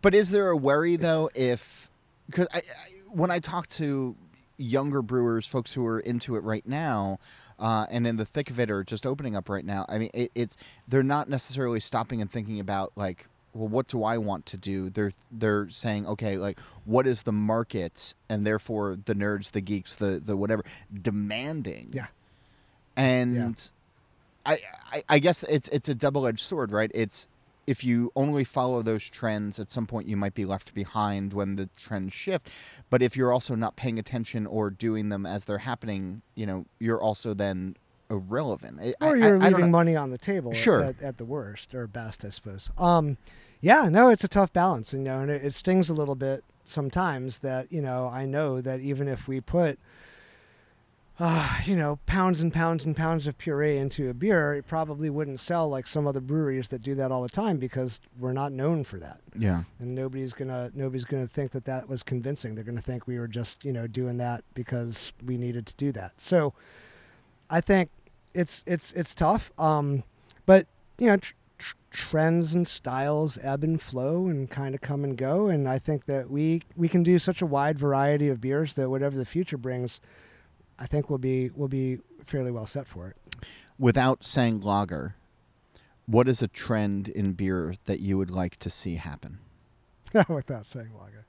but 0.00 0.14
is 0.14 0.30
there 0.30 0.48
a 0.48 0.56
worry 0.56 0.96
though 0.96 1.30
if 1.34 1.90
because 2.26 2.48
I, 2.52 2.58
I 2.58 2.62
when 3.10 3.30
I 3.30 3.40
talk 3.40 3.66
to 3.68 4.16
younger 4.56 5.02
brewers, 5.02 5.46
folks 5.46 5.72
who 5.72 5.84
are 5.86 6.00
into 6.00 6.36
it 6.36 6.44
right 6.44 6.66
now, 6.66 7.18
uh, 7.58 7.86
and 7.90 8.06
in 8.06 8.16
the 8.16 8.24
thick 8.24 8.48
of 8.48 8.58
it 8.58 8.70
or 8.70 8.84
just 8.84 9.06
opening 9.06 9.36
up 9.36 9.48
right 9.48 9.64
now, 9.64 9.84
I 9.88 9.98
mean 9.98 10.10
it, 10.14 10.30
it's 10.34 10.56
they're 10.88 11.02
not 11.02 11.28
necessarily 11.28 11.80
stopping 11.80 12.20
and 12.20 12.30
thinking 12.30 12.60
about 12.60 12.92
like 12.96 13.26
well, 13.54 13.68
what 13.68 13.86
do 13.86 14.02
I 14.02 14.16
want 14.18 14.46
to 14.46 14.56
do? 14.56 14.88
They're 14.88 15.12
they're 15.30 15.68
saying, 15.68 16.06
okay, 16.06 16.38
like 16.38 16.58
what 16.84 17.06
is 17.06 17.22
the 17.22 17.32
market, 17.32 18.14
and 18.28 18.46
therefore 18.46 18.96
the 19.04 19.14
nerds, 19.14 19.50
the 19.50 19.60
geeks, 19.60 19.96
the 19.96 20.20
the 20.24 20.36
whatever 20.36 20.64
demanding. 21.02 21.90
Yeah. 21.92 22.06
And 22.96 23.70
I, 24.44 24.60
I 24.90 25.04
I 25.08 25.18
guess 25.18 25.42
it's 25.44 25.68
it's 25.68 25.88
a 25.88 25.94
double 25.94 26.26
edged 26.26 26.40
sword, 26.40 26.72
right? 26.72 26.90
It's 26.94 27.28
if 27.66 27.84
you 27.84 28.10
only 28.16 28.44
follow 28.44 28.82
those 28.82 29.08
trends, 29.08 29.58
at 29.58 29.68
some 29.68 29.86
point 29.86 30.08
you 30.08 30.16
might 30.16 30.34
be 30.34 30.44
left 30.44 30.74
behind 30.74 31.32
when 31.32 31.56
the 31.56 31.68
trends 31.78 32.12
shift. 32.12 32.48
But 32.90 33.02
if 33.02 33.16
you're 33.16 33.32
also 33.32 33.54
not 33.54 33.76
paying 33.76 33.98
attention 33.98 34.46
or 34.46 34.68
doing 34.70 35.08
them 35.10 35.24
as 35.26 35.44
they're 35.44 35.58
happening, 35.58 36.22
you 36.34 36.44
know, 36.46 36.66
you're 36.80 37.00
also 37.00 37.34
then 37.34 37.76
irrelevant. 38.10 38.78
I- 38.80 38.94
or 39.06 39.14
I- 39.14 39.18
you're 39.18 39.42
I- 39.42 39.46
I 39.46 39.48
leaving 39.48 39.60
know. 39.66 39.70
money 39.78 39.96
on 39.96 40.10
the 40.10 40.18
table 40.18 40.50
at- 40.52 40.56
Sure. 40.58 40.82
at, 40.82 41.00
at 41.02 41.16
the 41.18 41.24
worst 41.24 41.74
or 41.74 41.86
best 41.86 42.26
i 42.26 42.28
suppose 42.28 42.70
um 42.76 43.16
yeah 43.62 43.88
no 43.88 44.10
it's 44.10 44.22
a 44.22 44.28
tough 44.28 44.52
balance 44.52 44.92
you 44.92 44.98
know 44.98 45.20
and 45.20 45.30
it, 45.30 45.42
it 45.42 45.54
stings 45.54 45.88
a 45.88 45.94
little 45.94 46.14
bit 46.14 46.44
sometimes 46.66 47.38
that 47.38 47.72
you 47.72 47.80
know 47.80 48.08
i 48.08 48.26
know 48.26 48.60
that 48.60 48.80
even 48.80 49.08
if 49.08 49.26
we 49.26 49.40
put 49.40 49.78
uh, 51.22 51.58
you 51.64 51.76
know 51.76 51.98
pounds 52.06 52.40
and 52.42 52.52
pounds 52.52 52.84
and 52.84 52.96
pounds 52.96 53.26
of 53.26 53.38
puree 53.38 53.78
into 53.78 54.10
a 54.10 54.14
beer 54.14 54.54
it 54.54 54.66
probably 54.66 55.08
wouldn't 55.08 55.38
sell 55.40 55.68
like 55.68 55.86
some 55.86 56.06
other 56.06 56.20
breweries 56.20 56.68
that 56.68 56.82
do 56.82 56.94
that 56.94 57.12
all 57.12 57.22
the 57.22 57.28
time 57.28 57.58
because 57.58 58.00
we're 58.18 58.32
not 58.32 58.50
known 58.52 58.82
for 58.84 58.98
that 58.98 59.20
Yeah. 59.36 59.62
and 59.78 59.94
nobody's 59.94 60.32
gonna 60.32 60.70
nobody's 60.74 61.04
gonna 61.04 61.26
think 61.26 61.52
that 61.52 61.64
that 61.66 61.88
was 61.88 62.02
convincing. 62.02 62.54
They're 62.54 62.64
gonna 62.64 62.80
think 62.80 63.06
we 63.06 63.18
were 63.18 63.28
just 63.28 63.64
you 63.64 63.72
know 63.72 63.86
doing 63.86 64.16
that 64.18 64.42
because 64.54 65.12
we 65.24 65.36
needed 65.36 65.66
to 65.66 65.74
do 65.76 65.92
that. 65.92 66.12
So 66.18 66.52
I 67.48 67.60
think 67.60 67.90
it's 68.34 68.64
it's 68.66 68.92
it's 68.94 69.14
tough, 69.14 69.52
um, 69.58 70.02
but 70.46 70.66
you 70.98 71.06
know 71.06 71.16
tr- 71.18 71.34
tr- 71.58 71.74
trends 71.90 72.54
and 72.54 72.66
styles 72.66 73.38
ebb 73.42 73.62
and 73.62 73.80
flow 73.80 74.26
and 74.26 74.50
kind 74.50 74.74
of 74.74 74.80
come 74.80 75.04
and 75.04 75.16
go. 75.16 75.48
And 75.48 75.68
I 75.68 75.78
think 75.78 76.06
that 76.06 76.30
we 76.30 76.62
we 76.76 76.88
can 76.88 77.02
do 77.02 77.18
such 77.18 77.42
a 77.42 77.46
wide 77.46 77.78
variety 77.78 78.28
of 78.28 78.40
beers 78.40 78.72
that 78.74 78.88
whatever 78.88 79.16
the 79.18 79.26
future 79.26 79.58
brings, 79.58 80.00
I 80.82 80.86
think 80.86 81.08
we'll 81.08 81.20
be 81.20 81.50
we'll 81.54 81.68
be 81.68 81.98
fairly 82.24 82.50
well 82.50 82.66
set 82.66 82.88
for 82.88 83.06
it. 83.06 83.16
Without 83.78 84.24
saying 84.24 84.62
lager, 84.62 85.14
what 86.06 86.26
is 86.26 86.42
a 86.42 86.48
trend 86.48 87.06
in 87.08 87.34
beer 87.34 87.74
that 87.86 88.00
you 88.00 88.18
would 88.18 88.30
like 88.32 88.56
to 88.58 88.68
see 88.68 88.96
happen? 88.96 89.38
Without 90.28 90.66
saying 90.66 90.90
lager. 90.98 91.24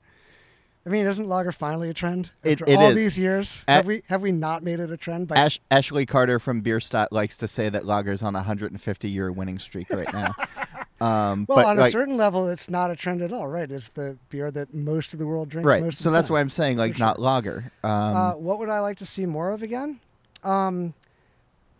I 0.84 0.90
mean, 0.90 1.06
isn't 1.06 1.28
lager 1.28 1.52
finally 1.52 1.88
a 1.88 1.94
trend 1.94 2.30
after 2.44 2.64
it 2.68 2.76
all 2.76 2.88
is. 2.90 2.94
these 2.96 3.16
years? 3.16 3.64
A- 3.68 3.72
have 3.72 3.86
we 3.86 4.02
have 4.08 4.20
we 4.22 4.32
not 4.32 4.64
made 4.64 4.80
it 4.80 4.90
a 4.90 4.96
trend? 4.96 5.28
By 5.28 5.36
Ash- 5.36 5.60
Ashley 5.70 6.04
Carter 6.04 6.40
from 6.40 6.60
Bierstadt 6.60 7.12
likes 7.12 7.36
to 7.36 7.46
say 7.46 7.68
that 7.68 7.86
lager's 7.86 8.24
on 8.24 8.34
a 8.34 8.38
150 8.38 9.08
year 9.08 9.30
winning 9.30 9.60
streak 9.60 9.88
right 9.90 10.12
now. 10.12 10.34
um, 11.04 11.46
well, 11.48 11.58
but 11.58 11.66
on 11.66 11.76
like, 11.76 11.88
a 11.88 11.92
certain 11.92 12.16
level, 12.16 12.48
it's 12.48 12.70
not 12.70 12.90
a 12.90 12.96
trend 12.96 13.20
at 13.22 13.32
all, 13.32 13.46
right? 13.48 13.70
It's 13.70 13.88
the 13.88 14.16
beer 14.30 14.50
that 14.50 14.72
most 14.72 15.12
of 15.12 15.18
the 15.18 15.26
world 15.26 15.48
drinks. 15.50 15.66
right. 15.66 15.82
Most 15.82 15.98
So 15.98 16.10
that's 16.10 16.30
why 16.30 16.40
I'm 16.40 16.50
saying 16.50 16.78
like 16.78 16.94
For 16.94 17.00
not 17.00 17.20
lager. 17.20 17.70
Um, 17.82 17.90
uh, 17.92 18.32
what 18.32 18.58
would 18.58 18.68
I 18.68 18.80
like 18.80 18.98
to 18.98 19.06
see 19.06 19.26
more 19.26 19.50
of 19.50 19.62
again? 19.62 20.00
Um, 20.42 20.94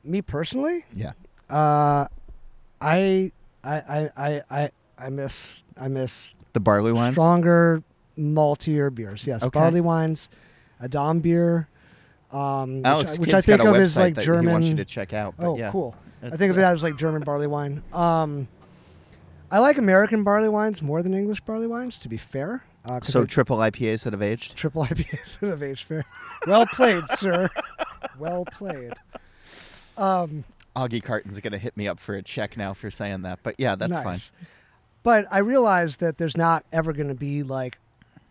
me 0.04 0.20
personally, 0.22 0.84
yeah. 0.94 1.12
uh, 1.48 2.06
I, 2.80 3.30
I, 3.62 3.74
I, 3.74 4.10
I, 4.16 4.42
I, 4.50 4.70
I 4.98 5.08
miss, 5.10 5.62
I 5.80 5.88
miss 5.88 6.34
The 6.52 6.60
barley 6.60 6.92
wines. 6.92 7.14
stronger, 7.14 7.82
maltier 8.18 8.94
beers. 8.94 9.26
Yes, 9.26 9.42
Okay. 9.42 9.58
barley 9.58 9.80
wines, 9.80 10.28
Adambier. 10.82 11.66
Um, 12.32 12.78
which 12.78 12.86
Alex 12.86 13.12
I, 13.12 13.20
which 13.20 13.34
I 13.34 13.40
think 13.40 13.62
of 13.64 13.76
as 13.76 13.96
like 13.96 14.16
German. 14.16 14.46
he 14.46 14.52
wants 14.52 14.68
you 14.68 14.76
to 14.76 14.84
check 14.84 15.12
out. 15.12 15.34
Oh, 15.38 15.56
yeah, 15.56 15.70
cool. 15.70 15.94
I 16.22 16.36
think 16.36 16.50
of 16.50 16.56
that 16.56 16.72
as 16.72 16.82
like 16.82 16.96
German 16.96 17.22
barley 17.22 17.46
wine. 17.46 17.82
Um, 17.92 18.48
I 19.54 19.60
like 19.60 19.78
American 19.78 20.24
barley 20.24 20.48
wines 20.48 20.82
more 20.82 21.00
than 21.00 21.14
English 21.14 21.40
barley 21.42 21.68
wines, 21.68 22.00
to 22.00 22.08
be 22.08 22.16
fair. 22.16 22.64
Uh, 22.84 22.98
So 23.04 23.24
triple 23.24 23.58
IPAs 23.58 24.02
that 24.02 24.12
have 24.12 24.20
aged. 24.20 24.56
triple 24.56 24.84
IPAs 24.84 25.38
that 25.38 25.46
have 25.46 25.62
aged 25.62 25.84
fair. 25.84 26.04
Well 26.44 26.66
played, 26.66 27.08
sir. 27.10 27.48
Well 28.18 28.44
played. 28.46 28.94
Um, 29.96 30.42
Augie 30.74 31.02
Carton's 31.04 31.38
gonna 31.38 31.58
hit 31.58 31.76
me 31.76 31.86
up 31.86 32.00
for 32.00 32.16
a 32.16 32.22
check 32.22 32.56
now 32.56 32.74
for 32.74 32.90
saying 32.90 33.22
that. 33.22 33.38
But 33.44 33.54
yeah, 33.58 33.76
that's 33.76 33.92
fine. 33.92 34.04
nice. 34.04 34.32
But 35.04 35.26
I 35.30 35.38
realize 35.38 35.98
that 35.98 36.18
there's 36.18 36.36
not 36.36 36.64
ever 36.72 36.92
going 36.92 37.08
to 37.08 37.14
be 37.14 37.44
like 37.44 37.78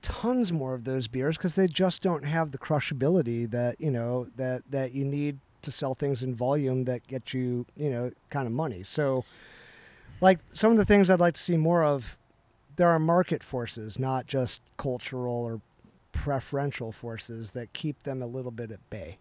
tons 0.02 0.52
more 0.52 0.74
of 0.74 0.84
those 0.84 1.08
beers 1.08 1.38
because 1.38 1.56
they 1.56 1.68
just 1.68 2.02
don't 2.02 2.26
have 2.26 2.52
the 2.52 2.58
crushability 2.58 3.50
that 3.52 3.80
you 3.80 3.92
know 3.92 4.28
that 4.36 4.64
that 4.72 4.92
you 4.92 5.06
need 5.06 5.38
to 5.62 5.72
sell 5.72 5.96
things 5.96 6.22
in 6.22 6.36
volume 6.36 6.84
that 6.84 7.08
get 7.08 7.34
you 7.34 7.66
you 7.78 7.90
know 7.90 8.12
kind 8.30 8.46
of 8.46 8.52
money. 8.52 8.84
So, 8.84 9.24
like 10.24 10.40
some 10.54 10.72
of 10.72 10.78
the 10.78 10.86
things 10.86 11.10
I'd 11.10 11.20
like 11.20 11.34
to 11.34 11.42
see 11.42 11.58
more 11.58 11.84
of, 11.84 12.18
there 12.78 12.90
are 12.90 12.98
market 12.98 13.44
forces, 13.44 14.00
not 14.00 14.26
just 14.26 14.62
cultural 14.78 15.44
or 15.44 15.60
preferential 16.14 16.92
forces 16.94 17.52
that 17.52 17.74
keep 17.74 18.02
them 18.04 18.22
a 18.22 18.26
little 18.26 18.52
bit 18.52 18.72
at 18.72 18.90
bay. 18.90 19.18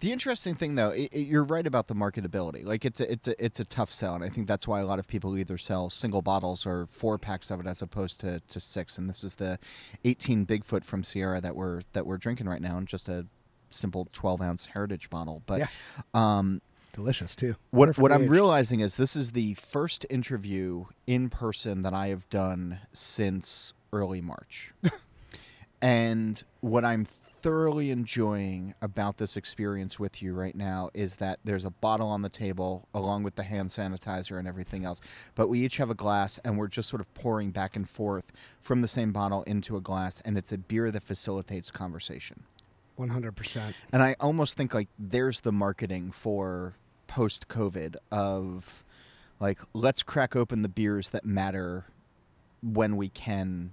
The 0.00 0.12
interesting 0.12 0.54
thing, 0.54 0.74
though, 0.76 0.90
i 0.90 1.08
i 1.12 1.16
you're 1.16 1.42
right 1.42 1.66
about 1.66 1.88
the 1.88 1.94
marketability. 1.94 2.64
Like 2.64 2.84
it's 2.84 3.00
a, 3.00 3.10
it's 3.10 3.26
a 3.26 3.44
it's 3.44 3.58
a 3.58 3.64
tough 3.64 3.92
sell, 3.92 4.14
and 4.14 4.22
I 4.22 4.28
think 4.28 4.46
that's 4.46 4.68
why 4.68 4.78
a 4.80 4.86
lot 4.86 5.00
of 5.00 5.08
people 5.08 5.36
either 5.36 5.58
sell 5.58 5.90
single 5.90 6.22
bottles 6.22 6.66
or 6.66 6.86
four 6.86 7.18
packs 7.18 7.50
of 7.50 7.58
it 7.58 7.66
as 7.66 7.82
opposed 7.82 8.20
to, 8.20 8.40
to 8.48 8.60
six. 8.60 8.96
And 8.98 9.08
this 9.08 9.24
is 9.24 9.34
the 9.36 9.58
18 10.04 10.46
Bigfoot 10.46 10.84
from 10.84 11.02
Sierra 11.02 11.40
that 11.40 11.56
we're 11.56 11.82
that 11.94 12.06
we're 12.06 12.18
drinking 12.18 12.48
right 12.48 12.62
now, 12.62 12.78
in 12.78 12.86
just 12.86 13.08
a 13.08 13.26
simple 13.70 14.06
12 14.12 14.40
ounce 14.40 14.66
Heritage 14.66 15.10
bottle. 15.10 15.42
But 15.46 15.58
Yeah. 15.58 15.68
um, 16.14 16.60
Delicious 16.98 17.36
too. 17.36 17.54
what 17.70 17.96
what 17.96 18.10
I'm 18.10 18.26
realizing 18.26 18.80
is 18.80 18.96
this 18.96 19.14
is 19.14 19.30
the 19.30 19.54
first 19.54 20.04
interview 20.10 20.86
in 21.06 21.30
person 21.30 21.82
that 21.82 21.94
I 21.94 22.08
have 22.08 22.28
done 22.28 22.80
since 22.92 23.72
early 23.92 24.20
March. 24.20 24.72
and 25.80 26.42
what 26.60 26.84
I'm 26.84 27.04
thoroughly 27.04 27.92
enjoying 27.92 28.74
about 28.82 29.18
this 29.18 29.36
experience 29.36 30.00
with 30.00 30.20
you 30.20 30.34
right 30.34 30.56
now 30.56 30.90
is 30.92 31.14
that 31.16 31.38
there's 31.44 31.64
a 31.64 31.70
bottle 31.70 32.08
on 32.08 32.22
the 32.22 32.28
table 32.28 32.88
along 32.92 33.22
with 33.22 33.36
the 33.36 33.44
hand 33.44 33.70
sanitizer 33.70 34.36
and 34.36 34.48
everything 34.48 34.84
else. 34.84 35.00
But 35.36 35.48
we 35.48 35.64
each 35.64 35.76
have 35.76 35.90
a 35.90 35.94
glass 35.94 36.38
and 36.38 36.58
we're 36.58 36.66
just 36.66 36.88
sort 36.88 36.98
of 36.98 37.14
pouring 37.14 37.52
back 37.52 37.76
and 37.76 37.88
forth 37.88 38.32
from 38.60 38.80
the 38.80 38.88
same 38.88 39.12
bottle 39.12 39.44
into 39.44 39.76
a 39.76 39.80
glass 39.80 40.20
and 40.24 40.36
it's 40.36 40.50
a 40.50 40.58
beer 40.58 40.90
that 40.90 41.04
facilitates 41.04 41.70
conversation. 41.70 42.42
100%. 42.98 43.72
And 43.92 44.02
I 44.02 44.16
almost 44.18 44.56
think 44.56 44.74
like 44.74 44.88
there's 44.98 45.38
the 45.40 45.52
marketing 45.52 46.10
for 46.10 46.74
post 47.08 47.48
COVID 47.48 47.96
of 48.12 48.84
like 49.40 49.58
let's 49.74 50.02
crack 50.04 50.36
open 50.36 50.62
the 50.62 50.68
beers 50.68 51.10
that 51.10 51.24
matter 51.24 51.86
when 52.62 52.96
we 52.96 53.08
can 53.08 53.72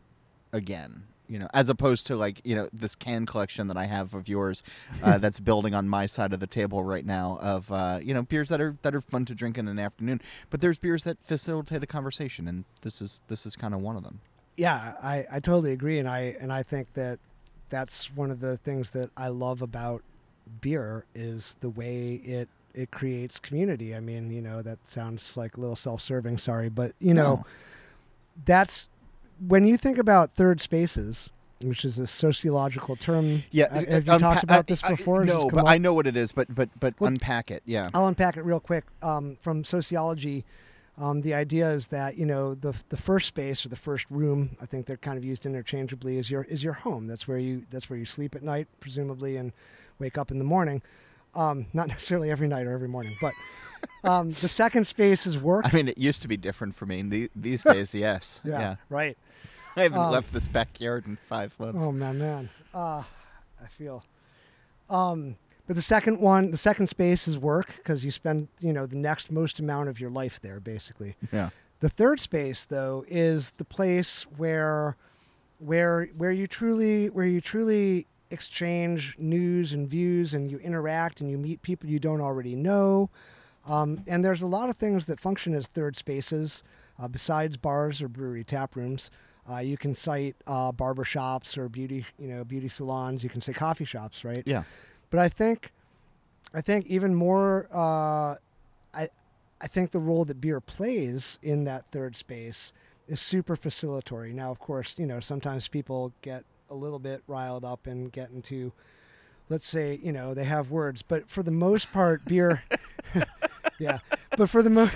again. 0.51 1.03
You 1.27 1.39
know, 1.39 1.47
as 1.55 1.69
opposed 1.69 2.05
to 2.07 2.15
like 2.15 2.41
you 2.43 2.55
know 2.55 2.69
this 2.71 2.95
can 2.95 3.25
collection 3.25 3.67
that 3.67 3.77
I 3.77 3.85
have 3.85 4.13
of 4.13 4.27
yours, 4.29 4.61
uh, 5.01 5.17
that's 5.23 5.39
building 5.39 5.73
on 5.73 5.89
my 5.89 6.05
side 6.05 6.33
of 6.33 6.39
the 6.39 6.47
table 6.47 6.83
right 6.83 7.05
now. 7.05 7.39
Of 7.41 7.71
uh, 7.71 7.99
you 8.01 8.13
know 8.13 8.21
beers 8.23 8.49
that 8.49 8.61
are 8.61 8.75
that 8.83 8.93
are 8.93 9.01
fun 9.01 9.25
to 9.25 9.33
drink 9.35 9.57
in 9.57 9.67
an 9.67 9.79
afternoon, 9.79 10.21
but 10.51 10.61
there's 10.61 10.77
beers 10.77 11.03
that 11.03 11.19
facilitate 11.19 11.81
a 11.81 11.87
conversation, 11.87 12.47
and 12.47 12.63
this 12.83 13.01
is 13.01 13.23
this 13.27 13.45
is 13.47 13.55
kind 13.55 13.73
of 13.73 13.81
one 13.81 13.95
of 13.95 14.03
them. 14.03 14.19
yeah 14.57 14.93
I, 15.03 15.25
I 15.31 15.39
totally 15.41 15.73
agree 15.73 15.99
and 15.99 16.07
i 16.07 16.35
and 16.39 16.53
i 16.53 16.63
think 16.63 16.93
that 16.93 17.19
that's 17.69 18.15
one 18.15 18.31
of 18.31 18.39
the 18.39 18.55
things 18.55 18.91
that 18.91 19.09
i 19.17 19.27
love 19.27 19.61
about 19.61 20.01
beer 20.61 21.03
is 21.13 21.57
the 21.59 21.69
way 21.69 22.13
it 22.23 22.47
it 22.75 22.91
creates 22.91 23.39
community 23.39 23.95
i 23.95 23.99
mean 23.99 24.29
you 24.29 24.41
know 24.41 24.61
that 24.61 24.77
sounds 24.87 25.35
like 25.37 25.55
a 25.57 25.59
little 25.61 25.75
self-serving 25.75 26.37
sorry 26.37 26.69
but 26.69 26.93
you 26.99 27.13
know 27.13 27.35
No. 27.37 27.45
that's 28.45 28.89
when 29.47 29.65
you 29.65 29.77
think 29.77 29.97
about 29.97 30.31
third 30.31 30.61
spaces 30.61 31.29
which 31.61 31.85
is 31.85 31.97
a 31.97 32.05
sociological 32.05 32.95
term 32.97 33.43
Yeah, 33.51 33.73
have 33.73 33.87
have 33.87 34.05
you 34.05 34.11
unpa- 34.13 34.19
talked 34.19 34.43
about 34.43 34.59
I- 34.59 34.61
this 34.73 34.81
before 34.81 35.25
this 35.25 35.33
no, 35.33 35.49
but 35.49 35.59
up? 35.59 35.67
I 35.67 35.77
know 35.77 35.93
what 35.93 36.05
it 36.05 36.17
is. 36.17 36.33
But 36.33 36.53
but 36.53 36.67
but 36.79 36.93
Well- 36.99 37.07
unpack 37.07 37.49
it. 37.49 37.63
Yeah. 37.65 37.89
I'll 37.93 38.07
unpack 38.07 38.35
it 38.35 38.43
real 38.43 38.59
quick. 38.59 38.83
Um, 39.01 39.37
from 39.41 39.63
sociology, 39.63 40.43
um, 40.97 41.21
the 41.21 41.33
idea 41.33 41.71
is 41.71 41.87
that 41.87 42.17
you 42.17 42.25
know 42.25 42.55
the 42.55 42.73
the 42.89 42.97
first 42.97 43.27
space 43.29 43.65
or 43.65 43.69
the 43.69 43.77
first 43.77 44.05
room, 44.11 44.57
I 44.61 44.65
think 44.65 44.85
they're 44.85 44.97
kind 44.97 45.17
of 45.17 45.23
used 45.23 45.45
interchangeably, 45.45 46.17
is 46.17 46.29
your 46.29 46.43
is 46.43 46.61
your 46.61 46.73
home. 46.73 47.07
That's 47.07 47.25
where 47.25 47.39
you 47.39 47.63
that's 47.71 47.89
where 47.89 47.97
you 47.97 48.05
sleep 48.05 48.35
at 48.35 48.43
night, 48.43 48.67
presumably, 48.81 49.37
and 49.37 49.53
wake 49.97 50.17
up 50.17 50.31
in 50.31 50.37
the 50.39 50.43
morning. 50.45 50.81
Um, 51.35 51.65
not 51.73 51.87
necessarily 51.95 52.31
every 52.31 52.47
night 52.47 52.65
or 52.67 52.73
every 52.73 52.87
morning, 52.87 53.15
but 53.21 53.33
um, 54.03 54.31
the 54.31 54.47
second 54.47 54.85
space 54.85 55.27
is 55.27 55.37
work. 55.37 55.65
I 55.65 55.71
mean, 55.75 55.87
it 55.87 55.97
used 55.97 56.21
to 56.21 56.27
be 56.27 56.37
different 56.37 56.75
for 56.75 56.85
me. 56.85 57.29
These 57.35 57.63
days, 57.63 57.93
yes. 57.95 58.41
yeah. 58.43 58.75
right. 58.89 59.17
I 59.77 59.83
haven't 59.83 59.99
Um, 59.99 60.11
left 60.11 60.31
this 60.33 60.47
backyard 60.47 61.05
in 61.05 61.17
five 61.17 61.53
months. 61.59 61.79
Oh 61.81 61.91
man, 61.91 62.17
man. 62.17 62.49
Uh, 62.73 63.03
I 63.61 63.67
feel. 63.69 64.03
Um, 64.89 65.35
but 65.67 65.75
the 65.75 65.81
second 65.81 66.19
one, 66.19 66.51
the 66.51 66.57
second 66.57 66.87
space 66.87 67.27
is 67.27 67.37
work 67.37 67.73
because 67.77 68.05
you 68.05 68.11
spend 68.11 68.47
you 68.59 68.71
know 68.71 68.85
the 68.85 68.95
next 68.95 69.31
most 69.31 69.59
amount 69.59 69.89
of 69.89 69.99
your 69.99 70.09
life 70.11 70.39
there, 70.41 70.59
basically. 70.59 71.15
Yeah. 71.33 71.49
The 71.81 71.89
third 71.89 72.19
space, 72.21 72.63
though, 72.65 73.03
is 73.07 73.51
the 73.51 73.65
place 73.65 74.23
where, 74.37 74.95
where, 75.59 76.05
where 76.17 76.31
you 76.31 76.47
truly, 76.47 77.09
where 77.09 77.25
you 77.25 77.41
truly 77.41 78.07
exchange 78.31 79.15
news 79.17 79.73
and 79.73 79.87
views, 79.87 80.33
and 80.33 80.49
you 80.49 80.57
interact 80.59 81.21
and 81.21 81.29
you 81.29 81.37
meet 81.37 81.61
people 81.61 81.89
you 81.89 81.99
don't 81.99 82.21
already 82.21 82.55
know. 82.55 83.09
Um, 83.67 84.03
and 84.07 84.23
there's 84.23 84.41
a 84.41 84.47
lot 84.47 84.69
of 84.69 84.77
things 84.77 85.05
that 85.05 85.19
function 85.19 85.53
as 85.53 85.67
third 85.67 85.95
spaces. 85.95 86.63
Uh, 86.97 87.07
besides 87.07 87.57
bars 87.57 88.01
or 88.01 88.07
brewery 88.07 88.43
tap 88.43 88.75
rooms, 88.75 89.11
uh, 89.51 89.57
you 89.57 89.77
can 89.77 89.93
cite 89.93 90.35
uh, 90.47 90.71
barber 90.71 91.03
shops 91.03 91.57
or 91.57 91.67
beauty, 91.67 92.05
you 92.17 92.27
know, 92.27 92.43
beauty 92.43 92.67
salons. 92.69 93.23
You 93.23 93.29
can 93.29 93.41
say 93.41 93.53
coffee 93.53 93.85
shops, 93.85 94.23
right? 94.23 94.43
Yeah. 94.45 94.63
But 95.09 95.19
I 95.19 95.29
think, 95.29 95.71
I 96.53 96.61
think 96.61 96.85
even 96.87 97.13
more, 97.13 97.67
uh, 97.73 98.35
I, 98.93 99.09
I 99.61 99.67
think 99.67 99.91
the 99.91 99.99
role 99.99 100.25
that 100.25 100.39
beer 100.39 100.61
plays 100.61 101.37
in 101.43 101.65
that 101.65 101.85
third 101.91 102.15
space 102.15 102.71
is 103.07 103.19
super 103.19 103.55
facilitatory. 103.55 104.33
Now, 104.33 104.51
of 104.51 104.59
course, 104.59 104.97
you 104.97 105.05
know 105.05 105.19
sometimes 105.19 105.67
people 105.67 106.11
get 106.21 106.43
a 106.69 106.75
little 106.75 106.99
bit 106.99 107.21
riled 107.27 107.63
up 107.65 107.87
and 107.87 108.11
get 108.11 108.29
into, 108.31 108.71
let's 109.49 109.67
say, 109.67 109.99
you 110.01 110.11
know, 110.11 110.33
they 110.33 110.43
have 110.45 110.71
words, 110.71 111.01
but 111.01 111.29
for 111.29 111.43
the 111.43 111.51
most 111.51 111.91
part, 111.91 112.25
beer, 112.25 112.63
yeah, 113.79 113.99
but 114.37 114.49
for 114.49 114.61
the 114.63 114.69
most 114.69 114.93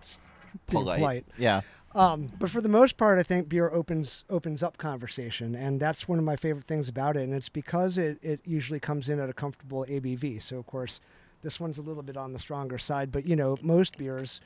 Polite. 0.66 0.98
polite. 0.98 1.26
Yeah. 1.38 1.60
Um, 1.94 2.30
but 2.38 2.50
for 2.50 2.60
the 2.60 2.68
most 2.68 2.98
part, 2.98 3.18
I 3.18 3.22
think 3.22 3.48
beer 3.48 3.70
opens 3.70 4.24
opens 4.28 4.62
up 4.62 4.76
conversation, 4.76 5.54
and 5.54 5.80
that's 5.80 6.06
one 6.06 6.18
of 6.18 6.24
my 6.26 6.36
favorite 6.36 6.66
things 6.66 6.88
about 6.88 7.16
it. 7.16 7.22
And 7.22 7.32
it's 7.32 7.48
because 7.48 7.96
it, 7.96 8.18
it 8.22 8.40
usually 8.44 8.80
comes 8.80 9.08
in 9.08 9.18
at 9.18 9.30
a 9.30 9.32
comfortable 9.32 9.86
ABV. 9.88 10.42
So 10.42 10.58
of 10.58 10.66
course, 10.66 11.00
this 11.42 11.58
one's 11.58 11.78
a 11.78 11.82
little 11.82 12.02
bit 12.02 12.16
on 12.18 12.32
the 12.34 12.38
stronger 12.38 12.76
side. 12.76 13.10
But 13.10 13.24
you 13.26 13.34
know, 13.34 13.56
most 13.62 13.96
beers, 13.96 14.40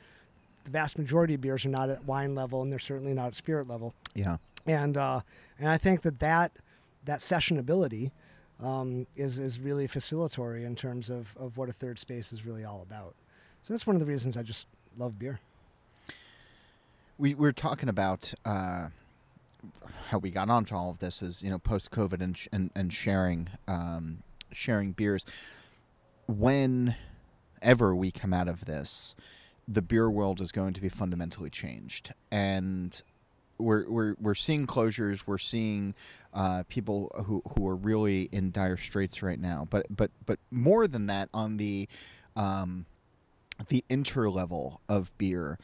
the 0.63 0.71
vast 0.71 0.97
majority 0.97 1.33
of 1.33 1.41
beers 1.41 1.65
are 1.65 1.69
not 1.69 1.89
at 1.89 2.05
wine 2.05 2.35
level, 2.35 2.61
and 2.61 2.71
they're 2.71 2.79
certainly 2.79 3.13
not 3.13 3.27
at 3.27 3.35
spirit 3.35 3.67
level. 3.67 3.93
Yeah. 4.15 4.37
And 4.65 4.95
uh, 4.95 5.21
and 5.61 5.69
I 5.69 5.77
think 5.77 6.01
that 6.01 6.19
that 6.19 6.51
that 7.05 7.21
sessionability 7.21 8.11
um, 8.61 9.07
is 9.15 9.39
is 9.39 9.59
really 9.59 9.87
facilitatory 9.87 10.65
in 10.65 10.75
terms 10.75 11.09
of 11.09 11.35
of 11.39 11.55
what 11.57 11.69
a 11.69 11.73
third 11.73 11.99
space 11.99 12.33
is 12.33 12.45
really 12.45 12.65
all 12.65 12.81
about. 12.85 13.13
So 13.63 13.73
that's 13.73 13.87
one 13.87 13.95
of 13.95 13.99
the 13.99 14.05
reasons 14.05 14.35
I 14.35 14.43
just 14.43 14.67
love 14.97 15.17
beer. 15.19 15.39
we 17.17 17.33
we 17.35 17.41
were 17.41 17.53
talking 17.53 17.87
about 17.89 18.33
uh, 18.45 18.87
how 20.09 20.17
we 20.17 20.31
got 20.31 20.49
onto 20.49 20.75
all 20.75 20.89
of 20.89 20.99
this 20.99 21.21
is 21.21 21.43
you 21.43 21.49
know 21.49 21.59
post 21.59 21.91
COVID 21.91 22.21
and, 22.21 22.37
sh- 22.37 22.47
and 22.51 22.71
and 22.75 22.91
sharing 22.91 23.49
um, 23.67 24.23
sharing 24.51 24.91
beers. 24.93 25.25
Whenever 26.27 27.95
we 27.95 28.09
come 28.11 28.33
out 28.33 28.47
of 28.47 28.65
this, 28.65 29.15
the 29.67 29.81
beer 29.81 30.09
world 30.09 30.41
is 30.41 30.51
going 30.51 30.73
to 30.73 30.81
be 30.81 30.89
fundamentally 30.89 31.49
changed, 31.49 32.13
and 32.31 33.01
we're 33.61 33.89
we're 33.89 34.15
we're 34.19 34.35
seeing 34.35 34.67
closures. 34.67 35.23
We're 35.25 35.37
seeing 35.37 35.95
uh, 36.33 36.63
people 36.67 37.11
who 37.25 37.41
who 37.55 37.67
are 37.67 37.75
really 37.75 38.23
in 38.31 38.51
dire 38.51 38.77
straits 38.77 39.21
right 39.21 39.39
now. 39.39 39.67
But 39.69 39.85
but 39.89 40.11
but 40.25 40.39
more 40.49 40.87
than 40.87 41.07
that, 41.07 41.29
on 41.33 41.57
the 41.57 41.87
um, 42.35 42.85
the 43.67 43.83
inter 43.89 44.29
level 44.29 44.81
of 44.89 45.17
beer, 45.17 45.57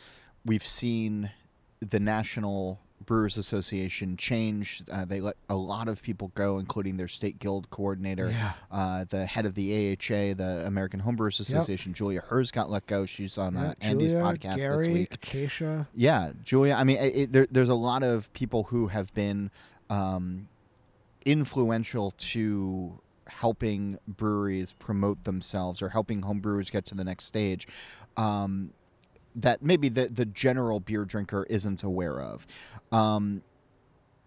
we've 0.45 0.65
seen 0.65 1.31
the 1.79 1.99
National 1.99 2.79
Brewers 3.07 3.37
Association 3.37 4.15
change. 4.17 4.83
Uh, 4.91 5.03
they 5.05 5.19
let 5.19 5.35
a 5.49 5.55
lot 5.55 5.87
of 5.87 6.03
people 6.03 6.31
go, 6.35 6.59
including 6.59 6.97
their 6.97 7.07
state 7.07 7.39
guild 7.39 7.67
coordinator, 7.71 8.29
Yeah. 8.29 8.51
uh, 8.71 9.05
the 9.05 9.25
head 9.25 9.47
of 9.47 9.55
the 9.55 9.73
AHA, 9.93 10.35
the 10.35 10.63
American 10.67 11.01
Homebrewers 11.01 11.39
Association, 11.39 11.93
Julia 11.95 12.21
Herz 12.21 12.51
got 12.51 12.69
let 12.69 12.85
go. 12.85 13.05
She's 13.07 13.39
on 13.39 13.57
uh, 13.57 13.73
Yeah, 13.81 13.89
Andy's 13.89 14.11
Julia, 14.11 14.25
podcast 14.37 14.57
Gary, 14.57 14.77
this 14.77 14.93
week. 14.93 15.13
Acacia. 15.13 15.87
Yeah, 15.95 16.31
Julia. 16.43 16.75
I 16.75 16.83
mean, 16.83 16.97
it, 16.97 17.15
it, 17.15 17.31
there, 17.33 17.47
there's 17.49 17.69
a 17.69 17.73
lot 17.75 18.03
of 18.03 18.31
people 18.33 18.63
who 18.65 18.87
have 18.87 19.11
been 19.15 19.49
um, 19.89 20.47
influential 21.25 22.11
to 22.17 22.99
helping 23.27 23.97
breweries 24.07 24.73
promote 24.79 25.23
themselves 25.23 25.81
or 25.81 25.89
helping 25.89 26.21
home 26.21 26.39
brewers 26.39 26.69
get 26.69 26.85
to 26.85 26.95
the 26.95 27.03
next 27.03 27.25
stage. 27.25 27.67
Um, 28.15 28.71
that 29.37 29.61
maybe 29.61 29.87
the 29.87 30.07
the 30.07 30.25
general 30.25 30.79
beer 30.79 31.05
drinker 31.05 31.45
isn't 31.49 31.83
aware 31.83 32.19
of. 32.19 32.45
Um, 32.91 33.43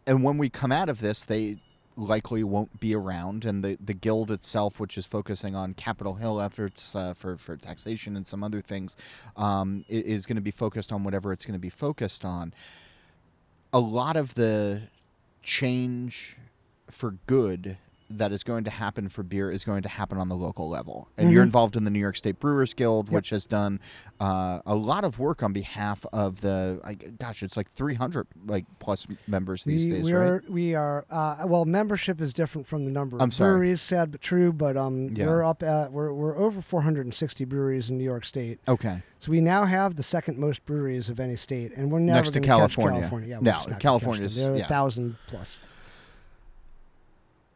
and 0.06 0.24
when 0.24 0.38
we 0.38 0.48
come 0.48 0.72
out 0.72 0.88
of 0.88 1.00
this, 1.00 1.24
they 1.24 1.58
likely 1.96 2.42
won't 2.42 2.80
be 2.80 2.94
around, 2.94 3.44
and 3.44 3.62
the, 3.62 3.76
the 3.84 3.92
guild 3.92 4.30
itself, 4.30 4.80
which 4.80 4.96
is 4.96 5.06
focusing 5.06 5.54
on 5.54 5.74
Capitol 5.74 6.14
Hill 6.14 6.40
efforts 6.40 6.94
uh, 6.94 7.12
for 7.12 7.36
for 7.36 7.56
taxation 7.56 8.16
and 8.16 8.26
some 8.26 8.42
other 8.42 8.62
things, 8.62 8.96
um, 9.36 9.84
is 9.88 10.24
going 10.24 10.36
to 10.36 10.42
be 10.42 10.50
focused 10.52 10.92
on 10.92 11.04
whatever 11.04 11.32
it's 11.32 11.44
going 11.44 11.58
to 11.58 11.58
be 11.58 11.68
focused 11.68 12.24
on. 12.24 12.54
A 13.72 13.80
lot 13.80 14.16
of 14.16 14.34
the 14.34 14.82
change 15.42 16.36
for 16.88 17.16
good 17.26 17.76
that 18.10 18.32
is 18.32 18.42
going 18.42 18.64
to 18.64 18.70
happen 18.70 19.08
for 19.08 19.22
beer 19.22 19.50
is 19.50 19.62
going 19.64 19.82
to 19.82 19.88
happen 19.88 20.18
on 20.18 20.28
the 20.28 20.34
local 20.36 20.68
level. 20.68 21.08
And 21.16 21.30
you're 21.30 21.42
Mhm. 21.42 21.46
involved 21.46 21.76
in 21.76 21.84
the 21.84 21.90
New 21.90 22.00
York 22.00 22.16
State 22.16 22.40
Brewers 22.40 22.74
Guild, 22.74 23.08
Yep. 23.08 23.14
which 23.14 23.30
has 23.30 23.46
done 23.46 23.78
uh, 24.18 24.60
a 24.66 24.74
lot 24.74 25.02
of 25.04 25.18
work 25.18 25.42
on 25.42 25.52
behalf 25.54 26.04
of 26.12 26.42
the. 26.42 26.78
I, 26.84 26.92
gosh, 26.94 27.42
it's 27.42 27.56
like 27.56 27.70
300 27.70 28.26
like 28.46 28.66
plus 28.78 29.06
members 29.26 29.64
these 29.64 29.88
we, 29.88 29.90
days, 29.96 30.04
we 30.04 30.12
right? 30.12 30.26
are 30.26 30.44
we 30.48 30.74
are 30.74 31.06
uh, 31.10 31.44
well 31.46 31.64
membership 31.64 32.20
is 32.20 32.32
different 32.34 32.66
from 32.66 32.84
the 32.84 32.90
number 32.90 33.16
of 33.16 33.22
I'm 33.22 33.30
sorry. 33.30 33.52
breweries 33.52 33.80
sad 33.80 34.10
but 34.10 34.20
true 34.20 34.52
but 34.52 34.76
um 34.76 35.08
Yeah. 35.14 35.26
we're 35.26 35.42
up 35.42 35.62
at 35.62 35.90
we're, 35.92 36.12
we're 36.12 36.36
over 36.36 36.60
460 36.60 37.44
breweries 37.46 37.88
in 37.88 37.96
New 37.96 38.04
York 38.04 38.26
State 38.26 38.60
Okay. 38.68 39.02
so 39.18 39.30
we 39.30 39.40
now 39.40 39.64
have 39.64 39.94
the 39.96 40.02
second 40.02 40.36
most 40.38 40.66
breweries 40.66 41.08
of 41.08 41.18
any 41.18 41.36
state 41.36 41.72
and 41.74 41.90
we're 41.90 41.98
never 41.98 42.18
Next 42.18 42.32
to 42.32 42.40
California. 42.40 43.00
California 43.00 43.28
yeah, 43.30 43.36
No, 43.40 43.52
just 43.52 43.56
not 43.56 43.64
gonna 43.64 43.74
catch 43.76 43.82
California's- 43.82 44.36
them. 44.36 44.50
they're 44.50 44.58
yeah. 44.58 44.64
a 44.66 44.68
thousand 44.68 45.16
plus 45.28 45.58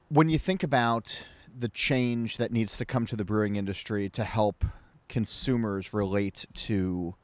when 0.08 0.28
you 0.28 0.38
think 0.38 0.62
about 0.62 1.26
the 1.56 1.68
change 1.68 2.36
that 2.38 2.52
needs 2.52 2.76
to 2.78 2.84
come 2.84 3.06
to 3.06 3.16
the 3.16 3.24
brewing 3.24 3.56
industry 3.56 4.08
to 4.10 4.24
help 4.24 4.64
consumers 5.08 5.92
relate 5.94 6.46
to 6.54 7.14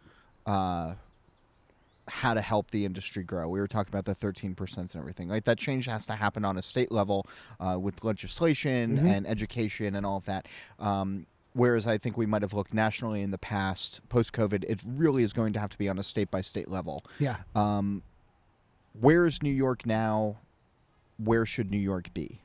uh, 0.46 0.94
how 2.08 2.34
to 2.34 2.40
help 2.40 2.70
the 2.70 2.84
industry 2.84 3.22
grow, 3.22 3.48
we 3.48 3.60
were 3.60 3.68
talking 3.68 3.94
about 3.94 4.04
the 4.04 4.14
13% 4.14 4.76
and 4.78 4.96
everything. 4.96 5.28
Like 5.28 5.44
that 5.44 5.58
change 5.58 5.86
has 5.86 6.06
to 6.06 6.14
happen 6.14 6.44
on 6.44 6.56
a 6.58 6.62
state 6.62 6.90
level 6.92 7.26
uh, 7.60 7.78
with 7.80 8.02
legislation 8.04 8.98
Mhm. 8.98 9.10
and 9.16 9.26
education 9.26 9.94
and 9.96 10.04
all 10.06 10.16
of 10.16 10.24
that. 10.26 10.46
Um, 10.78 11.26
whereas 11.52 11.86
I 11.86 11.98
think 11.98 12.16
we 12.16 12.26
might 12.26 12.42
have 12.42 12.52
looked 12.52 12.74
nationally 12.74 13.22
in 13.22 13.30
the 13.30 13.38
past, 13.38 14.00
post 14.08 14.32
COVID, 14.32 14.64
it 14.64 14.80
really 14.84 15.22
is 15.22 15.32
going 15.32 15.52
to 15.52 15.60
have 15.60 15.70
to 15.70 15.78
be 15.78 15.88
on 15.88 15.98
a 15.98 16.02
state 16.02 16.30
by 16.30 16.40
state 16.40 16.68
level. 16.68 17.04
yeah 17.18 17.36
Um, 17.54 18.02
where 18.92 19.26
is 19.26 19.42
New 19.42 19.52
York 19.52 19.86
now? 19.86 20.36
Where 21.18 21.44
should 21.46 21.70
New 21.70 21.78
York 21.78 22.12
be? 22.14 22.40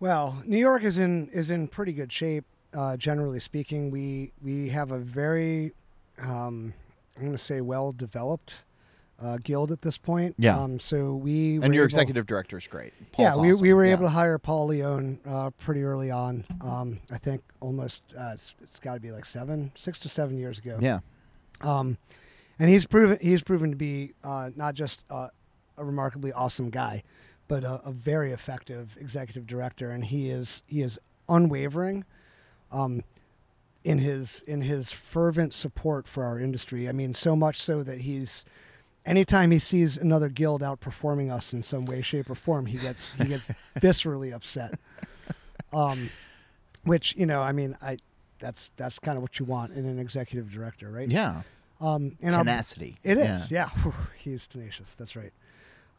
Well, 0.00 0.40
New 0.46 0.58
York 0.58 0.84
is 0.84 0.98
in 0.98 1.28
is 1.32 1.50
in 1.50 1.68
pretty 1.68 1.92
good 1.92 2.12
shape, 2.12 2.44
uh, 2.74 2.96
generally 2.96 3.40
speaking. 3.40 3.90
We 3.90 4.32
we 4.42 4.68
have 4.68 4.92
a 4.92 4.98
very, 4.98 5.72
um, 6.22 6.72
I'm 7.16 7.22
going 7.22 7.32
to 7.32 7.38
say, 7.38 7.60
well 7.60 7.90
developed 7.92 8.62
uh, 9.20 9.38
guild 9.42 9.72
at 9.72 9.82
this 9.82 9.98
point. 9.98 10.36
Yeah. 10.38 10.56
Um, 10.56 10.78
so 10.78 11.14
we 11.16 11.56
and 11.56 11.74
your 11.74 11.82
able- 11.82 11.86
executive 11.86 12.26
director 12.26 12.56
is 12.56 12.68
great. 12.68 12.92
yeah, 13.18 13.34
we, 13.36 13.50
awesome. 13.50 13.62
we 13.62 13.72
were 13.72 13.84
Yeah. 13.84 13.92
able 13.92 14.04
to 14.04 14.10
hire 14.10 14.38
Paul 14.38 14.66
Leone 14.68 15.18
uh, 15.26 15.50
pretty 15.58 15.82
early 15.82 16.12
on. 16.12 16.44
Um, 16.60 17.00
I 17.10 17.18
think 17.18 17.42
almost 17.58 18.02
uh, 18.16 18.30
it's, 18.34 18.54
it's 18.62 18.78
got 18.78 18.94
to 18.94 19.00
be 19.00 19.10
like 19.10 19.24
seven, 19.24 19.72
six 19.74 19.98
to 20.00 20.08
seven 20.08 20.38
years 20.38 20.58
ago. 20.60 20.78
Yeah, 20.80 21.00
Um, 21.62 21.98
and 22.60 22.70
he's 22.70 22.86
proven 22.86 23.18
he's 23.20 23.42
proven 23.42 23.70
to 23.70 23.76
be 23.76 24.12
uh, 24.22 24.50
not 24.54 24.74
just 24.74 25.02
uh, 25.10 25.28
a 25.76 25.84
remarkably 25.84 26.32
awesome 26.32 26.70
guy, 26.70 27.02
but 27.48 27.64
a, 27.64 27.80
a 27.84 27.92
very 27.92 28.30
effective 28.32 28.96
executive 29.00 29.46
director. 29.46 29.90
And 29.90 30.04
he 30.04 30.30
is 30.30 30.62
he 30.66 30.82
is 30.82 30.98
unwavering 31.28 32.04
um, 32.70 33.02
in 33.84 33.98
his 33.98 34.42
in 34.46 34.62
his 34.62 34.92
fervent 34.92 35.54
support 35.54 36.06
for 36.06 36.24
our 36.24 36.38
industry. 36.38 36.88
I 36.88 36.92
mean, 36.92 37.14
so 37.14 37.34
much 37.34 37.60
so 37.60 37.82
that 37.82 38.02
he's 38.02 38.44
anytime 39.04 39.50
he 39.50 39.58
sees 39.58 39.96
another 39.96 40.28
guild 40.28 40.62
outperforming 40.62 41.32
us 41.32 41.52
in 41.52 41.62
some 41.62 41.86
way, 41.86 42.02
shape, 42.02 42.30
or 42.30 42.34
form, 42.34 42.66
he 42.66 42.78
gets 42.78 43.12
he 43.12 43.24
gets 43.24 43.50
viscerally 43.78 44.32
upset. 44.32 44.78
Um, 45.72 46.10
which 46.84 47.14
you 47.16 47.26
know, 47.26 47.42
I 47.42 47.52
mean, 47.52 47.76
I 47.82 47.98
that's 48.38 48.70
that's 48.76 48.98
kind 48.98 49.16
of 49.16 49.22
what 49.22 49.38
you 49.38 49.44
want 49.44 49.72
in 49.72 49.86
an 49.86 49.98
executive 49.98 50.52
director, 50.52 50.90
right? 50.90 51.10
yeah. 51.10 51.42
Um, 51.80 52.16
and 52.20 52.34
our, 52.34 52.40
Tenacity. 52.42 52.98
it 53.04 53.18
is, 53.18 53.52
yeah. 53.52 53.68
Whew, 53.68 53.94
He's 54.16 54.48
tenacious. 54.48 54.96
That's 54.98 55.14
right. 55.14 55.32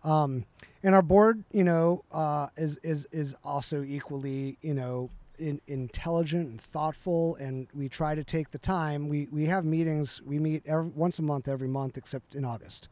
Um, 0.04 0.46
and 0.84 0.96
our 0.96 1.02
board, 1.02 1.44
you 1.52 1.64
know, 1.64 2.04
uh, 2.12 2.48
is 2.58 2.78
is 2.84 3.06
is 3.12 3.36
also 3.44 3.84
equally, 3.84 4.58
you 4.62 4.74
know, 4.74 5.10
in, 5.38 5.60
intelligent 5.68 6.50
and 6.50 6.62
thoughtful. 6.62 7.36
And 7.36 7.68
we 7.74 7.90
try 7.90 8.16
to 8.16 8.24
take 8.24 8.52
the 8.52 8.58
time. 8.60 9.10
We 9.10 9.28
we 9.32 9.46
have 9.48 9.66
meetings. 9.66 10.22
We 10.26 10.40
meet 10.40 10.64
every, 10.66 10.90
once 10.90 11.20
a 11.20 11.22
month, 11.22 11.48
every 11.48 11.68
month, 11.68 11.98
except 11.98 12.36
in 12.36 12.46
August. 12.46 12.88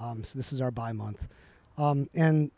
Um, 0.00 0.24
so 0.24 0.38
this 0.38 0.52
is 0.52 0.60
our 0.60 0.70
bi 0.70 0.92
month, 0.92 1.26
um, 1.78 2.08
and 2.14 2.50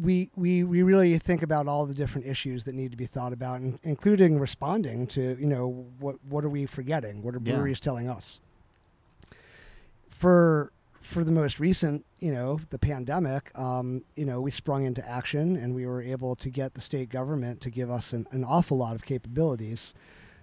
we, 0.00 0.30
we 0.36 0.62
we 0.62 0.82
really 0.82 1.18
think 1.18 1.42
about 1.42 1.66
all 1.66 1.84
the 1.86 1.94
different 1.94 2.26
issues 2.26 2.62
that 2.64 2.74
need 2.76 2.90
to 2.92 2.96
be 2.96 3.06
thought 3.06 3.32
about, 3.32 3.60
and, 3.60 3.78
including 3.82 4.38
responding 4.38 5.06
to 5.08 5.36
you 5.40 5.46
know 5.46 5.86
what 5.98 6.16
what 6.28 6.44
are 6.44 6.48
we 6.48 6.66
forgetting? 6.66 7.22
What 7.22 7.34
are 7.34 7.40
Yeah. 7.44 7.54
breweries 7.54 7.80
telling 7.80 8.08
us? 8.08 8.38
For 10.10 10.70
for 11.06 11.22
the 11.22 11.30
most 11.32 11.60
recent, 11.60 12.04
you 12.18 12.32
know, 12.32 12.58
the 12.70 12.78
pandemic, 12.78 13.56
um, 13.56 14.02
you 14.16 14.24
know, 14.24 14.40
we 14.40 14.50
sprung 14.50 14.84
into 14.84 15.06
action 15.08 15.56
and 15.56 15.74
we 15.74 15.86
were 15.86 16.02
able 16.02 16.34
to 16.36 16.50
get 16.50 16.74
the 16.74 16.80
state 16.80 17.08
government 17.10 17.60
to 17.60 17.70
give 17.70 17.90
us 17.90 18.12
an, 18.12 18.26
an 18.32 18.42
awful 18.44 18.76
lot 18.76 18.94
of 18.96 19.04
capabilities 19.04 19.94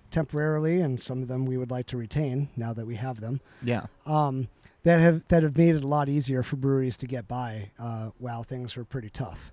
temporarily, 0.09 0.80
and 0.80 1.01
some 1.01 1.22
of 1.22 1.28
them 1.28 1.45
we 1.45 1.57
would 1.57 1.72
like 1.72 1.88
to 1.88 1.97
retain 1.97 2.47
now 2.55 2.72
that 2.74 2.86
we 2.86 2.95
have 2.95 3.20
them 3.20 3.41
Yeah. 3.61 3.88
um, 4.05 4.47
that 4.84 4.99
have 4.99 5.28
that 5.30 5.43
have 5.43 5.57
made 5.57 5.76
it 5.76 5.84
a 5.84 5.88
lot 5.88 6.07
easier 6.09 6.43
for 6.43 6.55
breweries 6.55 6.97
to 6.97 7.07
get 7.07 7.28
by 7.28 7.72
uh, 7.80 8.11
while 8.20 8.43
things 8.43 8.76
were 8.76 8.84
pretty 8.86 9.09
tough. 9.09 9.51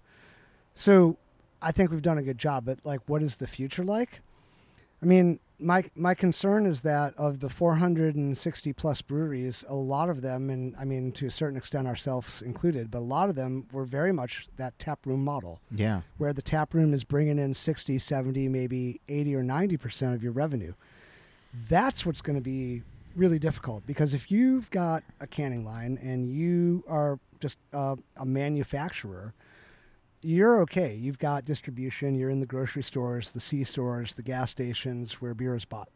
So 0.74 1.16
I 1.62 1.72
think 1.72 1.90
we've 1.90 2.02
done 2.02 2.18
a 2.18 2.22
good 2.22 2.38
job. 2.38 2.64
But 2.66 2.78
like, 2.84 3.00
what 3.06 3.22
is 3.22 3.36
the 3.36 3.46
future 3.46 3.84
like? 3.84 4.20
I 5.02 5.06
mean, 5.06 5.38
my 5.61 5.84
my 5.94 6.14
concern 6.14 6.66
is 6.66 6.80
that 6.82 7.14
of 7.16 7.40
the 7.40 7.48
460 7.48 8.72
plus 8.72 9.02
breweries, 9.02 9.64
a 9.68 9.74
lot 9.74 10.08
of 10.11 10.22
them, 10.22 10.50
and 10.50 10.74
I 10.78 10.84
mean 10.84 11.12
to 11.12 11.26
a 11.26 11.30
certain 11.30 11.56
extent 11.56 11.86
ourselves 11.86 12.42
included, 12.42 12.90
but 12.90 12.98
a 12.98 13.00
lot 13.00 13.28
of 13.28 13.34
them 13.34 13.66
were 13.72 13.84
very 13.84 14.12
much 14.12 14.48
that 14.56 14.78
tap 14.78 15.06
room 15.06 15.24
model, 15.24 15.61
Yeah. 15.70 16.02
where 16.18 16.32
the 16.32 16.42
tap 16.42 16.74
room 16.74 16.92
is 16.94 17.04
bringing 17.04 17.38
in 17.38 17.54
60, 17.54 17.98
70, 17.98 18.48
maybe 18.48 19.00
80 19.08 19.36
or 19.36 19.42
90 19.42 19.76
percent 19.76 20.14
of 20.14 20.22
your 20.22 20.32
revenue. 20.32 20.72
That's 21.68 22.06
what's 22.06 22.22
going 22.22 22.36
to 22.36 22.42
be 22.44 22.82
really 23.16 23.38
difficult 23.40 23.84
because 23.86 24.14
if 24.14 24.30
you've 24.30 24.70
got 24.70 25.02
a 25.20 25.26
canning 25.26 25.64
line 25.64 25.98
and 26.00 26.30
you 26.30 26.84
are 26.88 27.18
just 27.40 27.56
uh, 27.72 27.96
a 28.16 28.24
manufacturer, 28.24 29.34
you're 30.23 30.61
okay. 30.62 30.95
You've 30.95 31.18
got 31.18 31.45
distribution. 31.45 32.14
You're 32.14 32.31
in 32.31 32.41
the 32.41 32.47
grocery 32.47 32.83
stores, 32.83 33.31
the 33.31 33.41
C 33.41 33.64
stores, 33.64 34.14
the 34.14 34.23
gas 34.23 34.51
stations 34.51 35.21
where 35.21 35.35
beer 35.35 35.55
is 35.55 35.64
bought 35.64 35.89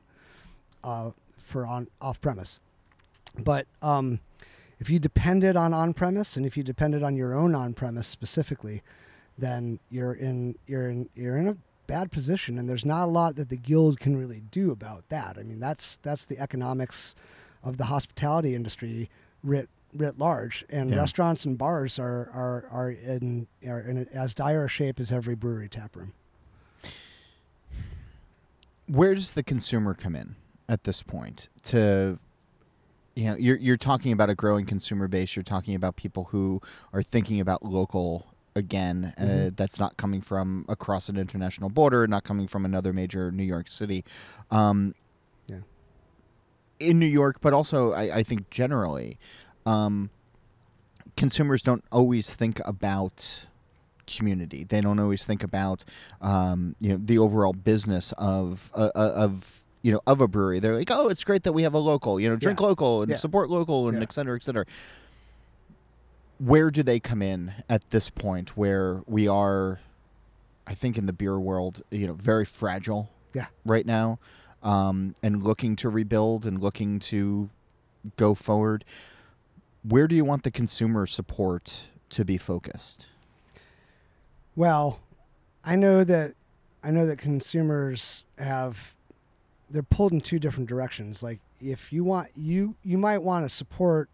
uh, 0.83 1.11
for 1.37 1.67
on 1.67 1.89
off 2.01 2.21
premise. 2.21 2.61
But 3.39 3.67
um, 3.83 4.21
if 4.79 4.89
you 4.89 4.99
depended 4.99 5.57
on 5.57 5.75
on 5.75 5.95
premise 5.95 6.37
and 6.37 6.47
if 6.47 6.57
you 6.57 6.63
depended 6.63 7.03
on 7.03 7.17
your 7.17 7.35
own 7.35 7.55
on 7.55 7.75
premise 7.75 8.07
specifically, 8.07 8.83
then 9.37 9.79
you're 9.91 10.15
in 10.15 10.57
you're 10.67 10.89
in 10.89 11.09
you're 11.15 11.37
in 11.37 11.49
a 11.49 11.57
bad 11.87 12.11
position, 12.11 12.59
and 12.59 12.69
there's 12.69 12.85
not 12.85 13.05
a 13.05 13.11
lot 13.11 13.37
that 13.37 13.51
the 13.51 13.57
guild 13.57 14.01
can 14.01 14.17
really 14.17 14.43
do 14.51 14.71
about 14.71 15.09
that. 15.11 15.37
I 15.39 15.43
mean, 15.43 15.61
that's 15.61 15.99
that's 16.03 16.25
the 16.25 16.39
economics 16.39 17.15
of 17.63 17.77
the 17.77 17.85
hospitality 17.85 18.55
industry 18.55 19.11
writ 19.43 19.69
writ 19.95 20.19
large, 20.19 20.65
and 20.69 20.91
Yeah. 20.91 20.97
restaurants 20.97 21.45
and 21.45 21.57
bars 21.57 21.99
are 21.99 22.29
are 22.33 22.67
are 22.71 22.91
in 22.91 23.47
are 23.67 23.81
in 23.81 24.07
as 24.09 24.35
dire 24.35 24.65
a 24.65 24.69
shape 24.69 24.99
as 25.01 25.13
every 25.13 25.35
brewery 25.35 25.69
tap 25.69 25.95
room. 25.97 26.13
Where 28.87 29.15
does 29.15 29.33
the 29.35 29.43
consumer 29.43 29.95
come 29.95 30.15
in 30.15 30.37
at 30.69 30.85
this 30.85 31.03
point? 31.03 31.49
To 31.65 32.19
you 33.17 33.25
know, 33.27 33.37
you're 33.37 33.57
you're 33.57 33.77
talking 33.77 34.13
about 34.13 34.29
a 34.31 34.35
growing 34.35 34.67
consumer 34.67 35.09
base. 35.09 35.37
You're 35.37 35.43
talking 35.43 35.75
about 35.75 35.97
people 35.97 36.25
who 36.25 36.61
are 36.93 37.03
thinking 37.03 37.41
about 37.41 37.65
local 37.65 38.27
again. 38.57 39.15
Uh, 39.17 39.23
Mhm. 39.23 39.57
that's 39.57 39.79
not 39.79 39.97
coming 39.97 40.21
from 40.21 40.65
across 40.69 41.09
an 41.09 41.17
international 41.17 41.71
border, 41.71 42.07
not 42.07 42.25
coming 42.25 42.47
from 42.47 42.65
another 42.65 42.93
major 42.93 43.31
New 43.33 43.45
York 43.45 43.71
city. 43.71 44.05
Um, 44.51 44.95
Yeah. 45.47 45.59
In 46.81 46.99
New 46.99 47.07
York, 47.07 47.41
but 47.41 47.53
also 47.53 47.93
I, 47.93 48.17
I 48.19 48.23
think 48.23 48.51
generally, 48.51 49.19
um, 49.67 50.11
consumers 51.17 51.63
don't 51.63 51.85
always 51.93 52.33
think 52.33 52.61
about 52.65 53.47
community. 54.07 54.65
They 54.65 54.81
don't 54.81 54.99
always 54.99 55.25
think 55.25 55.43
about 55.43 55.85
um, 56.21 56.77
you 56.81 56.91
know 56.91 56.99
the 57.03 57.19
overall 57.19 57.53
business 57.53 58.13
of 58.19 58.71
uh, 58.75 58.91
uh, 58.95 59.13
of 59.15 59.65
you 59.83 59.93
know 59.93 60.01
of 60.07 60.21
a 60.21 60.29
brewery. 60.29 60.59
They're 60.61 60.77
like, 60.77 60.91
oh, 60.91 61.09
it's 61.09 61.25
great 61.25 61.43
that 61.45 61.53
we 61.53 61.63
have 61.63 61.75
a 61.75 61.79
local. 61.79 62.19
You 62.21 62.29
know, 62.31 62.37
drink 62.37 62.61
Yeah. 62.61 62.67
local 62.67 63.03
and 63.03 63.11
Yeah. 63.11 63.17
support 63.17 63.51
local 63.51 63.89
and 63.89 63.99
Yeah. 63.99 64.03
et 64.05 64.13
cetera, 64.13 64.37
et 64.37 64.43
cetera. 64.43 64.65
Where 66.39 66.71
do 66.71 66.83
they 66.83 67.01
come 67.01 67.23
in 67.23 67.53
at 67.69 67.91
this 67.91 68.11
point 68.11 68.57
where 68.57 69.03
we 69.07 69.29
are? 69.29 69.81
I 70.67 70.75
think 70.75 70.97
in 70.97 71.05
the 71.07 71.13
beer 71.13 71.39
world, 71.39 71.83
you 71.91 72.07
know, 72.07 72.15
very 72.15 72.45
fragile. 72.47 73.11
Yeah. 73.35 73.47
Right 73.67 73.85
now, 73.85 74.19
um, 74.63 75.15
and 75.23 75.43
looking 75.43 75.77
to 75.77 75.89
rebuild 75.91 76.47
and 76.47 76.61
looking 76.61 76.99
to 77.01 77.51
go 78.17 78.35
forward. 78.35 78.85
Where 79.87 80.09
do 80.09 80.17
you 80.17 80.25
want 80.25 80.43
the 80.45 80.51
consumer 80.51 81.07
support 81.07 81.89
to 82.11 82.25
be 82.25 82.39
focused? 82.39 83.07
Well, 84.57 85.01
I 85.65 85.77
know 85.77 86.05
that 86.05 86.35
I 86.83 86.91
know 86.91 87.07
that 87.07 87.19
consumers 87.19 88.25
have 88.39 88.95
they're 89.71 89.83
pulled 89.83 90.13
in 90.13 90.21
two 90.21 90.39
different 90.39 90.69
directions. 90.69 91.23
Like 91.23 91.41
if 91.61 91.93
you 91.93 92.05
want 92.05 92.29
you 92.37 92.75
you 92.83 92.99
might 92.99 93.19
want 93.19 93.45
to 93.45 93.49
support 93.49 94.09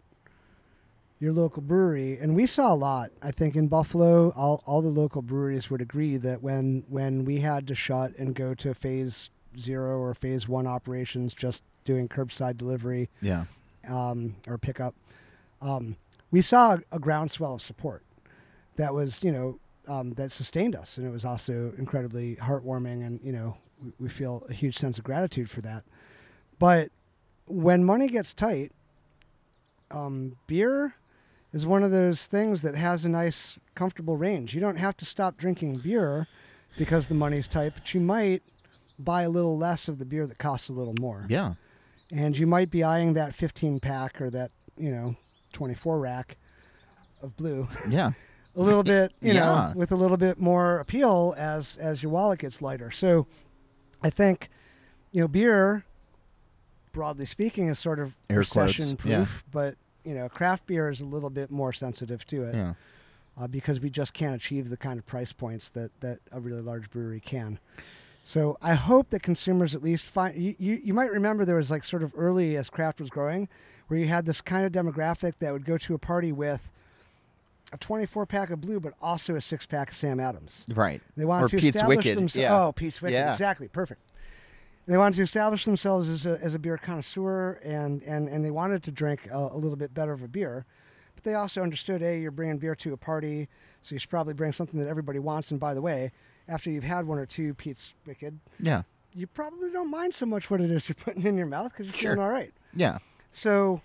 your 1.19 1.31
local 1.33 1.61
brewery 1.61 2.17
and 2.19 2.35
we 2.35 2.47
saw 2.47 2.73
a 2.73 2.75
lot 2.75 3.11
i 3.21 3.29
think 3.29 3.55
in 3.55 3.67
buffalo 3.67 4.31
all, 4.31 4.63
all 4.65 4.81
the 4.81 4.87
local 4.89 5.21
breweries 5.21 5.69
would 5.69 5.79
agree 5.81 6.17
that 6.17 6.41
when 6.41 6.83
when 6.89 7.23
we 7.25 7.39
had 7.41 7.67
to 7.67 7.75
shut 7.75 8.11
and 8.17 8.33
go 8.33 8.55
to 8.55 8.73
phase 8.73 9.29
zero 9.59 9.99
or 9.99 10.15
phase 10.15 10.47
one 10.47 10.65
operations 10.65 11.35
just 11.35 11.61
doing 11.85 12.07
curbside 12.07 12.57
delivery 12.57 13.07
Yeah. 13.21 13.45
um, 13.87 14.35
or 14.47 14.57
pickup, 14.57 14.95
um, 15.61 15.95
we 16.31 16.41
saw 16.41 16.77
a 16.91 16.99
groundswell 16.99 17.55
of 17.55 17.61
support 17.61 18.03
that 18.77 18.93
was, 18.93 19.23
you 19.23 19.31
know, 19.31 19.59
um, 19.87 20.13
that 20.13 20.31
sustained 20.31 20.75
us, 20.75 20.97
and 20.97 21.05
it 21.07 21.11
was 21.11 21.25
also 21.25 21.73
incredibly 21.77 22.35
heartwarming, 22.37 23.05
and 23.05 23.19
you 23.23 23.31
know, 23.31 23.57
we, 23.83 23.91
we 23.99 24.09
feel 24.09 24.45
a 24.49 24.53
huge 24.53 24.77
sense 24.77 24.97
of 24.97 25.03
gratitude 25.03 25.49
for 25.49 25.61
that. 25.61 25.83
But 26.59 26.89
when 27.47 27.83
money 27.83 28.07
gets 28.07 28.33
tight, 28.33 28.71
um, 29.89 30.37
beer 30.47 30.93
is 31.53 31.65
one 31.65 31.83
of 31.83 31.91
those 31.91 32.25
things 32.25 32.61
that 32.61 32.75
has 32.75 33.03
a 33.03 33.09
nice, 33.09 33.59
comfortable 33.75 34.15
range. 34.17 34.53
You 34.53 34.61
don't 34.61 34.77
have 34.77 34.95
to 34.97 35.05
stop 35.05 35.35
drinking 35.37 35.77
beer 35.83 36.27
because 36.77 37.07
the 37.07 37.15
money's 37.15 37.47
tight, 37.47 37.73
but 37.73 37.93
you 37.93 37.99
might 37.99 38.43
buy 38.97 39.23
a 39.23 39.29
little 39.29 39.57
less 39.57 39.87
of 39.87 39.99
the 39.99 40.05
beer 40.05 40.25
that 40.27 40.37
costs 40.37 40.69
a 40.69 40.73
little 40.73 40.93
more 40.99 41.25
Yeah. 41.27 41.55
and 42.13 42.37
you 42.37 42.45
might 42.45 42.69
be 42.69 42.83
eyeing 42.83 43.13
that 43.15 43.33
15 43.33 43.79
pack 43.79 44.21
or 44.21 44.29
that 44.29 44.51
you 44.77 44.91
know 44.91 45.15
24 45.51 45.99
rack 45.99 46.37
of 47.21 47.35
blue 47.37 47.67
Yeah. 47.89 48.11
a 48.55 48.61
little 48.61 48.83
bit 48.83 49.13
you 49.21 49.33
Yeah. 49.33 49.39
know 49.39 49.73
with 49.75 49.91
a 49.91 49.95
little 49.95 50.17
bit 50.17 50.39
more 50.39 50.79
appeal 50.79 51.33
as 51.37 51.77
as 51.77 52.01
your 52.03 52.11
wallet 52.11 52.39
gets 52.39 52.61
lighter 52.61 52.91
so 52.91 53.27
i 54.03 54.09
think 54.09 54.49
you 55.11 55.21
know 55.21 55.27
beer 55.27 55.85
broadly 56.91 57.25
speaking 57.25 57.67
is 57.67 57.79
sort 57.79 57.99
of 57.99 58.13
Air 58.29 58.39
recession 58.39 58.97
proof 58.97 59.43
but 59.51 59.75
you 60.03 60.13
know 60.13 60.27
craft 60.27 60.65
beer 60.65 60.89
is 60.89 60.99
a 61.01 61.05
little 61.05 61.29
bit 61.29 61.49
more 61.51 61.71
sensitive 61.71 62.25
to 62.27 62.43
it 62.43 62.55
Yeah. 62.55 62.73
uh, 63.39 63.47
because 63.47 63.79
we 63.79 63.89
just 63.89 64.13
can't 64.13 64.35
achieve 64.35 64.69
the 64.69 64.77
kind 64.77 64.99
of 64.99 65.05
price 65.05 65.31
points 65.31 65.69
that, 65.69 65.91
that 66.01 66.19
a 66.31 66.39
really 66.39 66.61
large 66.61 66.89
brewery 66.89 67.19
can. 67.21 67.59
So 68.23 68.57
I 68.61 68.73
hope 68.75 69.09
that 69.11 69.23
consumers 69.23 69.73
at 69.73 69.81
least 69.81 70.05
find. 70.05 70.35
You, 70.35 70.53
you, 70.59 70.79
you 70.83 70.93
might 70.93 71.11
remember 71.11 71.43
there 71.43 71.55
was 71.55 71.71
like 71.71 71.83
sort 71.83 72.03
of 72.03 72.13
early 72.15 72.55
as 72.55 72.69
craft 72.69 72.99
was 72.99 73.09
growing, 73.09 73.47
where 73.91 73.99
you 73.99 74.07
had 74.07 74.25
this 74.25 74.39
kind 74.39 74.65
of 74.65 74.71
demographic 74.71 75.33
that 75.39 75.51
would 75.51 75.65
go 75.65 75.77
to 75.77 75.93
a 75.93 75.97
party 75.97 76.31
with 76.31 76.71
a 77.73 77.77
24 77.77 78.25
pack 78.25 78.49
of 78.49 78.61
blue, 78.61 78.79
but 78.79 78.93
also 79.01 79.35
a 79.35 79.41
six 79.41 79.65
pack 79.65 79.89
of 79.89 79.95
Sam 79.97 80.17
Adams. 80.17 80.65
Right. 80.73 81.01
They 81.17 81.25
wanted 81.25 81.43
or 81.43 81.47
to 81.49 81.57
Pete's 81.57 81.75
establish 81.75 81.97
Wicked. 81.97 82.17
themselves. 82.17 82.37
Yeah. 82.41 82.57
Oh, 82.67 82.71
Pete's 82.71 83.01
Wicked. 83.01 83.15
Yeah. 83.15 83.31
Exactly. 83.31 83.67
Perfect. 83.67 83.99
They 84.87 84.95
wanted 84.95 85.17
to 85.17 85.23
establish 85.23 85.65
themselves 85.65 86.07
as 86.07 86.25
a, 86.25 86.39
as 86.41 86.55
a 86.55 86.59
beer 86.59 86.77
connoisseur, 86.77 87.59
and, 87.65 88.01
and, 88.03 88.29
and 88.29 88.45
they 88.45 88.51
wanted 88.51 88.81
to 88.83 88.91
drink 88.93 89.27
a, 89.29 89.37
a 89.37 89.57
little 89.57 89.75
bit 89.75 89.93
better 89.93 90.13
of 90.13 90.23
a 90.23 90.27
beer. 90.29 90.65
But 91.15 91.25
they 91.25 91.33
also 91.33 91.61
understood, 91.61 91.99
hey, 91.99 92.21
you're 92.21 92.31
bringing 92.31 92.59
beer 92.59 92.75
to 92.75 92.93
a 92.93 92.97
party, 92.97 93.49
so 93.81 93.93
you 93.93 93.99
should 93.99 94.09
probably 94.09 94.35
bring 94.35 94.53
something 94.53 94.79
that 94.79 94.87
everybody 94.87 95.19
wants. 95.19 95.51
And 95.51 95.59
by 95.59 95.73
the 95.73 95.81
way, 95.81 96.13
after 96.47 96.69
you've 96.71 96.85
had 96.85 97.05
one 97.05 97.19
or 97.19 97.25
two 97.25 97.53
Pete's 97.55 97.93
Wicked, 98.05 98.39
Yeah. 98.61 98.83
you 99.13 99.27
probably 99.27 99.69
don't 99.69 99.91
mind 99.91 100.13
so 100.13 100.25
much 100.25 100.49
what 100.49 100.61
it 100.61 100.71
is 100.71 100.87
you're 100.87 100.95
putting 100.95 101.25
in 101.25 101.35
your 101.35 101.47
mouth 101.47 101.73
because 101.73 101.87
you're 101.87 101.95
Sure. 101.95 102.11
feeling 102.15 102.25
all 102.25 102.31
right. 102.31 102.53
Yeah. 102.73 102.99
So, 103.31 103.81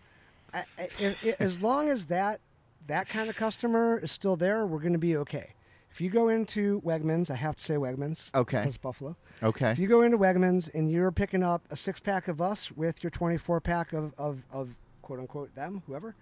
I, 0.52 0.64
I, 0.78 1.34
as 1.38 1.60
long 1.60 1.88
as 1.88 2.06
that 2.06 2.40
that 2.86 3.08
kind 3.08 3.28
of 3.28 3.36
customer 3.36 3.98
is 3.98 4.12
still 4.12 4.36
there, 4.36 4.64
we're 4.66 4.78
going 4.78 4.92
to 4.92 4.98
be 4.98 5.16
okay. 5.16 5.50
If 5.90 6.00
you 6.00 6.10
go 6.10 6.28
into 6.28 6.80
Wegmans, 6.82 7.30
I 7.30 7.34
have 7.36 7.56
to 7.56 7.62
say 7.62 7.74
Wegmans. 7.74 8.32
Okay. 8.34 8.60
Because 8.60 8.76
Buffalo. 8.76 9.16
Okay. 9.42 9.70
If 9.70 9.78
you 9.78 9.88
go 9.88 10.02
into 10.02 10.18
Wegmans 10.18 10.72
and 10.74 10.90
you're 10.90 11.10
picking 11.10 11.42
up 11.42 11.62
a 11.70 11.76
six 11.76 12.00
pack 12.00 12.28
of 12.28 12.40
us 12.40 12.70
with 12.70 13.02
your 13.02 13.10
24 13.10 13.60
pack 13.60 13.92
of, 13.92 14.12
of, 14.18 14.42
of 14.52 14.74
quote 15.02 15.18
unquote 15.18 15.54
them, 15.54 15.82
whoever, 15.86 16.14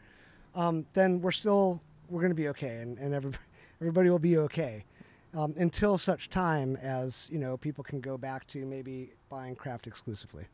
um, 0.55 0.87
then 0.95 1.21
we're 1.21 1.33
still 1.33 1.81
we're 2.09 2.21
going 2.21 2.31
to 2.31 2.37
be 2.37 2.49
okay, 2.49 2.77
and, 2.77 2.99
and 2.99 3.15
everybody, 3.15 3.43
everybody 3.81 4.11
will 4.11 4.19
be 4.19 4.39
okay 4.39 4.85
um, 5.35 5.55
until 5.57 5.99
such 5.99 6.31
time 6.31 6.77
as 6.77 7.29
you 7.31 7.39
know 7.39 7.57
people 7.57 7.83
can 7.85 8.01
go 8.01 8.17
back 8.17 8.47
to 8.47 8.65
maybe 8.65 9.11
buying 9.29 9.55
craft 9.55 9.87
exclusively 9.87 10.45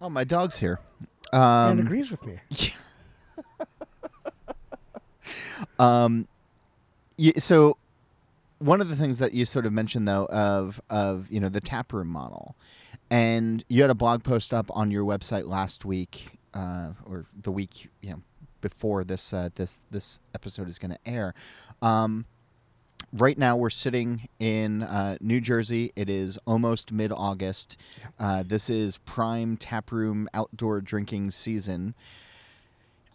Oh, 0.00 0.08
my 0.08 0.24
dog's 0.24 0.58
here. 0.58 0.80
Um, 1.32 1.78
and 1.78 1.80
agrees 1.80 2.10
with 2.10 2.24
me. 2.26 2.40
Um, 5.78 6.28
y 7.18 7.32
so 7.38 7.78
one 8.58 8.80
of 8.80 8.88
the 8.88 8.96
things 8.96 9.18
that 9.18 9.32
you 9.32 9.44
sort 9.44 9.66
of 9.66 9.72
mentioned 9.72 10.06
though 10.06 10.26
of 10.26 10.80
of 10.90 11.30
you 11.30 11.40
know 11.40 11.48
the 11.48 11.60
taproom 11.60 12.08
model, 12.08 12.54
and 13.10 13.64
you 13.68 13.82
had 13.82 13.90
a 13.90 13.94
blog 13.94 14.22
post 14.22 14.52
up 14.52 14.70
on 14.74 14.90
your 14.90 15.04
website 15.04 15.46
last 15.46 15.84
week 15.84 16.38
uh, 16.54 16.90
or 17.06 17.26
the 17.40 17.50
week 17.50 17.88
you 18.02 18.10
know 18.10 18.22
before 18.60 19.04
this 19.04 19.32
uh, 19.32 19.48
this 19.54 19.80
this 19.90 20.20
episode 20.34 20.68
is 20.68 20.78
going 20.78 20.92
to 20.92 20.98
air, 21.06 21.34
um, 21.82 22.24
right 23.14 23.38
now 23.38 23.56
we're 23.56 23.70
sitting 23.70 24.28
in 24.38 24.82
uh, 24.82 25.16
New 25.20 25.40
Jersey. 25.40 25.92
It 25.96 26.10
is 26.10 26.38
almost 26.46 26.92
mid 26.92 27.12
August. 27.12 27.76
Uh, 28.18 28.42
this 28.44 28.68
is 28.68 28.98
prime 28.98 29.56
taproom 29.56 30.28
outdoor 30.34 30.80
drinking 30.80 31.30
season. 31.30 31.94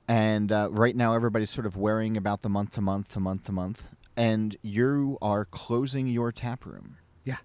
And 0.07 0.51
uh, 0.51 0.69
right 0.71 0.95
now, 0.95 1.13
everybody's 1.13 1.51
sort 1.51 1.67
of 1.67 1.77
worrying 1.77 2.17
about 2.17 2.41
the 2.41 2.49
month 2.49 2.71
to 2.71 2.81
month 2.81 3.09
to 3.09 3.19
month 3.19 3.45
to 3.45 3.51
month. 3.51 3.89
And 4.17 4.55
you 4.63 5.17
are 5.21 5.45
closing 5.45 6.07
your 6.07 6.31
taproom. 6.31 6.97
Yeah. 7.23 7.37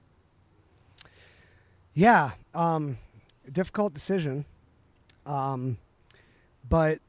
Yeah. 1.92 2.30
Um, 2.54 2.96
difficult 3.52 3.92
decision. 3.92 4.46
Um, 5.26 5.76
but 6.68 7.00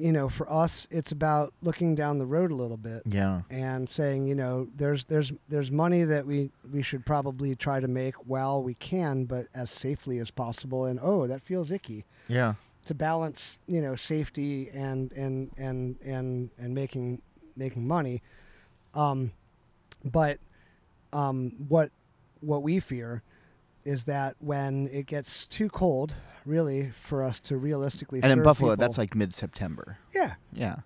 you 0.00 0.12
know, 0.12 0.28
for 0.28 0.50
us, 0.50 0.86
it's 0.90 1.12
about 1.12 1.52
looking 1.62 1.94
down 1.94 2.18
the 2.18 2.26
road 2.26 2.50
a 2.50 2.54
little 2.54 2.76
bit 2.76 3.02
Yeah. 3.06 3.42
and 3.50 3.88
saying, 3.88 4.26
you 4.26 4.34
know, 4.34 4.68
there's 4.76 5.04
there's 5.04 5.32
there's 5.48 5.70
money 5.70 6.04
that 6.04 6.26
we 6.26 6.50
we 6.72 6.82
should 6.82 7.04
probably 7.04 7.54
try 7.54 7.80
to 7.80 7.88
make 7.88 8.14
while 8.26 8.62
we 8.62 8.74
can, 8.74 9.24
but 9.24 9.46
as 9.54 9.70
safely 9.70 10.18
as 10.18 10.30
possible. 10.30 10.84
And 10.86 10.98
oh, 11.02 11.26
that 11.26 11.42
feels 11.42 11.70
icky 11.70 12.04
Yeah. 12.28 12.54
to 12.86 12.94
balance, 12.94 13.58
you 13.66 13.80
know, 13.82 13.94
safety 13.96 14.70
and 14.70 15.12
and 15.12 15.50
and 15.58 15.96
and 16.04 16.50
and 16.58 16.74
making 16.74 17.20
making 17.56 17.86
money. 17.86 18.22
Um, 18.94 19.32
but 20.04 20.38
um, 21.12 21.52
what 21.68 21.90
what 22.40 22.62
we 22.62 22.80
fear 22.80 23.22
is 23.84 24.04
that 24.04 24.36
when 24.40 24.88
it 24.92 25.06
gets 25.06 25.44
too 25.44 25.68
cold, 25.68 26.14
really, 26.50 26.90
for 27.00 27.22
us 27.24 27.40
to 27.40 27.56
realistically 27.56 28.20
And 28.22 28.32
in 28.32 28.42
Buffalo, 28.42 28.72
people- 28.72 28.80
that's 28.86 28.98
like 28.98 29.14
mid 29.14 29.32
September. 29.32 29.96
yeah, 30.14 30.34
Yeah. 30.52 30.76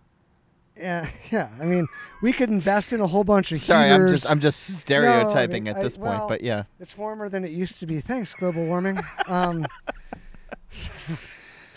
yeah, 0.77 1.07
yeah. 1.31 1.49
I 1.61 1.65
mean, 1.65 1.87
we 2.23 2.33
could 2.33 2.51
invest 2.51 2.93
in 2.93 3.01
a 3.01 3.07
whole 3.07 3.25
bunch 3.25 3.51
of 3.51 3.59
Sorry, 3.59 3.91
I'm 3.91 4.09
just 4.09 4.31
I'm 4.31 4.41
just 4.41 4.61
stereotyping 4.83 5.65
mean, 5.65 5.73
at 5.73 5.79
I- 5.81 5.83
this 5.83 5.97
point, 5.97 6.19
well- 6.21 6.29
but 6.29 6.43
yeah. 6.43 6.65
It's 6.79 6.97
warmer 6.97 7.29
than 7.29 7.45
it 7.45 7.51
used 7.51 7.79
to 7.81 7.87
be. 7.87 8.01
Thanks, 8.01 8.35
global 8.35 8.65
warming. 8.67 8.99
Um, 9.27 9.67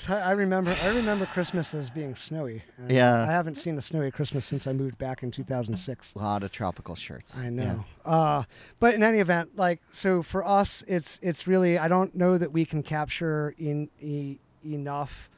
I 0.09 0.31
remember 0.31 0.75
I 0.83 0.87
remember 0.87 1.25
Christmas 1.27 1.73
as 1.73 1.89
being 1.89 2.15
snowy. 2.15 2.63
And 2.77 2.91
Yeah. 2.91 3.23
I 3.23 3.25
haven't 3.31 3.55
seen 3.55 3.77
a 3.77 3.81
snowy 3.81 4.11
Christmas 4.11 4.45
since 4.45 4.67
I 4.67 4.73
moved 4.73 4.97
back 4.97 5.23
in 5.23 5.31
2006. 5.31 6.13
A 6.15 6.19
lot 6.19 6.43
of 6.43 6.51
tropical 6.51 6.95
shirts. 6.95 7.37
I 7.37 7.45
Yeah. 7.45 7.49
know. 7.49 7.85
Uh, 8.05 8.43
but 8.79 8.93
in 8.95 9.03
any 9.03 9.19
event, 9.19 9.57
like 9.57 9.81
so 9.91 10.21
for 10.23 10.45
us, 10.45 10.83
it's 10.87 11.19
it's 11.21 11.47
really 11.47 11.77
I 11.77 11.87
don't 11.87 12.15
know 12.15 12.37
that 12.37 12.51
we 12.51 12.65
can 12.65 12.83
capture 12.83 13.53
in 13.57 13.89
e- 14.01 14.37
enough 14.65 15.29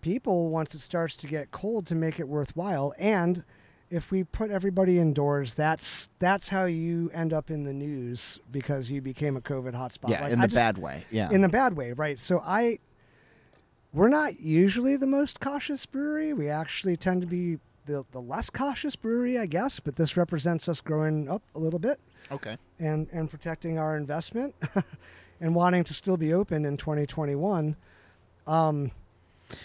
people 0.00 0.48
once 0.50 0.74
it 0.74 0.80
starts 0.80 1.14
to 1.16 1.26
get 1.26 1.50
cold 1.50 1.86
to 1.86 1.94
make 1.94 2.18
it 2.18 2.28
worthwhile. 2.28 2.92
And 2.98 3.44
if 3.90 4.10
we 4.10 4.24
put 4.24 4.50
everybody 4.50 4.98
indoors, 4.98 5.54
that's 5.54 6.08
that's 6.18 6.48
how 6.48 6.64
you 6.64 7.10
end 7.12 7.32
up 7.32 7.50
in 7.50 7.64
the 7.64 7.72
news 7.74 8.40
because 8.50 8.90
you 8.90 9.00
became 9.02 9.36
a 9.36 9.40
COVID 9.40 9.74
hotspot. 9.74 10.08
Yeah, 10.08 10.22
Like, 10.22 10.32
in 10.32 10.38
I 10.40 10.42
the 10.42 10.48
just- 10.48 10.54
bad 10.56 10.78
way. 10.78 11.04
Yeah. 11.10 11.30
in 11.30 11.42
the 11.42 11.48
bad 11.48 11.76
way, 11.76 11.92
right? 11.92 12.18
So 12.18 12.40
I, 12.44 12.78
we're 13.92 14.08
not 14.08 14.40
usually 14.40 14.96
the 14.96 15.06
most 15.06 15.40
cautious 15.40 15.86
brewery. 15.86 16.32
We 16.32 16.48
actually 16.48 16.96
tend 16.96 17.20
to 17.22 17.26
be 17.26 17.58
the 17.86 18.04
the 18.12 18.20
less 18.20 18.48
cautious 18.50 18.96
brewery, 18.96 19.38
I 19.38 19.46
guess. 19.46 19.80
But 19.80 19.96
this 19.96 20.16
represents 20.16 20.68
us 20.68 20.80
growing 20.80 21.28
up 21.28 21.42
a 21.54 21.58
little 21.58 21.78
bit 21.78 21.98
okay. 22.30 22.56
and 22.78 23.08
and 23.12 23.30
protecting 23.30 23.78
our 23.78 23.96
investment 23.96 24.54
and 25.40 25.54
wanting 25.54 25.84
to 25.84 25.94
still 25.94 26.16
be 26.16 26.32
open 26.32 26.64
in 26.64 26.76
2021. 26.76 27.76
Um, 28.46 28.90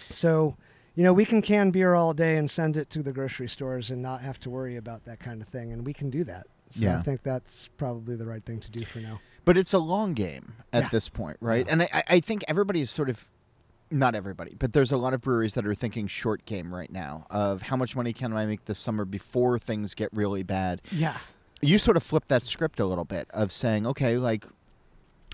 so. 0.09 0.55
You 0.95 1.03
know, 1.03 1.13
we 1.13 1.25
can 1.25 1.43
can 1.43 1.69
beer 1.69 1.93
all 1.93 2.15
day 2.15 2.37
and 2.37 2.49
send 2.49 2.75
it 2.75 2.89
to 2.89 3.03
the 3.03 3.13
grocery 3.13 3.47
stores 3.47 3.91
and 3.91 4.01
not 4.01 4.21
have 4.21 4.39
to 4.39 4.49
worry 4.49 4.77
about 4.77 5.05
that 5.05 5.19
kind 5.19 5.43
of 5.43 5.47
thing, 5.47 5.71
and 5.71 5.85
we 5.85 5.93
can 5.93 6.09
do 6.09 6.23
that. 6.23 6.47
So 6.71 6.85
Yeah. 6.85 6.97
I 6.97 7.03
think 7.03 7.21
that's 7.21 7.67
probably 7.77 8.15
the 8.15 8.25
right 8.25 8.43
thing 8.43 8.59
to 8.61 8.71
do 8.71 8.83
for 8.83 8.97
now. 8.97 9.19
But 9.45 9.59
it's 9.59 9.73
a 9.73 9.77
long 9.77 10.15
game 10.15 10.53
at 10.73 10.81
Yeah. 10.85 10.89
this 10.89 11.07
point, 11.07 11.37
right? 11.39 11.67
Yeah. 11.67 11.71
And 11.71 11.81
I, 11.83 11.89
I- 11.93 12.03
I 12.15 12.19
think 12.19 12.43
everybody's 12.47 12.89
sort 12.89 13.11
of 13.11 13.29
not 13.89 14.15
everybody, 14.15 14.55
but 14.57 14.73
there's 14.73 14.91
a 14.91 14.97
lot 14.97 15.13
of 15.13 15.21
breweries 15.21 15.53
that 15.53 15.65
are 15.65 15.75
thinking 15.75 16.07
short 16.07 16.45
game 16.45 16.73
right 16.73 16.91
now 16.91 17.25
of 17.29 17.61
how 17.61 17.75
much 17.75 17.95
money 17.95 18.13
can 18.13 18.33
I 18.33 18.45
make 18.45 18.65
this 18.65 18.79
summer 18.79 19.05
before 19.05 19.57
things 19.59 19.93
get 19.93 20.09
really 20.13 20.43
bad. 20.43 20.81
Yeah. 20.91 21.17
You 21.61 21.77
sort 21.77 21.97
of 21.97 22.03
flip 22.03 22.25
that 22.27 22.43
script 22.43 22.79
a 22.79 22.85
little 22.85 23.05
bit 23.05 23.27
of 23.33 23.51
saying, 23.51 23.87
okay, 23.87 24.17
like 24.17 24.45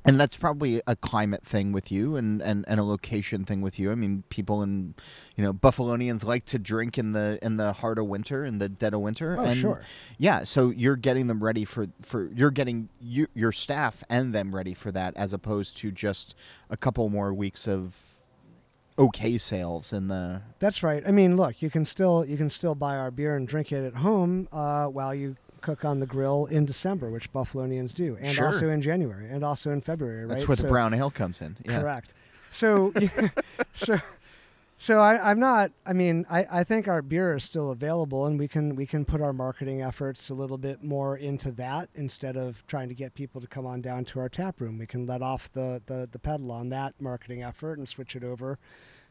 and 0.05 0.19
that's 0.19 0.35
probably 0.35 0.81
a 0.85 0.95
climate 0.95 1.45
thing 1.45 1.71
with 1.71 1.91
you 1.91 2.17
and, 2.17 2.41
and, 2.41 2.65
and 2.67 2.79
a 2.79 2.83
location 2.83 3.45
thing 3.45 3.61
with 3.61 3.79
you. 3.79 3.91
I 3.91 3.95
mean, 3.95 4.23
people 4.29 4.61
in 4.61 4.95
you 5.35 5.43
know, 5.43 5.53
Buffalonians 5.53 6.25
like 6.25 6.45
to 6.45 6.59
drink 6.59 6.97
in 6.97 7.13
the 7.13 7.39
in 7.41 7.57
the 7.57 7.73
heart 7.73 7.97
of 7.97 8.05
winter, 8.05 8.43
in 8.43 8.59
the 8.59 8.69
dead 8.69 8.93
of 8.93 8.99
winter. 8.99 9.37
Oh, 9.39 9.45
and 9.45 9.59
sure. 9.59 9.81
yeah, 10.17 10.43
so 10.43 10.69
you're 10.69 10.97
getting 10.97 11.27
them 11.27 11.43
ready 11.43 11.63
for 11.65 11.87
for 12.01 12.29
you're 12.33 12.51
getting 12.51 12.89
you, 12.99 13.27
your 13.33 13.51
staff 13.51 14.03
and 14.09 14.33
them 14.33 14.53
ready 14.53 14.73
for 14.73 14.91
that, 14.91 15.15
as 15.15 15.33
opposed 15.33 15.77
to 15.77 15.91
just 15.91 16.35
a 16.69 16.77
couple 16.77 17.07
more 17.09 17.33
weeks 17.33 17.67
of 17.67 18.12
okay 18.97 19.37
sales 19.37 19.91
in 19.93 20.07
the 20.07 20.41
That's 20.59 20.83
right. 20.83 21.03
I 21.07 21.11
mean, 21.11 21.35
look, 21.37 21.61
you 21.61 21.69
can 21.69 21.85
still 21.85 22.25
you 22.25 22.37
can 22.37 22.49
still 22.49 22.75
buy 22.75 22.95
our 22.97 23.11
beer 23.11 23.35
and 23.35 23.47
drink 23.47 23.71
it 23.71 23.85
at 23.85 23.95
home 23.95 24.47
uh, 24.51 24.87
while 24.87 25.13
you 25.15 25.35
cook 25.61 25.85
on 25.85 25.99
the 25.99 26.05
grill 26.05 26.45
in 26.47 26.65
December, 26.65 27.09
which 27.09 27.31
Buffalonians 27.31 27.93
do, 27.93 28.17
and 28.19 28.35
Sure. 28.35 28.47
also 28.47 28.69
in 28.69 28.81
January, 28.81 29.29
and 29.29 29.43
also 29.45 29.71
in 29.71 29.79
February. 29.81 30.25
Right. 30.25 30.35
that's 30.35 30.47
where 30.47 30.57
the 30.57 30.63
So- 30.63 30.67
brown 30.69 30.93
ale 30.93 31.09
comes 31.11 31.41
in. 31.41 31.55
Yeah. 31.65 31.81
Correct. 31.81 32.13
So, 32.51 32.93
so, 33.73 33.97
so 34.78 34.99
I, 34.99 35.32
I'm 35.32 35.39
not. 35.39 35.71
I 35.86 35.93
mean, 35.93 36.26
I, 36.30 36.45
I 36.51 36.63
think 36.63 36.88
our 36.88 37.01
beer 37.01 37.36
is 37.36 37.43
still 37.43 37.71
available, 37.71 38.26
and 38.26 38.38
we 38.38 38.47
can 38.47 38.76
we 38.76 38.86
can 38.86 39.05
put 39.05 39.21
our 39.21 39.34
marketing 39.34 39.82
efforts 39.82 40.30
a 40.30 40.34
little 40.34 40.57
bit 40.57 40.84
more 40.84 41.17
into 41.17 41.51
that 41.53 41.89
instead 41.95 42.36
of 42.36 42.65
trying 42.67 42.89
to 42.89 42.95
get 42.95 43.13
people 43.13 43.39
to 43.39 43.47
come 43.47 43.65
on 43.65 43.82
down 43.82 44.05
to 44.05 44.19
our 44.19 44.30
tap 44.30 44.59
room. 44.59 44.78
We 44.78 44.88
can 44.88 45.05
let 45.05 45.21
off 45.21 45.51
the 45.51 45.82
the, 45.86 46.09
the 46.11 46.19
pedal 46.19 46.51
on 46.51 46.69
that 46.69 46.95
marketing 46.99 47.43
effort 47.43 47.78
and 47.78 47.88
switch 47.88 48.15
it 48.15 48.24
over 48.24 48.59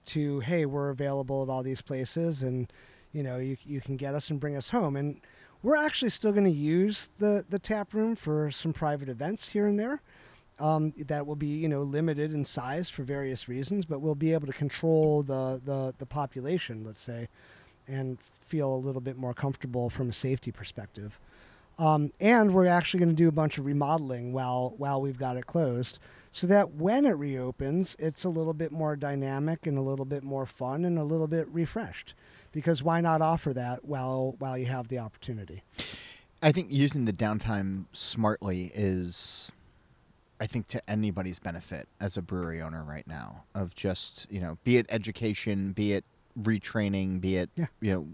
to 0.07 0.41
hey, 0.41 0.67
we're 0.67 0.91
available 0.91 1.43
at 1.43 1.49
all 1.49 1.63
these 1.63 1.83
places, 1.83 2.43
and 2.43 2.73
you 3.13 3.23
know 3.23 3.39
you 3.39 3.57
you 3.65 3.81
can 3.81 3.97
get 3.97 4.15
us 4.15 4.31
and 4.31 4.41
bring 4.41 4.57
us 4.57 4.71
home 4.71 4.97
and. 4.97 5.21
We're 5.65 5.77
actually 5.77 6.09
still 6.09 6.33
going 6.33 6.43
to 6.43 6.51
use 6.51 7.09
the, 7.21 7.45
the 7.49 7.61
tap 7.61 7.95
room 7.95 8.17
for 8.17 8.51
some 8.51 8.73
private 8.73 9.09
events 9.09 9.51
here 9.51 9.69
and 9.69 9.79
there 9.79 10.03
um, 10.63 10.95
that 10.97 11.27
will 11.27 11.37
be 11.37 11.49
you 11.49 11.69
know 11.69 11.83
limited 11.83 12.33
in 12.33 12.45
size 12.45 12.89
for 12.89 13.03
various 13.03 13.49
reasons, 13.49 13.85
but 13.85 14.01
we'll 14.01 14.15
be 14.15 14.33
able 14.33 14.47
to 14.47 14.53
control 14.53 15.23
the 15.23 15.61
the, 15.65 15.93
the 15.99 16.07
population, 16.07 16.85
let's 16.85 17.01
say, 17.01 17.29
and 17.89 18.19
feel 18.47 18.73
a 18.73 18.77
little 18.77 19.01
bit 19.01 19.17
more 19.17 19.35
comfortable 19.35 19.91
from 19.91 20.09
a 20.09 20.13
safety 20.13 20.53
perspective. 20.53 21.19
Um, 21.79 22.13
and 22.21 22.53
we're 22.53 22.67
actually 22.67 23.01
going 23.01 23.17
to 23.17 23.23
do 23.23 23.29
a 23.29 23.33
bunch 23.33 23.59
of 23.59 23.67
remodeling 23.67 24.33
while 24.33 24.75
while 24.77 25.01
we've 25.01 25.19
got 25.19 25.37
it 25.37 25.47
closed, 25.47 25.99
so 26.31 26.47
that 26.47 26.75
when 26.75 27.07
it 27.07 27.13
reopens, 27.13 27.97
it's 27.99 28.23
a 28.23 28.29
little 28.29 28.55
bit 28.55 28.71
more 28.71 28.95
dynamic 28.95 29.67
and 29.67 29.77
a 29.77 29.83
little 29.83 30.05
bit 30.05 30.23
more 30.23 30.47
fun 30.47 30.85
and 30.85 30.97
a 30.97 31.05
little 31.05 31.27
bit 31.27 31.49
refreshed. 31.49 32.15
Because 32.53 32.83
why 32.83 33.01
not 33.01 33.21
offer 33.21 33.53
that 33.55 33.85
while 33.85 34.37
while 34.39 34.57
you 34.57 34.67
have 34.67 34.89
the 34.89 34.99
opportunity? 34.99 35.65
I 36.41 36.53
think 36.53 36.71
using 36.71 37.05
the 37.05 37.13
downtime 37.13 37.87
smartly 37.93 38.71
is, 38.75 39.51
I 40.43 40.47
think, 40.47 40.66
to 40.68 40.90
anybody's 40.90 41.38
benefit 41.38 41.86
as 42.01 42.16
a 42.16 42.22
brewery 42.22 42.61
owner 42.61 42.82
right 42.82 43.07
now. 43.07 43.45
Of 43.55 43.76
just 43.76 44.26
you 44.28 44.40
know, 44.40 44.59
be 44.64 44.76
it 44.76 44.86
education, 44.88 45.70
be 45.70 45.93
it 45.93 46.05
retraining, 46.36 47.20
be 47.20 47.36
it 47.36 47.49
Yeah. 47.55 47.66
you 47.80 47.93
know, 47.93 48.07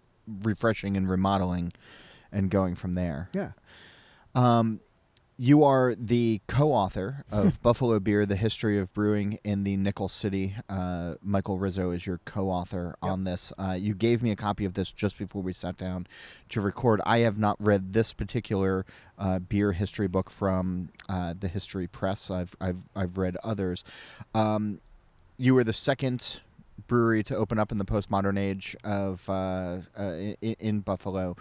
refreshing 0.42 0.98
and 0.98 1.08
remodeling, 1.08 1.72
and 2.30 2.50
going 2.50 2.74
from 2.74 2.92
there. 2.92 3.30
Yeah. 3.32 3.52
Um, 4.34 4.80
you 5.41 5.62
are 5.62 5.95
the 5.97 6.41
co-author 6.49 7.24
of 7.30 7.62
Buffalo 7.62 8.01
Beer: 8.01 8.26
The 8.26 8.34
History 8.36 8.78
of 8.78 8.93
Brewing 8.93 9.39
in 9.45 9.62
the 9.62 9.76
Nickel 9.76 10.09
City. 10.09 10.57
Uh, 10.68 11.14
Michael 11.22 11.59
Rizzo 11.59 11.93
is 11.93 12.07
your 12.07 12.18
co-author 12.24 12.97
Yep. 13.03 13.11
on 13.12 13.24
this. 13.24 13.53
Uh, 13.57 13.76
you 13.78 13.95
gave 13.95 14.22
me 14.22 14.32
a 14.32 14.36
copy 14.36 14.64
of 14.64 14.74
this 14.74 14.91
just 14.91 15.16
before 15.16 15.41
we 15.41 15.53
sat 15.53 15.76
down 15.76 16.07
to 16.49 16.61
record. 16.61 17.01
I 17.07 17.18
have 17.18 17.39
not 17.39 17.57
read 17.64 17.93
this 17.93 18.12
particular 18.12 18.84
uh, 19.16 19.39
beer 19.39 19.72
history 19.72 20.09
book 20.09 20.28
from 20.28 20.89
uh, 21.09 21.34
the 21.39 21.49
History 21.49 21.86
Press. 21.86 22.30
I've 22.30 22.57
I've 22.61 22.84
I've 22.97 23.16
read 23.16 23.36
others. 23.45 23.84
Um, 24.34 24.80
you 25.36 25.55
were 25.55 25.62
the 25.64 25.72
second 25.72 26.41
brewery 26.89 27.22
to 27.22 27.36
open 27.36 27.59
up 27.59 27.70
in 27.70 27.78
the 27.78 27.84
postmodern 27.84 28.39
age 28.39 28.76
of 28.82 29.28
uh, 29.30 29.78
uh, 29.99 30.03
in, 30.41 30.57
in 30.59 30.80
Buffalo 30.80 31.36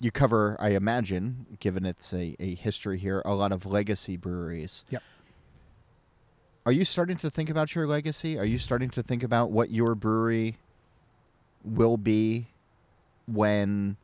you 0.00 0.10
cover, 0.10 0.56
I 0.58 0.70
imagine, 0.70 1.46
given 1.60 1.84
it's 1.84 2.12
a, 2.12 2.34
a 2.40 2.54
history 2.54 2.98
here, 2.98 3.22
a 3.24 3.34
lot 3.34 3.52
of 3.52 3.66
legacy 3.66 4.16
breweries. 4.16 4.84
Yep. 4.90 5.02
Are 6.66 6.72
you 6.72 6.84
starting 6.84 7.16
to 7.18 7.30
think 7.30 7.50
about 7.50 7.74
your 7.74 7.86
legacy? 7.86 8.38
Are 8.38 8.44
you 8.44 8.58
starting 8.58 8.90
to 8.90 9.02
think 9.02 9.22
about 9.22 9.50
what 9.50 9.70
your 9.70 9.94
brewery 9.94 10.56
will 11.64 11.96
be 11.96 12.48
when 13.26 13.96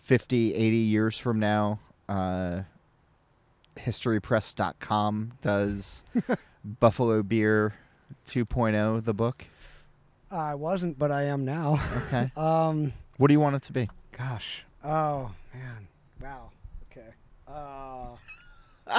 50, 0.00 0.54
80 0.54 0.76
years 0.76 1.18
from 1.18 1.38
now, 1.38 1.80
uh, 2.08 2.62
historypress.com 3.76 5.32
does 5.42 6.04
Buffalo 6.64 7.22
Beer 7.22 7.74
2.0, 8.28 9.04
the 9.04 9.14
book? 9.14 9.44
I 10.30 10.54
wasn't, 10.54 10.98
but 10.98 11.10
I 11.12 11.24
am 11.24 11.44
now. 11.44 11.80
Okay. 12.06 12.30
Um, 12.36 12.92
what 13.18 13.28
do 13.28 13.34
you 13.34 13.40
want 13.40 13.56
it 13.56 13.62
to 13.62 13.72
be? 13.72 13.88
gosh. 14.12 14.65
Oh 14.84 15.30
man. 15.54 15.86
Wow. 16.20 16.50
Okay. 16.90 17.08
Uh, 17.48 18.16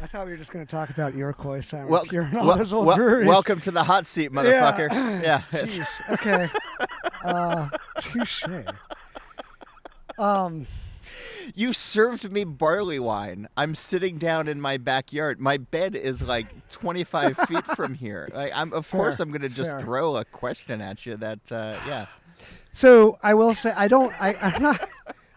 I 0.00 0.06
thought 0.06 0.26
we 0.26 0.32
were 0.32 0.38
just 0.38 0.52
going 0.52 0.64
to 0.64 0.70
talk 0.70 0.90
about 0.90 1.16
Iroquois, 1.16 1.60
Simon 1.60 1.88
Well, 1.88 2.04
Pure, 2.04 2.22
and 2.24 2.36
all 2.38 2.46
wel- 2.46 2.56
those 2.58 2.72
old 2.72 2.86
wel- 2.86 2.96
breweries. 2.96 3.26
welcome 3.26 3.60
to 3.62 3.72
the 3.72 3.82
hot 3.82 4.06
seat, 4.06 4.30
motherfucker. 4.30 4.88
Yeah. 5.22 5.42
Jeez. 5.50 6.10
Okay. 6.12 6.48
Uh, 7.24 7.68
touche. 8.00 8.44
Um. 10.18 10.66
You 11.54 11.72
served 11.72 12.30
me 12.30 12.44
barley 12.44 12.98
wine. 12.98 13.48
I'm 13.56 13.74
sitting 13.74 14.18
down 14.18 14.48
in 14.48 14.60
my 14.60 14.76
backyard. 14.76 15.40
My 15.40 15.56
bed 15.56 15.96
is 15.96 16.22
like 16.22 16.46
25 16.68 17.36
feet 17.48 17.64
from 17.74 17.94
here. 17.94 18.28
Like, 18.34 18.52
I'm, 18.54 18.72
of 18.74 18.88
course, 18.90 19.18
I'm 19.18 19.30
going 19.30 19.40
to 19.40 19.48
just 19.48 19.70
fair. 19.70 19.80
throw 19.80 20.16
a 20.16 20.26
question 20.26 20.82
at 20.82 21.06
you. 21.06 21.16
That, 21.16 21.38
uh, 21.50 21.74
yeah. 21.88 22.06
So 22.78 23.18
I 23.24 23.34
will 23.34 23.54
say 23.56 23.72
I 23.76 23.88
don't. 23.88 24.12
I, 24.22 24.34
I'm 24.40 24.62
not. 24.62 24.88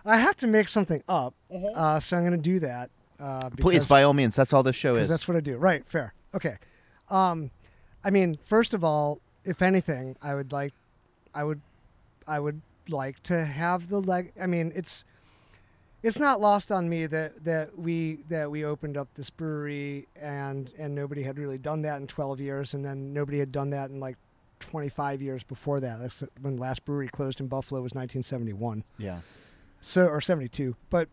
I 0.06 0.18
have 0.18 0.38
to 0.38 0.48
make 0.48 0.68
something 0.68 1.04
up. 1.10 1.34
Uh, 1.76 2.00
so 2.00 2.16
I'm 2.18 2.24
going 2.24 2.40
to 2.40 2.50
do 2.54 2.60
that. 2.60 2.90
Uh, 3.20 3.24
Mm-hmm. 3.24 3.56
Please, 3.58 3.74
because- 3.80 3.86
by 3.88 4.04
all 4.04 4.14
means, 4.14 4.36
that's 4.36 4.54
all 4.54 4.62
this 4.64 4.76
show 4.76 4.96
is. 4.96 5.10
that's 5.10 5.28
what 5.28 5.36
I 5.38 5.40
do. 5.42 5.58
Right, 5.58 5.84
fair. 5.88 6.14
Okay. 6.36 6.58
Um, 7.10 7.50
I 8.04 8.10
mean, 8.12 8.36
first 8.46 8.74
of 8.76 8.84
all, 8.84 9.20
if 9.44 9.62
anything, 9.62 10.16
I 10.22 10.36
would 10.36 10.52
like, 10.52 10.74
I 11.34 11.44
would, 11.44 11.62
I 12.28 12.40
would 12.40 12.62
like 12.90 13.22
to 13.24 13.44
have 13.46 13.90
the 13.90 14.00
leg. 14.02 14.34
I 14.40 14.46
mean, 14.48 14.72
it's, 14.76 15.04
it's 16.04 16.20
not 16.20 16.42
lost 16.42 16.72
on 16.72 16.90
me 16.90 17.06
that 17.08 17.44
that 17.46 17.78
we 17.78 18.20
that 18.30 18.50
we 18.52 18.66
opened 18.66 18.98
up 18.98 19.08
this 19.16 19.30
brewery 19.32 20.08
and 20.20 20.72
and 20.80 20.94
nobody 20.96 21.24
had 21.24 21.38
really 21.40 21.58
done 21.60 21.82
that 21.84 22.02
in 22.02 22.06
12 22.08 22.40
years, 22.40 22.74
and 22.76 22.84
then 22.86 23.14
nobody 23.14 23.38
had 23.40 23.52
done 23.52 23.70
that 23.72 23.90
in 23.92 24.00
like 24.00 24.18
25 24.62 25.22
years 25.22 25.44
before 25.44 25.80
that. 25.82 26.00
That's 26.00 26.24
when 26.42 26.56
the 26.56 26.62
last 26.62 26.86
brewery 26.86 27.08
closed 27.10 27.40
in 27.42 27.48
Buffalo 27.48 27.82
was 27.82 27.92
1971 27.94 28.84
yeah. 28.98 29.20
so 29.82 30.06
or 30.08 30.22
72 30.22 30.76
but 30.90 31.10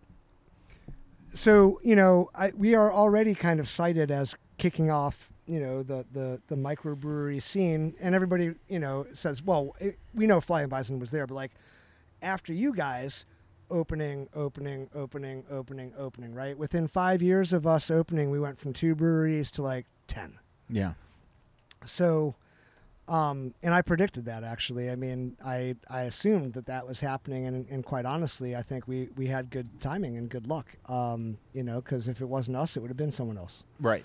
so 1.34 1.80
you 1.82 1.94
know 1.96 2.30
I, 2.34 2.52
we 2.56 2.74
are 2.74 2.92
already 2.92 3.34
kind 3.34 3.60
of 3.60 3.68
cited 3.68 4.10
as 4.10 4.34
kicking 4.58 4.90
off 4.90 5.28
you 5.46 5.60
know 5.60 5.82
the 5.82 6.04
the 6.12 6.40
the 6.48 6.56
microbrewery 6.56 7.42
scene 7.42 7.94
and 8.00 8.14
everybody 8.14 8.54
you 8.68 8.78
know 8.78 9.06
says 9.12 9.42
well 9.42 9.74
it, 9.80 9.98
we 10.14 10.26
know 10.26 10.40
flying 10.40 10.68
bison 10.68 10.98
was 10.98 11.10
there 11.10 11.26
but 11.26 11.34
like 11.34 11.52
after 12.22 12.52
you 12.52 12.74
guys 12.74 13.24
opening 13.70 14.28
opening 14.34 14.88
opening 14.94 15.44
opening 15.50 15.92
opening 15.98 16.34
right 16.34 16.56
within 16.56 16.88
five 16.88 17.20
years 17.22 17.52
of 17.52 17.66
us 17.66 17.90
opening 17.90 18.30
we 18.30 18.40
went 18.40 18.58
from 18.58 18.72
two 18.72 18.94
breweries 18.94 19.50
to 19.50 19.62
like 19.62 19.84
10 20.06 20.38
Yeah. 20.70 20.94
so 21.84 22.34
um, 23.08 23.54
and 23.62 23.74
I 23.74 23.82
predicted 23.82 24.26
that 24.26 24.44
actually. 24.44 24.90
I 24.90 24.96
mean, 24.96 25.36
I 25.44 25.74
I 25.88 26.02
assumed 26.02 26.52
that 26.54 26.66
that 26.66 26.86
was 26.86 27.00
happening, 27.00 27.46
and, 27.46 27.66
and 27.70 27.84
quite 27.84 28.04
honestly, 28.04 28.54
I 28.54 28.62
think 28.62 28.86
we, 28.86 29.08
we 29.16 29.26
had 29.26 29.50
good 29.50 29.80
timing 29.80 30.16
and 30.16 30.28
good 30.28 30.46
luck. 30.46 30.66
Um, 30.88 31.38
you 31.52 31.62
know, 31.62 31.80
because 31.80 32.08
if 32.08 32.20
it 32.20 32.26
wasn't 32.28 32.56
us, 32.56 32.76
it 32.76 32.80
would 32.80 32.90
have 32.90 32.96
been 32.96 33.12
someone 33.12 33.38
else. 33.38 33.64
Right. 33.80 34.04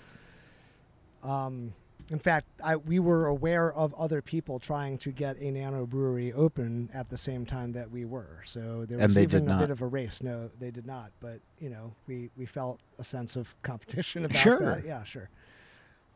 Um, 1.22 1.72
in 2.12 2.18
fact, 2.18 2.46
I 2.62 2.76
we 2.76 2.98
were 2.98 3.26
aware 3.26 3.72
of 3.72 3.94
other 3.94 4.20
people 4.20 4.58
trying 4.58 4.98
to 4.98 5.10
get 5.10 5.38
a 5.38 5.50
nano 5.50 5.86
brewery 5.86 6.32
open 6.32 6.90
at 6.92 7.08
the 7.08 7.16
same 7.16 7.46
time 7.46 7.72
that 7.72 7.90
we 7.90 8.04
were. 8.04 8.40
So 8.44 8.84
there 8.86 8.98
was 8.98 9.04
And 9.06 9.14
they 9.14 9.26
did 9.26 9.42
even 9.42 9.50
a 9.50 9.58
bit 9.58 9.70
of 9.70 9.80
a 9.80 9.86
race. 9.86 10.22
No, 10.22 10.50
they 10.58 10.70
did 10.70 10.86
not. 10.86 11.12
But 11.20 11.40
you 11.60 11.70
know, 11.70 11.94
we 12.06 12.30
we 12.36 12.44
felt 12.46 12.80
a 12.98 13.04
sense 13.04 13.36
of 13.36 13.54
competition 13.62 14.24
about 14.26 14.36
Sure. 14.38 14.58
that. 14.60 14.84
Yeah, 14.84 15.02
sure. 15.04 15.30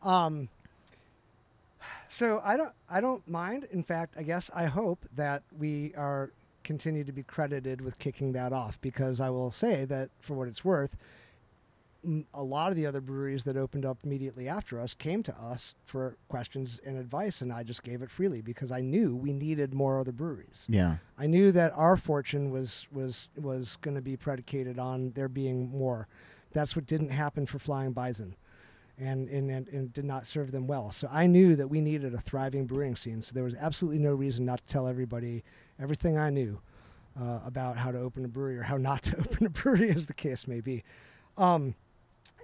Um, 0.03 0.47
so 2.07 2.41
I 2.43 2.57
don't 2.57 2.73
I 2.89 3.01
don't 3.01 3.27
mind. 3.27 3.67
In 3.71 3.83
fact, 3.83 4.15
I 4.17 4.23
guess 4.23 4.49
I 4.53 4.65
hope 4.65 5.05
that 5.15 5.43
we 5.57 5.93
are 5.95 6.31
continue 6.63 7.03
to 7.03 7.11
be 7.11 7.23
credited 7.23 7.81
with 7.81 7.97
kicking 7.99 8.33
that 8.33 8.53
off 8.53 8.79
because 8.81 9.19
I 9.19 9.29
will 9.29 9.51
say 9.51 9.85
that 9.85 10.09
for 10.19 10.33
what 10.35 10.47
it's 10.47 10.63
worth, 10.63 10.95
a 12.33 12.43
lot 12.43 12.71
of 12.71 12.77
the 12.77 12.85
other 12.85 13.01
breweries 13.01 13.43
that 13.43 13.57
opened 13.57 13.85
up 13.85 13.99
immediately 14.03 14.47
after 14.47 14.79
us 14.79 14.93
came 14.93 15.21
to 15.23 15.35
us 15.37 15.75
for 15.83 16.15
questions 16.29 16.79
and 16.85 16.97
advice, 16.97 17.41
and 17.41 17.51
I 17.51 17.63
just 17.63 17.83
gave 17.83 18.01
it 18.01 18.09
freely 18.09 18.41
because 18.41 18.71
I 18.71 18.79
knew 18.81 19.15
we 19.15 19.33
needed 19.33 19.73
more 19.73 19.99
other 19.99 20.13
breweries. 20.13 20.65
Yeah. 20.69 20.97
I 21.17 21.27
knew 21.27 21.51
that 21.51 21.73
our 21.75 21.97
fortune 21.97 22.51
was 22.51 22.87
was 22.91 23.29
was 23.35 23.77
going 23.77 23.95
to 23.95 24.01
be 24.01 24.15
predicated 24.15 24.79
on 24.79 25.11
there 25.11 25.27
being 25.27 25.69
more. 25.69 26.07
That's 26.53 26.75
what 26.75 26.85
didn't 26.85 27.09
happen 27.09 27.45
for 27.45 27.59
Flying 27.59 27.91
Bison, 27.91 28.35
and, 28.99 29.29
and 29.29 29.49
and 29.49 29.67
and 29.69 29.93
did 29.93 30.05
not 30.05 30.27
serve 30.27 30.51
them 30.51 30.67
well. 30.67 30.91
So 30.91 31.07
I 31.11 31.25
knew 31.25 31.55
that 31.55 31.67
we 31.67 31.81
needed 31.81 32.13
a 32.13 32.17
thriving 32.19 32.65
brewing 32.65 32.95
scene. 32.95 33.21
So 33.21 33.33
there 33.33 33.43
was 33.43 33.55
absolutely 33.55 33.99
no 33.99 34.13
reason 34.13 34.45
not 34.45 34.59
to 34.59 34.65
tell 34.65 34.87
everybody 34.87 35.43
everything 35.79 36.17
I 36.17 36.29
knew 36.29 36.59
uh, 37.19 37.39
about 37.45 37.77
how 37.77 37.91
to 37.91 37.99
open 37.99 38.25
a 38.25 38.27
brewery 38.27 38.57
or 38.57 38.63
how 38.63 38.77
not 38.77 39.03
to 39.03 39.17
open 39.19 39.45
a 39.45 39.49
brewery, 39.49 39.89
as 39.89 40.05
the 40.05 40.13
case 40.13 40.47
may 40.47 40.61
be. 40.61 40.83
Um, 41.37 41.75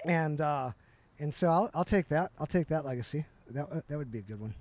and 0.05 0.41
uh, 0.41 0.71
and 1.19 1.33
so 1.33 1.47
I'll 1.47 1.69
I'll 1.73 1.85
take 1.85 2.07
that. 2.09 2.31
I'll 2.39 2.47
take 2.47 2.67
that 2.67 2.85
legacy. 2.85 3.25
That 3.51 3.67
uh, 3.71 3.81
that 3.87 3.97
would 3.97 4.11
be 4.11 4.19
a 4.19 4.23
good 4.23 4.39
one. 4.39 4.53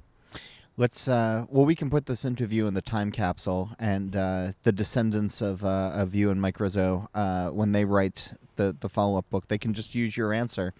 Let's. 0.76 1.06
Uh, 1.06 1.46
well, 1.48 1.64
we 1.64 1.76
can 1.76 1.88
put 1.88 2.06
this 2.06 2.24
interview 2.24 2.66
in 2.66 2.74
the 2.74 2.82
time 2.82 3.12
capsule, 3.12 3.70
and 3.78 4.16
uh, 4.16 4.52
the 4.64 4.72
descendants 4.72 5.40
of 5.40 5.64
uh, 5.64 5.92
of 5.94 6.14
you 6.14 6.30
and 6.30 6.40
Mike 6.40 6.58
Rizzo, 6.58 7.08
uh, 7.14 7.50
when 7.50 7.72
they 7.72 7.84
write 7.84 8.32
the 8.56 8.76
the 8.78 8.88
follow 8.88 9.16
up 9.16 9.30
book, 9.30 9.46
they 9.48 9.58
can 9.58 9.72
just 9.72 9.94
use 9.94 10.16
your 10.16 10.32
answer, 10.32 10.74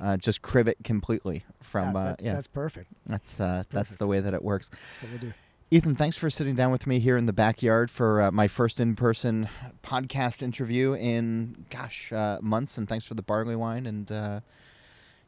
uh, 0.00 0.16
just 0.16 0.42
crib 0.42 0.68
it 0.68 0.76
completely 0.84 1.44
from. 1.60 1.94
yeah, 1.94 2.00
uh, 2.00 2.04
that- 2.04 2.22
yeah, 2.22 2.34
that's 2.34 2.46
perfect. 2.46 2.90
that's 3.06 3.40
uh, 3.40 3.62
that's 3.70 3.88
perfect. 3.90 3.98
the 3.98 4.06
way 4.06 4.20
that 4.20 4.34
it 4.34 4.42
works. 4.42 4.68
That's 4.68 5.02
what 5.12 5.22
we'll 5.22 5.30
do. 5.30 5.34
Ethan, 5.70 5.96
thanks 5.96 6.16
for 6.16 6.30
sitting 6.30 6.54
down 6.54 6.70
with 6.70 6.86
me 6.86 7.00
here 7.00 7.16
in 7.16 7.26
the 7.26 7.32
backyard 7.32 7.90
for 7.90 8.22
uh, 8.22 8.30
my 8.30 8.46
first 8.46 8.78
in 8.78 8.94
person 8.94 9.48
podcast 9.82 10.40
interview 10.40 10.94
in 10.94 11.64
gosh 11.70 12.12
uh, 12.12 12.38
months, 12.40 12.78
and 12.78 12.88
thanks 12.88 13.04
for 13.04 13.14
the 13.14 13.22
barley 13.22 13.56
wine 13.56 13.86
and. 13.86 14.10
Uh, 14.10 14.40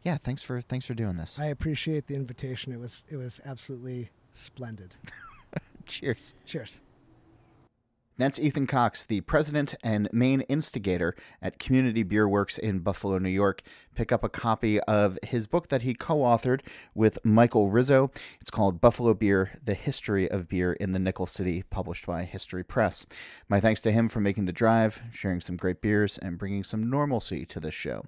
yeah, 0.04 0.16
thanks 0.16 0.42
for 0.42 0.60
thanks 0.60 0.86
for 0.86 0.94
doing 0.94 1.16
this. 1.16 1.38
I 1.40 1.46
appreciate 1.46 2.06
the 2.06 2.14
invitation. 2.14 2.72
It 2.72 2.78
was 2.78 3.02
it 3.10 3.16
was 3.16 3.40
absolutely 3.44 4.10
splendid. 4.32 4.94
Cheers. 5.86 6.34
Cheers. 6.46 6.80
That's 8.18 8.40
Ethan 8.40 8.66
Cox, 8.66 9.04
the 9.04 9.20
president 9.20 9.76
and 9.84 10.08
main 10.12 10.40
instigator 10.42 11.14
at 11.40 11.60
Community 11.60 12.02
Beer 12.02 12.28
Works 12.28 12.58
in 12.58 12.80
Buffalo, 12.80 13.18
New 13.18 13.28
York. 13.28 13.62
Pick 13.94 14.10
up 14.10 14.24
a 14.24 14.28
copy 14.28 14.80
of 14.80 15.20
his 15.22 15.46
book 15.46 15.68
that 15.68 15.82
he 15.82 15.94
co 15.94 16.16
authored 16.16 16.62
with 16.96 17.24
Michael 17.24 17.70
Rizzo. 17.70 18.10
It's 18.40 18.50
called 18.50 18.80
Buffalo 18.80 19.14
Beer 19.14 19.52
The 19.64 19.74
History 19.74 20.28
of 20.28 20.48
Beer 20.48 20.72
in 20.72 20.90
the 20.90 20.98
Nickel 20.98 21.26
City, 21.26 21.62
published 21.70 22.08
by 22.08 22.24
History 22.24 22.64
Press. 22.64 23.06
My 23.48 23.60
thanks 23.60 23.80
to 23.82 23.92
him 23.92 24.08
for 24.08 24.18
making 24.18 24.46
the 24.46 24.52
drive, 24.52 25.00
sharing 25.12 25.40
some 25.40 25.56
great 25.56 25.80
beers, 25.80 26.18
and 26.18 26.38
bringing 26.38 26.64
some 26.64 26.90
normalcy 26.90 27.46
to 27.46 27.60
this 27.60 27.74
show. 27.74 28.04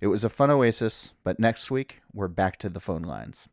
It 0.00 0.06
was 0.06 0.24
a 0.24 0.30
fun 0.30 0.50
oasis, 0.50 1.12
but 1.22 1.38
next 1.38 1.70
week, 1.70 2.00
we're 2.14 2.28
back 2.28 2.56
to 2.60 2.70
the 2.70 2.80
phone 2.80 3.02
lines. 3.02 3.50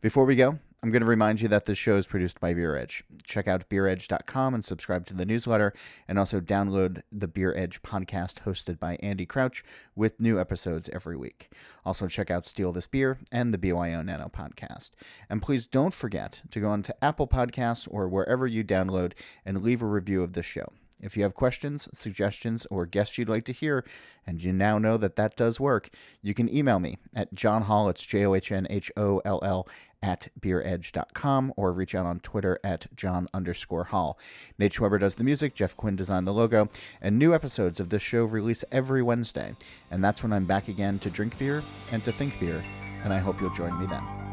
Before 0.00 0.24
we 0.24 0.36
go, 0.36 0.60
I'm 0.82 0.90
going 0.90 1.02
to 1.02 1.06
remind 1.06 1.42
you 1.42 1.48
that 1.48 1.66
this 1.66 1.76
show 1.76 1.96
is 1.96 2.06
produced 2.06 2.40
by 2.40 2.54
Beer 2.54 2.74
Edge. 2.74 3.04
Check 3.22 3.46
out 3.46 3.68
beeredge.com 3.68 4.54
and 4.54 4.64
subscribe 4.64 5.04
to 5.06 5.14
the 5.14 5.26
newsletter, 5.26 5.74
and 6.08 6.18
also 6.18 6.40
download 6.40 7.02
the 7.12 7.28
Beer 7.28 7.54
Edge 7.54 7.82
podcast 7.82 8.44
hosted 8.44 8.78
by 8.78 8.96
Andy 9.02 9.26
Crouch 9.26 9.62
with 9.94 10.18
new 10.18 10.40
episodes 10.40 10.88
every 10.90 11.18
week. 11.18 11.50
Also, 11.84 12.08
check 12.08 12.30
out 12.30 12.46
Steal 12.46 12.72
This 12.72 12.86
Beer 12.86 13.18
and 13.30 13.52
the 13.52 13.58
BYO 13.58 14.00
Nano 14.00 14.30
podcast. 14.34 14.92
And 15.28 15.42
please 15.42 15.66
don't 15.66 15.92
forget 15.92 16.40
to 16.50 16.60
go 16.60 16.70
onto 16.70 16.94
Apple 17.02 17.28
Podcasts 17.28 17.86
or 17.90 18.08
wherever 18.08 18.46
you 18.46 18.64
download 18.64 19.12
and 19.44 19.62
leave 19.62 19.82
a 19.82 19.86
review 19.86 20.22
of 20.22 20.32
this 20.32 20.46
show. 20.46 20.72
If 21.02 21.16
you 21.16 21.22
have 21.22 21.34
questions, 21.34 21.88
suggestions, 21.92 22.66
or 22.70 22.86
guests 22.86 23.18
you'd 23.18 23.28
like 23.28 23.44
to 23.46 23.52
hear, 23.52 23.84
and 24.26 24.42
you 24.42 24.52
now 24.52 24.78
know 24.78 24.96
that 24.96 25.16
that 25.16 25.36
does 25.36 25.58
work, 25.58 25.90
you 26.22 26.34
can 26.34 26.54
email 26.54 26.78
me 26.78 26.98
at 27.14 27.34
John 27.34 27.62
Holl, 27.62 27.88
it's 27.88 28.04
J 28.04 28.26
O 28.26 28.34
H 28.34 28.52
N 28.52 28.66
H 28.70 28.92
O 28.96 29.20
L 29.24 29.40
L, 29.42 29.68
at 30.02 30.28
beeredge.com, 30.40 31.52
or 31.56 31.72
reach 31.72 31.94
out 31.94 32.06
on 32.06 32.20
Twitter 32.20 32.58
at 32.64 32.86
John 32.96 33.28
underscore 33.34 33.84
Holl. 33.84 34.18
Nate 34.58 34.72
Schweber 34.72 34.98
does 34.98 35.16
the 35.16 35.24
music, 35.24 35.54
Jeff 35.54 35.76
Quinn 35.76 35.96
designed 35.96 36.26
the 36.26 36.32
logo, 36.32 36.68
and 37.00 37.18
new 37.18 37.34
episodes 37.34 37.80
of 37.80 37.90
this 37.90 38.02
show 38.02 38.24
release 38.24 38.64
every 38.72 39.02
Wednesday. 39.02 39.54
And 39.90 40.02
that's 40.02 40.22
when 40.22 40.32
I'm 40.32 40.46
back 40.46 40.68
again 40.68 40.98
to 41.00 41.10
drink 41.10 41.38
beer 41.38 41.62
and 41.92 42.02
to 42.04 42.12
think 42.12 42.38
beer, 42.40 42.62
and 43.04 43.12
I 43.12 43.18
hope 43.18 43.40
you'll 43.40 43.50
join 43.50 43.78
me 43.78 43.86
then. 43.86 44.29